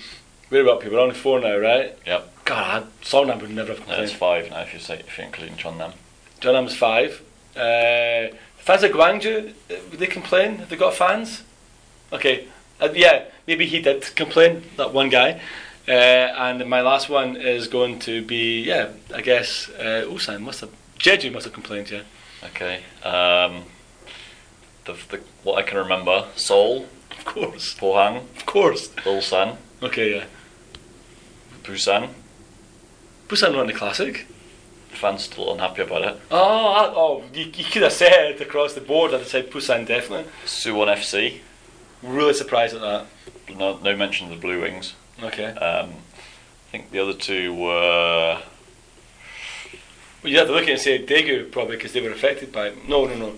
where 0.48 0.62
about 0.62 0.80
people? 0.80 0.98
We're 0.98 1.04
on 1.04 1.12
four 1.12 1.40
now, 1.40 1.56
right? 1.56 1.96
Yep. 2.06 2.44
God, 2.44 2.86
Seongnam 3.02 3.40
would 3.40 3.50
never 3.50 3.74
have 3.74 3.86
No, 3.86 4.02
it's 4.02 4.12
five 4.12 4.50
now 4.50 4.60
if 4.62 4.72
you 4.74 4.80
say 4.80 4.98
if 4.98 5.16
you're 5.16 5.26
including 5.26 5.56
John 5.56 5.78
Nam. 5.78 5.92
Jeonnam's 6.40 6.76
five. 6.76 7.22
Uh, 7.54 8.28
Fans 8.56 8.82
of 8.82 8.90
Gwangju, 8.92 9.50
uh, 9.50 9.74
would 9.90 9.98
they 9.98 10.06
complain? 10.06 10.56
Have 10.56 10.68
they 10.68 10.76
got 10.76 10.94
fans? 10.94 11.42
Okay, 12.12 12.48
uh, 12.80 12.88
yeah, 12.94 13.24
maybe 13.46 13.66
he 13.66 13.80
did 13.80 14.14
complain, 14.16 14.64
that 14.76 14.92
one 14.92 15.08
guy. 15.08 15.40
Uh, 15.88 15.92
and 15.92 16.68
my 16.68 16.80
last 16.82 17.08
one 17.08 17.36
is 17.36 17.68
going 17.68 17.98
to 18.00 18.22
be, 18.22 18.62
yeah, 18.62 18.90
I 19.14 19.22
guess 19.22 19.68
uh, 19.78 20.04
Ulsan 20.06 20.42
must 20.42 20.60
have, 20.60 20.70
Jeju 20.98 21.32
must 21.32 21.44
have 21.44 21.54
complained, 21.54 21.90
yeah. 21.90 22.02
Okay. 22.44 22.82
Um, 23.02 23.64
the, 24.84 24.92
the 25.08 25.20
what 25.42 25.58
I 25.58 25.62
can 25.62 25.78
remember: 25.78 26.26
Seoul, 26.36 26.86
Of 27.20 27.26
course, 27.26 27.74
Pohang, 27.74 28.16
of 28.37 28.46
course. 28.46 28.88
Ulsan, 29.04 29.56
Okay, 29.83 30.16
yeah. 30.16 30.24
Busan. 31.62 32.09
Busan 33.28 33.54
won 33.56 33.66
the 33.66 33.72
classic. 33.72 34.26
Fans 34.88 35.24
still 35.24 35.52
unhappy 35.52 35.83
about 35.83 36.02
it. 36.02 36.20
Oh, 36.30 36.66
I, 36.72 36.92
oh, 36.94 37.24
you, 37.33 37.44
you 37.44 37.64
could 37.64 37.83
have 37.83 37.92
said 37.92 38.33
it 38.33 38.40
across 38.40 38.74
the 38.74 38.80
board. 38.80 39.12
That 39.12 39.16
I'd 39.16 39.20
have 39.20 39.28
said 39.28 39.50
Busan 39.50 39.87
definitely. 39.87 40.30
Suwon 40.44 40.88
FC. 40.94 41.38
Really 42.02 42.35
surprised 42.35 42.74
at 42.74 42.80
that. 42.80 43.06
No, 43.56 43.78
no 43.78 43.94
mention 43.96 44.26
of 44.26 44.35
the 44.35 44.40
Blue 44.40 44.61
Wings. 44.62 44.94
Okay. 45.22 45.44
Um, 45.44 45.90
I 45.90 46.70
think 46.72 46.90
the 46.90 46.98
other 46.98 47.14
two 47.14 47.54
were. 47.54 48.40
Well, 50.22 50.33
you 50.33 50.38
have 50.38 50.48
to 50.48 50.52
look 50.52 50.64
at 50.64 50.68
it 50.70 50.72
and 50.72 50.80
say 50.80 51.04
Daegu 51.06 51.50
probably 51.52 51.76
because 51.76 51.92
they 51.92 52.00
were 52.00 52.11
affected 52.11 52.52
by 52.52 52.68
it. 52.68 52.88
No, 52.88 53.04
no, 53.06 53.14
no. 53.16 53.35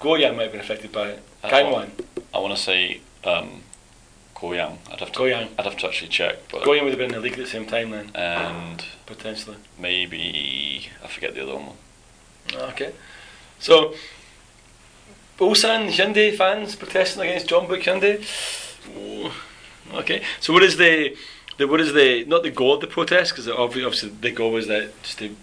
Goyang 0.00 0.36
might 0.36 0.44
have 0.44 0.52
been 0.52 0.60
affected 0.60 0.92
by 0.92 1.08
it. 1.08 1.22
Gangwon. 1.42 1.90
I 2.34 2.38
want 2.38 2.54
to 2.56 2.60
say 2.62 3.00
um, 3.24 3.62
Goyang. 4.34 4.78
I'd 4.90 5.00
have 5.00 5.12
to. 5.12 5.18
Goyang. 5.18 5.48
I'd 5.58 5.64
have 5.64 5.76
to 5.78 5.86
actually 5.86 6.08
check, 6.08 6.36
but 6.50 6.62
Goyang 6.62 6.84
would 6.84 6.90
have 6.90 6.98
been 6.98 7.10
in 7.10 7.16
the 7.16 7.20
league 7.20 7.32
at 7.32 7.38
the 7.38 7.46
same 7.46 7.66
time 7.66 7.90
then, 7.90 8.10
and 8.14 8.84
potentially. 9.06 9.56
maybe 9.78 10.88
I 11.02 11.08
forget 11.08 11.34
the 11.34 11.42
other 11.42 11.56
one. 11.56 11.76
Okay. 12.54 12.92
So, 13.58 13.94
Ulsan 15.38 15.88
Hyundai 15.90 16.36
fans 16.36 16.76
protesting 16.76 17.22
against 17.22 17.48
Jeonbuk 17.48 17.82
Hyundai. 17.82 18.24
Ooh, 18.96 19.30
Okay. 19.94 20.22
So 20.40 20.52
what 20.52 20.62
is 20.62 20.76
the, 20.76 21.16
the 21.56 21.66
what 21.66 21.80
is 21.80 21.92
the 21.92 22.24
not 22.26 22.42
the 22.42 22.50
goal 22.50 22.74
of 22.74 22.80
the 22.80 22.86
protest 22.86 23.32
because 23.32 23.48
obviously, 23.48 23.84
obviously 23.84 24.10
the 24.10 24.30
goal 24.30 24.52
was 24.52 24.66
that 24.68 25.02
just 25.02 25.18
to 25.18 25.34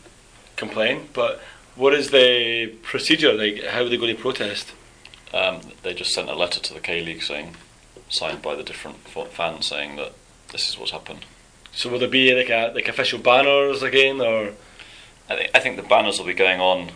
complain, 0.56 1.10
but 1.14 1.42
what 1.76 1.94
is 1.94 2.12
the 2.12 2.68
procedure 2.84 3.34
like? 3.34 3.64
How 3.66 3.82
are 3.82 3.90
they 3.90 3.98
going 3.98 4.16
to 4.16 4.22
protest? 4.22 4.72
Um, 5.36 5.60
they 5.84 5.94
just 5.94 6.14
sent 6.14 6.30
a 6.30 6.36
letter 6.36 6.60
to 6.62 6.74
the 6.74 6.80
K 6.80 7.02
League 7.02 7.22
saying, 7.22 7.56
signed 8.10 8.42
by 8.42 8.56
the 8.56 8.64
different 8.64 8.98
f- 9.14 9.30
fans 9.32 9.66
saying 9.66 9.98
that 9.98 10.14
this 10.52 10.70
is 10.70 10.80
what's 10.80 10.92
happened. 10.92 11.26
So 11.74 11.90
will 11.90 12.00
there 12.00 12.08
be 12.08 12.34
like 12.34 12.50
a 12.50 12.72
like 12.74 12.88
official 12.88 13.20
banners 13.20 13.84
again 13.84 14.22
or? 14.22 14.54
I 15.30 15.36
think 15.36 15.52
I 15.54 15.60
think 15.60 15.76
the 15.76 15.84
banners 15.84 16.18
will 16.20 16.26
be 16.28 16.34
going 16.34 16.62
on 16.62 16.92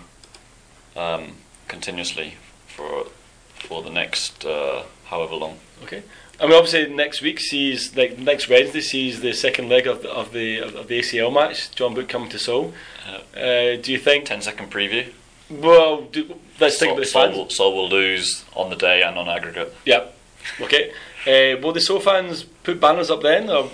um, 0.95 1.33
continuously 1.67 2.35
for 2.67 3.07
for 3.55 3.83
the 3.83 3.89
next 3.89 4.45
uh, 4.45 4.83
however 5.05 5.35
long. 5.35 5.57
Okay. 5.83 6.03
I 6.39 6.45
mean, 6.45 6.53
obviously 6.53 6.93
next 6.93 7.21
week 7.21 7.39
sees 7.41 7.93
like 7.97 8.17
next 8.17 8.47
Wednesday 8.47 8.79
sees 8.79 9.19
the 9.19 9.33
second 9.33 9.67
leg 9.67 9.85
of 9.87 10.01
the 10.01 10.09
of 10.09 10.31
the, 10.31 10.59
of 10.59 10.87
the 10.87 10.99
ACL 10.99 11.33
match. 11.33 11.71
Jeonbuk 11.75 12.07
coming 12.07 12.29
to 12.29 12.39
Seoul. 12.39 12.73
Uh, 13.05 13.37
Uh, 13.37 13.75
do 13.75 13.91
you 13.91 13.97
think? 13.99 14.25
10 14.25 14.41
second 14.41 14.71
preview. 14.71 15.11
Well, 15.49 16.01
do, 16.03 16.35
let's 16.59 16.77
think 16.77 16.89
Seoul, 16.89 16.91
about 16.91 16.99
the 16.99 17.05
Seoul 17.05 17.21
fans. 17.47 17.59
will, 17.59 17.75
will 17.75 17.89
lose 17.89 18.45
on 18.55 18.69
the 18.69 18.75
day 18.75 19.01
and 19.01 19.17
on 19.17 19.27
aggregate. 19.27 19.73
Yep. 19.85 20.15
Okay. 20.61 20.91
Uh, 21.25 21.59
will 21.61 21.73
the 21.73 21.81
Seoul 21.81 21.99
fans 21.99 22.43
put 22.43 22.79
banners 22.79 23.09
up 23.09 23.21
then, 23.23 23.49
or 23.49 23.69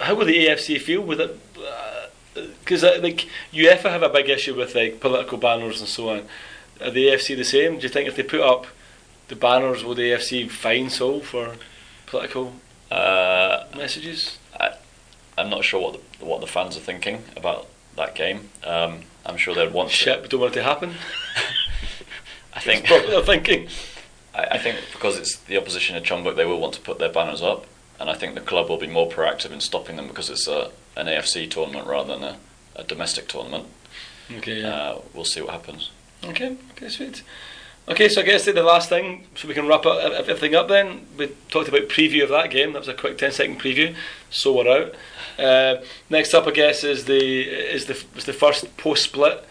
how 0.00 0.14
will 0.14 0.26
the 0.26 0.46
AFC 0.46 0.80
feel 0.80 1.02
with 1.02 1.20
it? 1.20 1.38
Because 2.60 2.82
uh, 2.82 2.98
like 3.00 3.28
UEFA 3.52 3.90
have 3.90 4.02
a 4.02 4.08
big 4.08 4.28
issue 4.28 4.54
with 4.56 4.74
like 4.74 5.00
political 5.00 5.38
banners 5.38 5.80
and 5.80 5.88
so 5.88 6.10
on. 6.10 6.26
Are 6.80 6.90
the 6.90 7.06
AFC 7.06 7.36
the 7.36 7.44
same? 7.44 7.76
Do 7.76 7.82
you 7.84 7.88
think 7.88 8.08
if 8.08 8.16
they 8.16 8.24
put 8.24 8.40
up 8.40 8.66
the 9.28 9.36
banners, 9.36 9.84
will 9.84 9.94
the 9.94 10.10
AFC 10.10 10.50
fine 10.50 10.90
Seoul 10.90 11.20
for 11.20 11.54
political 12.06 12.54
Uh, 12.90 13.64
messages? 13.76 14.38
I'm 15.36 15.50
not 15.50 15.64
sure 15.64 15.80
what 15.80 16.00
the, 16.18 16.24
what 16.24 16.40
the 16.40 16.46
fans 16.46 16.76
are 16.76 16.80
thinking 16.80 17.24
about 17.36 17.66
that 17.96 18.14
game. 18.14 18.50
Um, 18.64 19.00
I'm 19.26 19.36
sure 19.36 19.54
they'd 19.54 19.72
want 19.72 19.90
to. 19.90 19.94
Shit, 19.94 20.22
we 20.22 20.28
don't 20.28 20.40
want 20.40 20.52
it 20.52 20.60
to 20.60 20.64
happen. 20.64 20.94
I 22.54 22.60
think 22.60 22.86
That's 22.88 23.26
thinking. 23.26 23.68
I, 24.34 24.44
I 24.52 24.58
think 24.58 24.78
because 24.92 25.18
it's 25.18 25.36
the 25.38 25.56
opposition 25.56 25.96
at 25.96 26.04
Jeonbuk, 26.04 26.36
they 26.36 26.44
will 26.44 26.60
want 26.60 26.74
to 26.74 26.80
put 26.80 26.98
their 26.98 27.12
banners 27.12 27.42
up, 27.42 27.66
and 27.98 28.10
I 28.10 28.14
think 28.14 28.34
the 28.34 28.40
club 28.40 28.68
will 28.68 28.78
be 28.78 28.86
more 28.86 29.08
proactive 29.08 29.50
in 29.50 29.60
stopping 29.60 29.96
them 29.96 30.08
because 30.08 30.30
it's 30.30 30.46
a, 30.46 30.70
an 30.96 31.06
AFC 31.06 31.50
tournament 31.50 31.86
rather 31.86 32.14
than 32.14 32.22
a, 32.22 32.36
a 32.76 32.84
domestic 32.84 33.28
tournament. 33.28 33.66
Okay. 34.30 34.60
Yeah. 34.62 34.68
Uh, 34.68 35.00
we'll 35.12 35.24
see 35.24 35.40
what 35.40 35.50
happens. 35.50 35.90
Okay, 36.22 36.56
okay, 36.72 36.88
sweet. 36.88 37.22
Okay, 37.86 38.08
so 38.08 38.22
I 38.22 38.24
guess 38.24 38.46
the 38.46 38.62
last 38.62 38.88
thing, 38.88 39.26
so 39.34 39.46
we 39.46 39.52
can 39.52 39.66
wrap 39.66 39.84
up 39.84 39.98
everything 40.00 40.54
up 40.54 40.68
then. 40.68 41.06
We 41.18 41.28
talked 41.50 41.68
about 41.68 41.82
preview 41.88 42.22
of 42.22 42.30
that 42.30 42.50
game. 42.50 42.72
That 42.72 42.78
was 42.78 42.88
a 42.88 42.94
quick 42.94 43.18
10 43.18 43.32
second 43.32 43.60
preview. 43.60 43.94
So 44.30 44.56
we're 44.56 44.68
out. 44.68 44.94
Uh, 45.38 45.76
next 46.10 46.34
up, 46.34 46.46
I 46.46 46.50
guess, 46.50 46.84
is 46.84 47.04
the 47.04 47.42
is 47.42 47.86
the 47.86 48.02
is 48.16 48.24
the 48.24 48.32
first 48.32 48.76
post 48.76 49.04
split. 49.04 49.44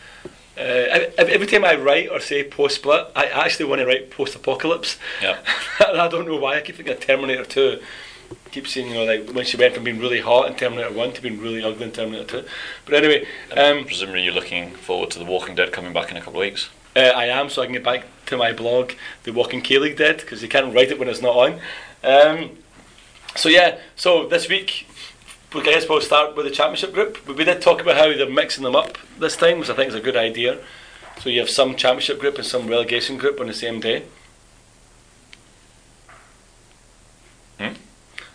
Uh, 0.56 1.10
every 1.17 1.48
time 1.48 1.65
I 1.65 1.76
write 1.76 2.10
or 2.10 2.19
say 2.19 2.43
post 2.43 2.76
split, 2.76 3.08
I 3.15 3.26
actually 3.26 3.65
want 3.65 3.80
to 3.80 3.88
write 3.88 4.12
post 4.12 4.36
apocalypse. 4.36 4.98
Yeah. 5.22 5.39
I 5.80 6.08
don't 6.08 6.28
know 6.28 6.38
why. 6.38 6.58
I 6.58 6.62
keep 6.62 6.76
thinking 6.76 6.93
of 6.93 7.00
Terminator 7.00 7.43
2. 7.43 7.80
I 8.32 8.50
keep 8.50 8.67
seeing, 8.67 8.89
you 8.89 8.93
know, 8.93 9.06
like 9.06 9.32
when 9.32 9.46
she 9.46 9.58
went 9.58 9.74
from 9.74 9.84
being 9.84 10.00
really 10.00 10.22
hot 10.22 10.48
in 10.48 10.56
Terminator 10.56 10.93
1 10.93 11.13
to 11.13 11.22
being 11.24 11.39
really 11.39 11.63
ugly 11.63 11.86
in 11.86 11.91
Terminator 11.91 12.41
2. 12.41 12.48
But 12.86 12.93
anyway, 12.93 13.26
um, 13.58 13.84
Presumably, 13.86 14.24
you're 14.24 14.34
looking 14.34 14.72
forward 14.72 15.10
to 15.12 15.19
The 15.19 15.26
Walking 15.26 15.56
Dead 15.56 15.72
coming 15.72 15.91
back 15.91 16.12
in 16.12 16.17
a 16.17 16.19
couple 16.19 16.39
of 16.39 16.46
weeks. 16.46 16.69
Uh, 16.96 17.00
I 17.00 17.26
am, 17.26 17.50
so 17.50 17.63
I 17.63 17.65
can 17.65 17.74
get 17.74 17.84
back 17.84 18.06
to 18.28 18.38
my 18.38 18.54
blog, 18.54 18.91
The 19.24 19.34
Walking 19.34 19.62
K 19.62 19.80
League 19.80 19.98
Dead, 19.98 20.17
because 20.17 20.43
you 20.43 20.50
can't 20.50 20.74
write 20.74 20.91
it 20.91 21.00
when 21.00 21.08
it's 21.08 21.22
not 21.22 21.36
on. 21.36 21.60
Um, 22.04 22.52
so 23.36 23.50
yeah, 23.50 23.80
so 23.96 24.28
this 24.28 24.48
week, 24.48 24.88
we 24.92 24.92
I 25.56 25.62
guess 25.62 25.88
we'll 25.88 26.02
start 26.02 26.36
with 26.36 26.46
the 26.46 26.52
championship 26.52 26.94
group. 26.94 27.28
We 27.28 27.44
did 27.44 27.62
talk 27.62 27.80
about 27.80 27.96
how 27.96 28.08
they're 28.08 28.30
mixing 28.30 28.63
them 28.63 28.76
up 28.76 28.98
this 29.20 29.36
time, 29.36 29.60
which 29.60 29.70
I 29.70 29.76
think 29.76 29.89
is 29.89 29.96
a 29.96 30.02
good 30.02 30.18
idea. 30.18 30.60
So 31.20 31.30
you 31.30 31.39
have 31.39 31.50
some 31.50 31.76
championship 31.76 32.20
group 32.20 32.36
and 32.36 32.46
some 32.46 32.68
relegation 32.68 33.18
group 33.18 33.39
on 33.39 33.48
the 33.48 33.54
same 33.54 33.80
day. 33.80 34.04
Hmm? 37.60 37.74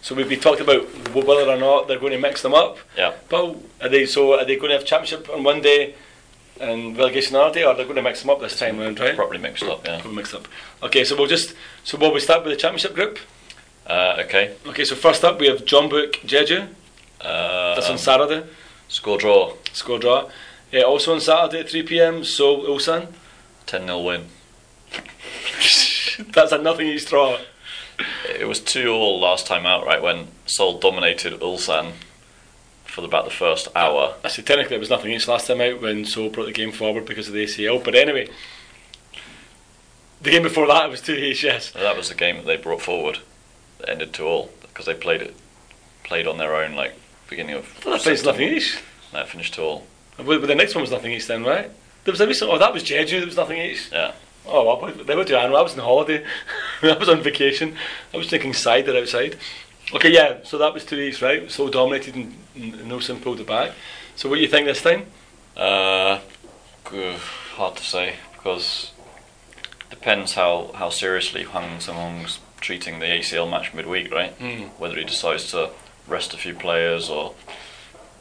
So 0.01 0.15
we 0.15 0.37
talked 0.37 0.61
about 0.61 0.85
whether 1.15 1.51
or 1.51 1.57
not 1.57 1.89
they're 1.89 1.99
going 1.99 2.13
to 2.13 2.21
mix 2.21 2.43
them 2.43 2.55
up. 2.55 2.79
Yeah. 2.97 3.15
But 3.29 3.57
are 3.83 3.89
they 3.89 4.07
so? 4.07 4.39
Are 4.39 4.45
they 4.45 4.57
going 4.57 4.71
to 4.71 4.77
have 4.77 4.87
championship 4.87 5.29
on 5.29 5.43
one 5.43 5.61
day 5.61 5.95
and 6.61 6.97
relegation 6.97 7.37
on 7.37 7.43
another 7.43 7.55
day, 7.55 7.65
or 7.65 7.75
they're 7.75 7.85
going 7.85 7.97
to 7.97 8.03
mix 8.03 8.21
them 8.21 8.31
up 8.31 8.41
this 8.41 8.59
time 8.59 8.79
round, 8.79 8.99
right? 9.01 9.17
Properly 9.17 9.39
mixed 9.39 9.65
up, 9.65 9.85
yeah. 9.85 10.01
We'll 10.05 10.15
mix 10.15 10.35
up. 10.35 10.47
Okay, 10.83 11.05
so 11.05 11.17
we'll 11.17 11.27
just 11.27 11.55
so 11.85 11.99
will 11.99 12.13
we 12.13 12.21
start 12.21 12.45
with 12.45 12.55
the 12.55 12.61
championship 12.61 12.95
group? 12.95 13.19
Uh, 13.87 14.23
okay. 14.25 14.55
Okay, 14.67 14.85
so 14.85 14.95
first 14.95 15.25
up 15.25 15.41
we 15.41 15.49
have 15.49 15.65
Jeonbuk 15.65 16.21
Jeju. 16.21 16.69
Uh, 17.21 17.75
That's 17.75 17.91
on 17.91 17.99
Saturday. 17.99 18.47
score 18.89 19.19
draw, 19.19 19.55
Score 19.73 19.99
draw. 19.99 20.31
Uh, 20.73 20.83
also 20.83 21.15
on 21.15 21.21
Saturday 21.21 21.61
at 21.61 21.71
3 21.71 21.83
p.m. 21.85 22.25
So 22.25 22.59
Ulsan. 22.59 23.09
10 23.67 23.87
0 23.87 24.03
win. 24.03 24.25
That's 26.33 26.53
a 26.53 26.59
nothing 26.59 26.87
each 26.89 27.07
draw. 27.07 27.39
It 28.29 28.47
was 28.47 28.61
2 28.61 28.91
all 28.91 29.21
last 29.21 29.47
time 29.47 29.67
out, 29.67 29.85
right, 29.85 30.01
when 30.01 30.29
Seoul 30.47 30.79
dominated 30.79 31.41
Ulsan 31.41 31.93
for 32.85 33.05
about 33.05 33.25
the 33.25 33.31
first 33.31 33.69
hour. 33.77 34.15
I 34.23 34.27
Actually, 34.27 34.45
technically 34.45 34.77
it 34.77 34.81
was 34.81 34.91
nothing 34.91 35.13
each 35.13 35.29
last 35.29 35.47
time 35.47 35.61
out 35.61 35.83
when 35.83 36.05
Seoul 36.05 36.31
brought 36.31 36.47
the 36.47 36.53
game 36.53 36.73
forward 36.73 37.05
because 37.05 37.29
of 37.29 37.35
the 37.35 37.45
ACL. 37.45 37.83
But 37.83 37.95
anyway, 37.95 38.29
the 40.23 40.31
game 40.31 40.43
before 40.43 40.67
that 40.69 40.89
was 40.91 41.01
two 41.01 41.15
each. 41.15 41.45
Yes. 41.45 41.71
That 41.73 41.97
was 41.97 42.09
the 42.09 42.15
game 42.15 42.37
that 42.37 42.47
they 42.47 42.57
brought 42.57 42.83
forward 42.83 43.19
that 43.79 43.89
ended 43.91 44.13
2 44.13 44.25
all 44.25 44.51
because 44.63 44.87
they 44.87 44.95
played 44.95 45.23
it 45.23 45.35
played 46.05 46.27
on 46.27 46.39
their 46.39 46.57
own, 46.57 46.75
like, 46.75 46.95
beginning 47.29 47.57
of. 47.57 47.65
I 47.65 47.81
thought 47.81 47.91
that 47.91 48.01
September. 48.03 48.33
nothing 48.33 48.57
East. 48.57 48.79
No, 49.13 49.21
it 49.21 49.29
finished 49.29 49.55
2 49.55 49.63
all. 49.63 49.87
But 50.17 50.47
the 50.47 50.55
next 50.55 50.75
one 50.75 50.83
was 50.83 50.91
nothing 50.91 51.13
East 51.13 51.29
then, 51.29 51.45
right? 51.45 51.71
There 52.05 52.13
was 52.13 52.21
a 52.21 52.27
recent. 52.27 52.51
Oh, 52.51 52.59
that 52.59 52.73
was 52.73 52.83
Jeju. 52.83 53.11
There 53.11 53.27
was 53.27 53.37
nothing 53.37 53.59
East. 53.59 53.93
Yeah. 53.93 54.13
Oh, 54.47 54.65
well, 54.65 54.93
they 54.93 55.15
were 55.15 55.25
doing. 55.25 55.41
I 55.41 55.63
was 55.63 55.75
on 55.75 55.81
holiday. 55.81 56.25
I 56.83 56.97
was 56.97 57.09
on 57.09 57.23
vacation. 57.23 57.77
I 58.15 58.17
was 58.17 58.29
drinking 58.29 58.55
cider 58.55 58.97
outside. 58.97 59.37
Okay, 59.95 60.11
yeah. 60.11 60.39
So 60.45 60.59
that 60.59 60.75
was 60.75 60.85
two 60.85 60.99
east, 60.99 61.23
right? 61.23 61.51
So 61.51 61.69
dominated 61.69 62.15
and, 62.15 62.35
and 62.55 62.89
Nelson 62.89 63.21
pulled 63.21 63.41
it 63.41 63.47
back. 63.47 63.73
So 64.17 64.29
what 64.29 64.37
do 64.37 64.43
you 64.43 64.49
think 64.49 64.67
this 64.67 64.83
time? 64.83 65.07
Uh, 65.57 66.21
hard 66.85 67.77
to 67.77 67.83
say 67.83 68.17
because 68.33 68.93
depends 69.91 70.35
how, 70.35 70.71
how 70.75 70.91
seriously 70.91 71.45
Hwang 71.45 71.81
Sun-hong's 71.81 72.39
treating 72.61 72.99
the 72.99 73.07
ACL 73.07 73.51
match 73.51 73.73
midweek, 73.73 74.13
right? 74.13 74.33
Hmm. 74.33 74.65
Whether 74.79 74.97
he 74.97 75.05
decides 75.05 75.51
to 75.53 75.71
rest 76.09 76.35
a 76.35 76.37
few 76.37 76.55
players 76.55 77.09
or 77.11 77.35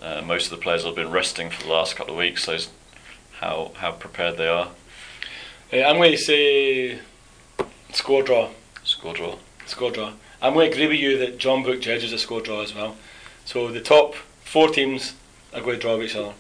uh, 0.02 0.22
most 0.22 0.46
of 0.46 0.52
the 0.52 0.58
players 0.64 0.84
have 0.84 0.96
been 0.96 1.12
resting 1.12 1.50
for 1.50 1.64
the 1.64 1.70
last 1.70 1.96
couple 1.96 2.14
of 2.14 2.20
weeks, 2.20 2.44
so 2.44 2.58
how 3.40 3.72
how 3.78 3.92
prepared 3.92 4.38
they 4.38 4.48
are. 4.48 4.70
Uh, 5.74 5.78
I'm 5.82 5.98
going 5.98 6.12
to 6.12 6.18
say 6.18 7.00
score 7.94 8.24
draw. 8.24 8.50
Score 8.84 9.14
draw. 9.14 9.38
Score 9.66 9.92
draw. 9.92 10.14
I'm 10.42 10.54
going 10.54 10.70
to 10.70 10.76
agree 10.76 10.88
with 10.88 11.00
you 11.00 11.18
that 11.18 11.40
Jeonbuk 11.40 11.82
judges 11.82 12.14
a 12.14 12.18
score 12.18 12.42
draw 12.42 12.62
as 12.62 12.76
well. 12.76 12.96
So 13.46 13.70
the 13.72 13.82
top 13.82 14.16
four 14.44 14.70
teams 14.70 15.14
are 15.54 15.62
going 15.62 15.76
to 15.76 15.82
draw 15.82 15.98
with 15.98 16.08
each 16.08 16.16
other. 16.16 16.34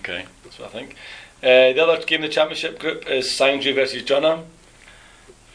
Okay. 0.00 0.26
That's 0.44 0.58
what 0.58 0.68
I 0.68 0.72
think. 0.72 0.94
Uh, 1.42 1.72
the 1.72 1.80
other 1.82 2.04
game 2.04 2.22
in 2.22 2.28
the 2.28 2.34
championship 2.34 2.78
group 2.78 3.08
is 3.10 3.26
Sangju 3.28 3.74
versus 3.74 4.02
Jeonnam. 4.02 4.44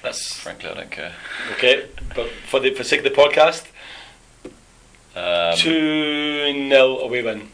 That's 0.01 0.35
Frankly, 0.35 0.69
I 0.69 0.73
don't 0.73 0.91
care. 0.91 1.13
okay. 1.53 1.85
But 2.15 2.29
for 2.47 2.59
the 2.59 2.71
for 2.71 2.79
the 2.79 2.89
sake 2.89 3.05
of 3.05 3.05
the 3.05 3.21
podcast, 3.21 3.65
Um, 5.15 5.57
two 5.57 6.69
0 6.69 6.97
away 6.99 7.23
win. 7.23 7.49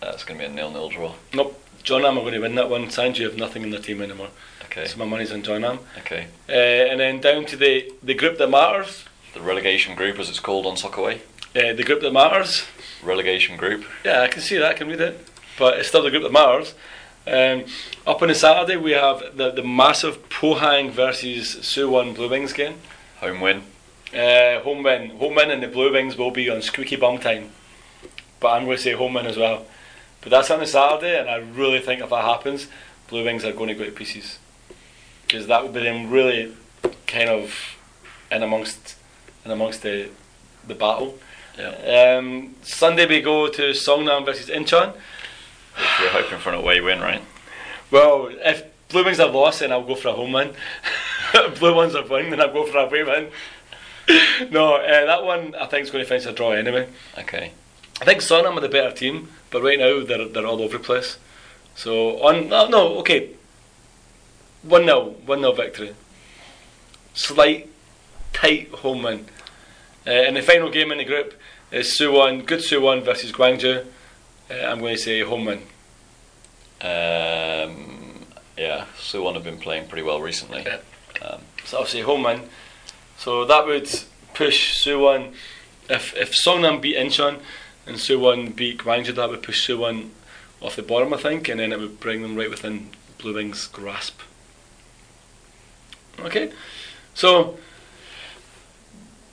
That's 0.00 0.24
going 0.24 0.40
to 0.40 0.46
be 0.46 0.50
a 0.50 0.54
nil-nil 0.54 0.88
draw. 0.88 1.14
Nope. 1.34 1.62
Jeonnam 1.82 2.18
are 2.18 2.22
going 2.22 2.34
to 2.34 2.40
win 2.40 2.54
that 2.56 2.70
one. 2.70 2.86
Sangju 2.86 3.22
have 3.24 3.36
nothing 3.36 3.62
in 3.62 3.70
their 3.70 3.80
team 3.80 4.02
anymore. 4.02 4.28
Okay. 4.64 4.86
So 4.86 4.98
my 4.98 5.04
money's 5.04 5.32
on 5.32 5.42
Jeonnam. 5.42 5.78
Okay. 5.98 6.26
Uh, 6.48 6.52
and 6.52 7.00
then 7.00 7.20
down 7.20 7.46
to 7.46 7.56
the, 7.56 7.90
the 8.02 8.14
group 8.14 8.38
that 8.38 8.48
matters. 8.48 9.04
The 9.34 9.40
relegation 9.40 9.94
group, 9.94 10.18
as 10.18 10.28
it's 10.28 10.40
called 10.40 10.66
on 10.66 10.76
Soccerway. 10.76 11.20
Uh, 11.56 11.72
the 11.72 11.84
group 11.84 12.00
that 12.02 12.12
matters. 12.12 12.66
Relegation 13.02 13.56
group. 13.56 13.84
Yeah, 14.04 14.22
I 14.22 14.28
can 14.28 14.42
see 14.42 14.58
that. 14.58 14.72
I 14.72 14.74
can 14.74 14.88
read 14.88 15.00
it. 15.00 15.26
But 15.58 15.78
it's 15.78 15.88
still 15.88 16.02
the 16.02 16.10
group 16.10 16.22
that 16.22 16.32
matters. 16.32 16.74
Um, 17.26 17.64
up 18.06 18.22
on 18.22 18.28
the 18.28 18.34
Saturday, 18.34 18.76
we 18.76 18.92
have 18.92 19.36
the, 19.36 19.50
the 19.50 19.62
massive 19.62 20.28
Pohang 20.28 20.90
versus 20.90 21.56
Suwon 21.56 22.14
Blue 22.14 22.28
Wings 22.28 22.52
game. 22.52 22.76
Home 23.20 23.40
win. 23.40 23.62
Uh, 24.14 24.60
home 24.60 24.82
win. 24.82 25.10
Home 25.10 25.34
win 25.34 25.50
and 25.50 25.62
the 25.62 25.68
Blue 25.68 25.92
Wings 25.92 26.16
will 26.16 26.30
be 26.30 26.48
on 26.48 26.62
squeaky 26.62 26.96
bum 26.96 27.18
time. 27.18 27.50
But 28.40 28.52
I'm 28.52 28.64
going 28.64 28.76
to 28.76 28.82
say 28.82 28.92
home 28.92 29.14
win 29.14 29.26
as 29.26 29.36
well. 29.36 29.66
But 30.20 30.30
that's 30.30 30.50
on 30.50 30.60
the 30.60 30.66
Saturday, 30.66 31.18
and 31.18 31.28
I 31.28 31.36
really 31.36 31.80
think 31.80 32.02
if 32.02 32.10
that 32.10 32.24
happens, 32.24 32.68
Blue 33.08 33.24
Wings 33.24 33.44
are 33.44 33.52
going 33.52 33.68
to 33.68 33.74
go 33.74 33.84
to 33.84 33.90
pieces. 33.90 34.38
Because 35.26 35.46
that 35.46 35.62
would 35.62 35.74
be 35.74 35.80
them 35.80 36.10
really 36.10 36.54
kind 37.06 37.28
of 37.28 37.54
in 38.30 38.42
amongst 38.42 38.96
in 39.44 39.50
amongst 39.50 39.82
the 39.82 40.10
the 40.66 40.74
battle. 40.74 41.18
Yeah. 41.58 42.16
Um, 42.18 42.54
Sunday 42.62 43.06
we 43.06 43.20
go 43.20 43.48
to 43.48 43.70
Seongnam 43.70 44.24
versus 44.24 44.48
Incheon. 44.48 44.94
We're 46.00 46.10
hoping 46.10 46.38
for 46.38 46.50
an 46.50 46.56
away 46.56 46.80
win, 46.80 47.00
right? 47.00 47.22
Well, 47.90 48.30
if 48.30 48.64
Blue 48.88 49.04
Wings 49.04 49.18
have 49.18 49.34
lost, 49.34 49.60
then 49.60 49.72
I'll 49.72 49.84
go 49.84 49.94
for 49.94 50.08
a 50.08 50.12
home 50.12 50.32
win. 50.32 50.52
Blue 51.58 51.74
Ones 51.74 51.94
have 51.94 52.08
won, 52.10 52.30
then 52.30 52.40
I'll 52.40 52.52
go 52.52 52.66
for 52.66 52.78
a 52.78 52.86
away 52.86 53.02
win. 53.02 53.28
no, 54.50 54.76
uh, 54.76 55.06
that 55.06 55.24
one 55.24 55.54
I 55.54 55.66
think 55.66 55.84
is 55.84 55.90
going 55.90 56.04
to 56.04 56.08
finish 56.08 56.26
a 56.26 56.32
draw 56.32 56.52
anyway. 56.52 56.88
Okay. 57.18 57.52
I 58.00 58.04
think 58.04 58.20
Seongnam 58.20 58.56
are 58.56 58.60
the 58.60 58.68
better 58.68 58.94
team, 58.94 59.28
but 59.50 59.62
right 59.62 59.78
now 59.78 60.02
they're 60.04 60.28
they're 60.28 60.46
all 60.46 60.62
over 60.62 60.78
the 60.78 60.84
place. 60.84 61.18
So 61.74 62.20
on 62.22 62.48
no, 62.48 62.68
no 62.68 62.98
okay. 62.98 63.30
One 64.62 64.84
0 64.84 65.14
one 65.26 65.40
0 65.40 65.52
victory. 65.52 65.94
Slight, 67.14 67.68
tight 68.32 68.68
home 68.70 69.02
win. 69.02 69.26
Uh, 70.06 70.10
and 70.10 70.36
the 70.36 70.42
final 70.42 70.70
game 70.70 70.90
in 70.92 70.98
the 70.98 71.04
group 71.04 71.34
is 71.70 71.88
Suwon, 71.88 72.46
good 72.46 72.60
Suwon 72.60 73.02
versus 73.04 73.32
Gwangju. 73.32 73.84
Uh, 74.50 74.54
I'm 74.54 74.80
going 74.80 74.96
to 74.96 75.00
say 75.00 75.20
home 75.20 75.44
win. 75.44 75.58
Um, 76.80 78.24
yeah, 78.56 78.86
Suwon 78.96 79.34
have 79.34 79.44
been 79.44 79.58
playing 79.58 79.88
pretty 79.88 80.02
well 80.02 80.20
recently. 80.20 80.64
Yeah. 80.64 80.78
Um, 81.26 81.40
So 81.64 81.78
I'll 81.78 81.86
say 81.86 82.00
home 82.00 82.22
win. 82.22 82.48
So 83.18 83.44
that 83.44 83.66
would 83.66 83.90
push 84.32 84.82
Suwon. 84.82 85.34
If 85.90 86.16
if 86.16 86.32
Seongnam 86.32 86.80
beat 86.80 86.96
Incheon 86.96 87.40
and 87.86 87.96
Suwon 87.96 88.54
beat 88.54 88.78
Gwangju, 88.78 89.14
that 89.16 89.28
would 89.28 89.42
push 89.42 89.68
Suwon 89.68 90.10
off 90.60 90.76
the 90.76 90.82
bottom, 90.82 91.12
I 91.12 91.16
think, 91.16 91.48
and 91.48 91.60
then 91.60 91.72
it 91.72 91.80
would 91.80 92.00
bring 92.00 92.22
them 92.22 92.36
right 92.36 92.48
within 92.48 92.90
Blue 93.18 93.34
Wings' 93.34 93.66
grasp. 93.66 94.20
Okay, 96.20 96.52
so 97.14 97.58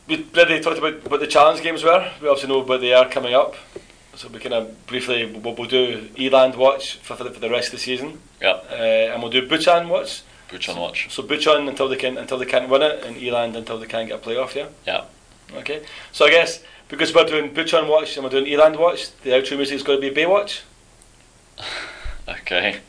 we 0.07 0.25
already 0.35 0.61
talked 0.61 0.77
about 0.77 1.09
what 1.09 1.19
the 1.19 1.27
challenge 1.27 1.61
games 1.61 1.83
were. 1.83 2.11
We 2.21 2.27
obviously 2.27 2.49
know 2.49 2.63
what 2.63 2.81
they 2.81 2.93
are 2.93 3.09
coming 3.09 3.33
up. 3.33 3.55
So 4.15 4.29
we 4.29 4.39
kind 4.39 4.53
of 4.53 4.87
briefly 4.87 5.25
we'll, 5.25 5.55
we'll 5.55 5.67
do 5.67 6.09
Eland 6.17 6.55
watch 6.55 6.97
for, 6.97 7.15
for, 7.15 7.23
the, 7.23 7.31
for 7.31 7.39
the 7.39 7.49
rest 7.49 7.67
of 7.67 7.73
the 7.73 7.79
season, 7.79 8.19
yeah, 8.41 8.61
uh, 8.71 9.13
and 9.13 9.21
we'll 9.21 9.31
do 9.31 9.47
Bucheon 9.47 9.89
watch. 9.89 10.23
Bucheon 10.57 10.79
watch. 10.79 11.07
So 11.11 11.23
Bucheon 11.23 11.67
until 11.67 11.87
they 11.87 11.95
can 11.95 12.17
until 12.17 12.37
they 12.37 12.45
can't 12.45 12.69
win 12.69 12.81
it, 12.81 13.03
and 13.03 13.15
Eland 13.17 13.55
until 13.55 13.77
they 13.79 13.87
can't 13.87 14.07
get 14.07 14.19
a 14.19 14.27
playoff. 14.27 14.55
Yeah. 14.55 14.67
Yeah. 14.85 15.05
Okay. 15.53 15.83
So 16.11 16.25
I 16.25 16.29
guess 16.29 16.63
because 16.87 17.13
we're 17.13 17.25
doing 17.25 17.51
Bucheon 17.53 17.87
watch 17.87 18.15
and 18.17 18.23
we're 18.23 18.29
doing 18.29 18.45
Eland 18.45 18.77
watch, 18.77 19.15
the 19.23 19.31
outro 19.31 19.57
music 19.57 19.75
is 19.75 19.83
going 19.83 20.01
to 20.01 20.09
be 20.11 20.15
Baywatch. 20.21 20.61
Okay. 22.27 22.79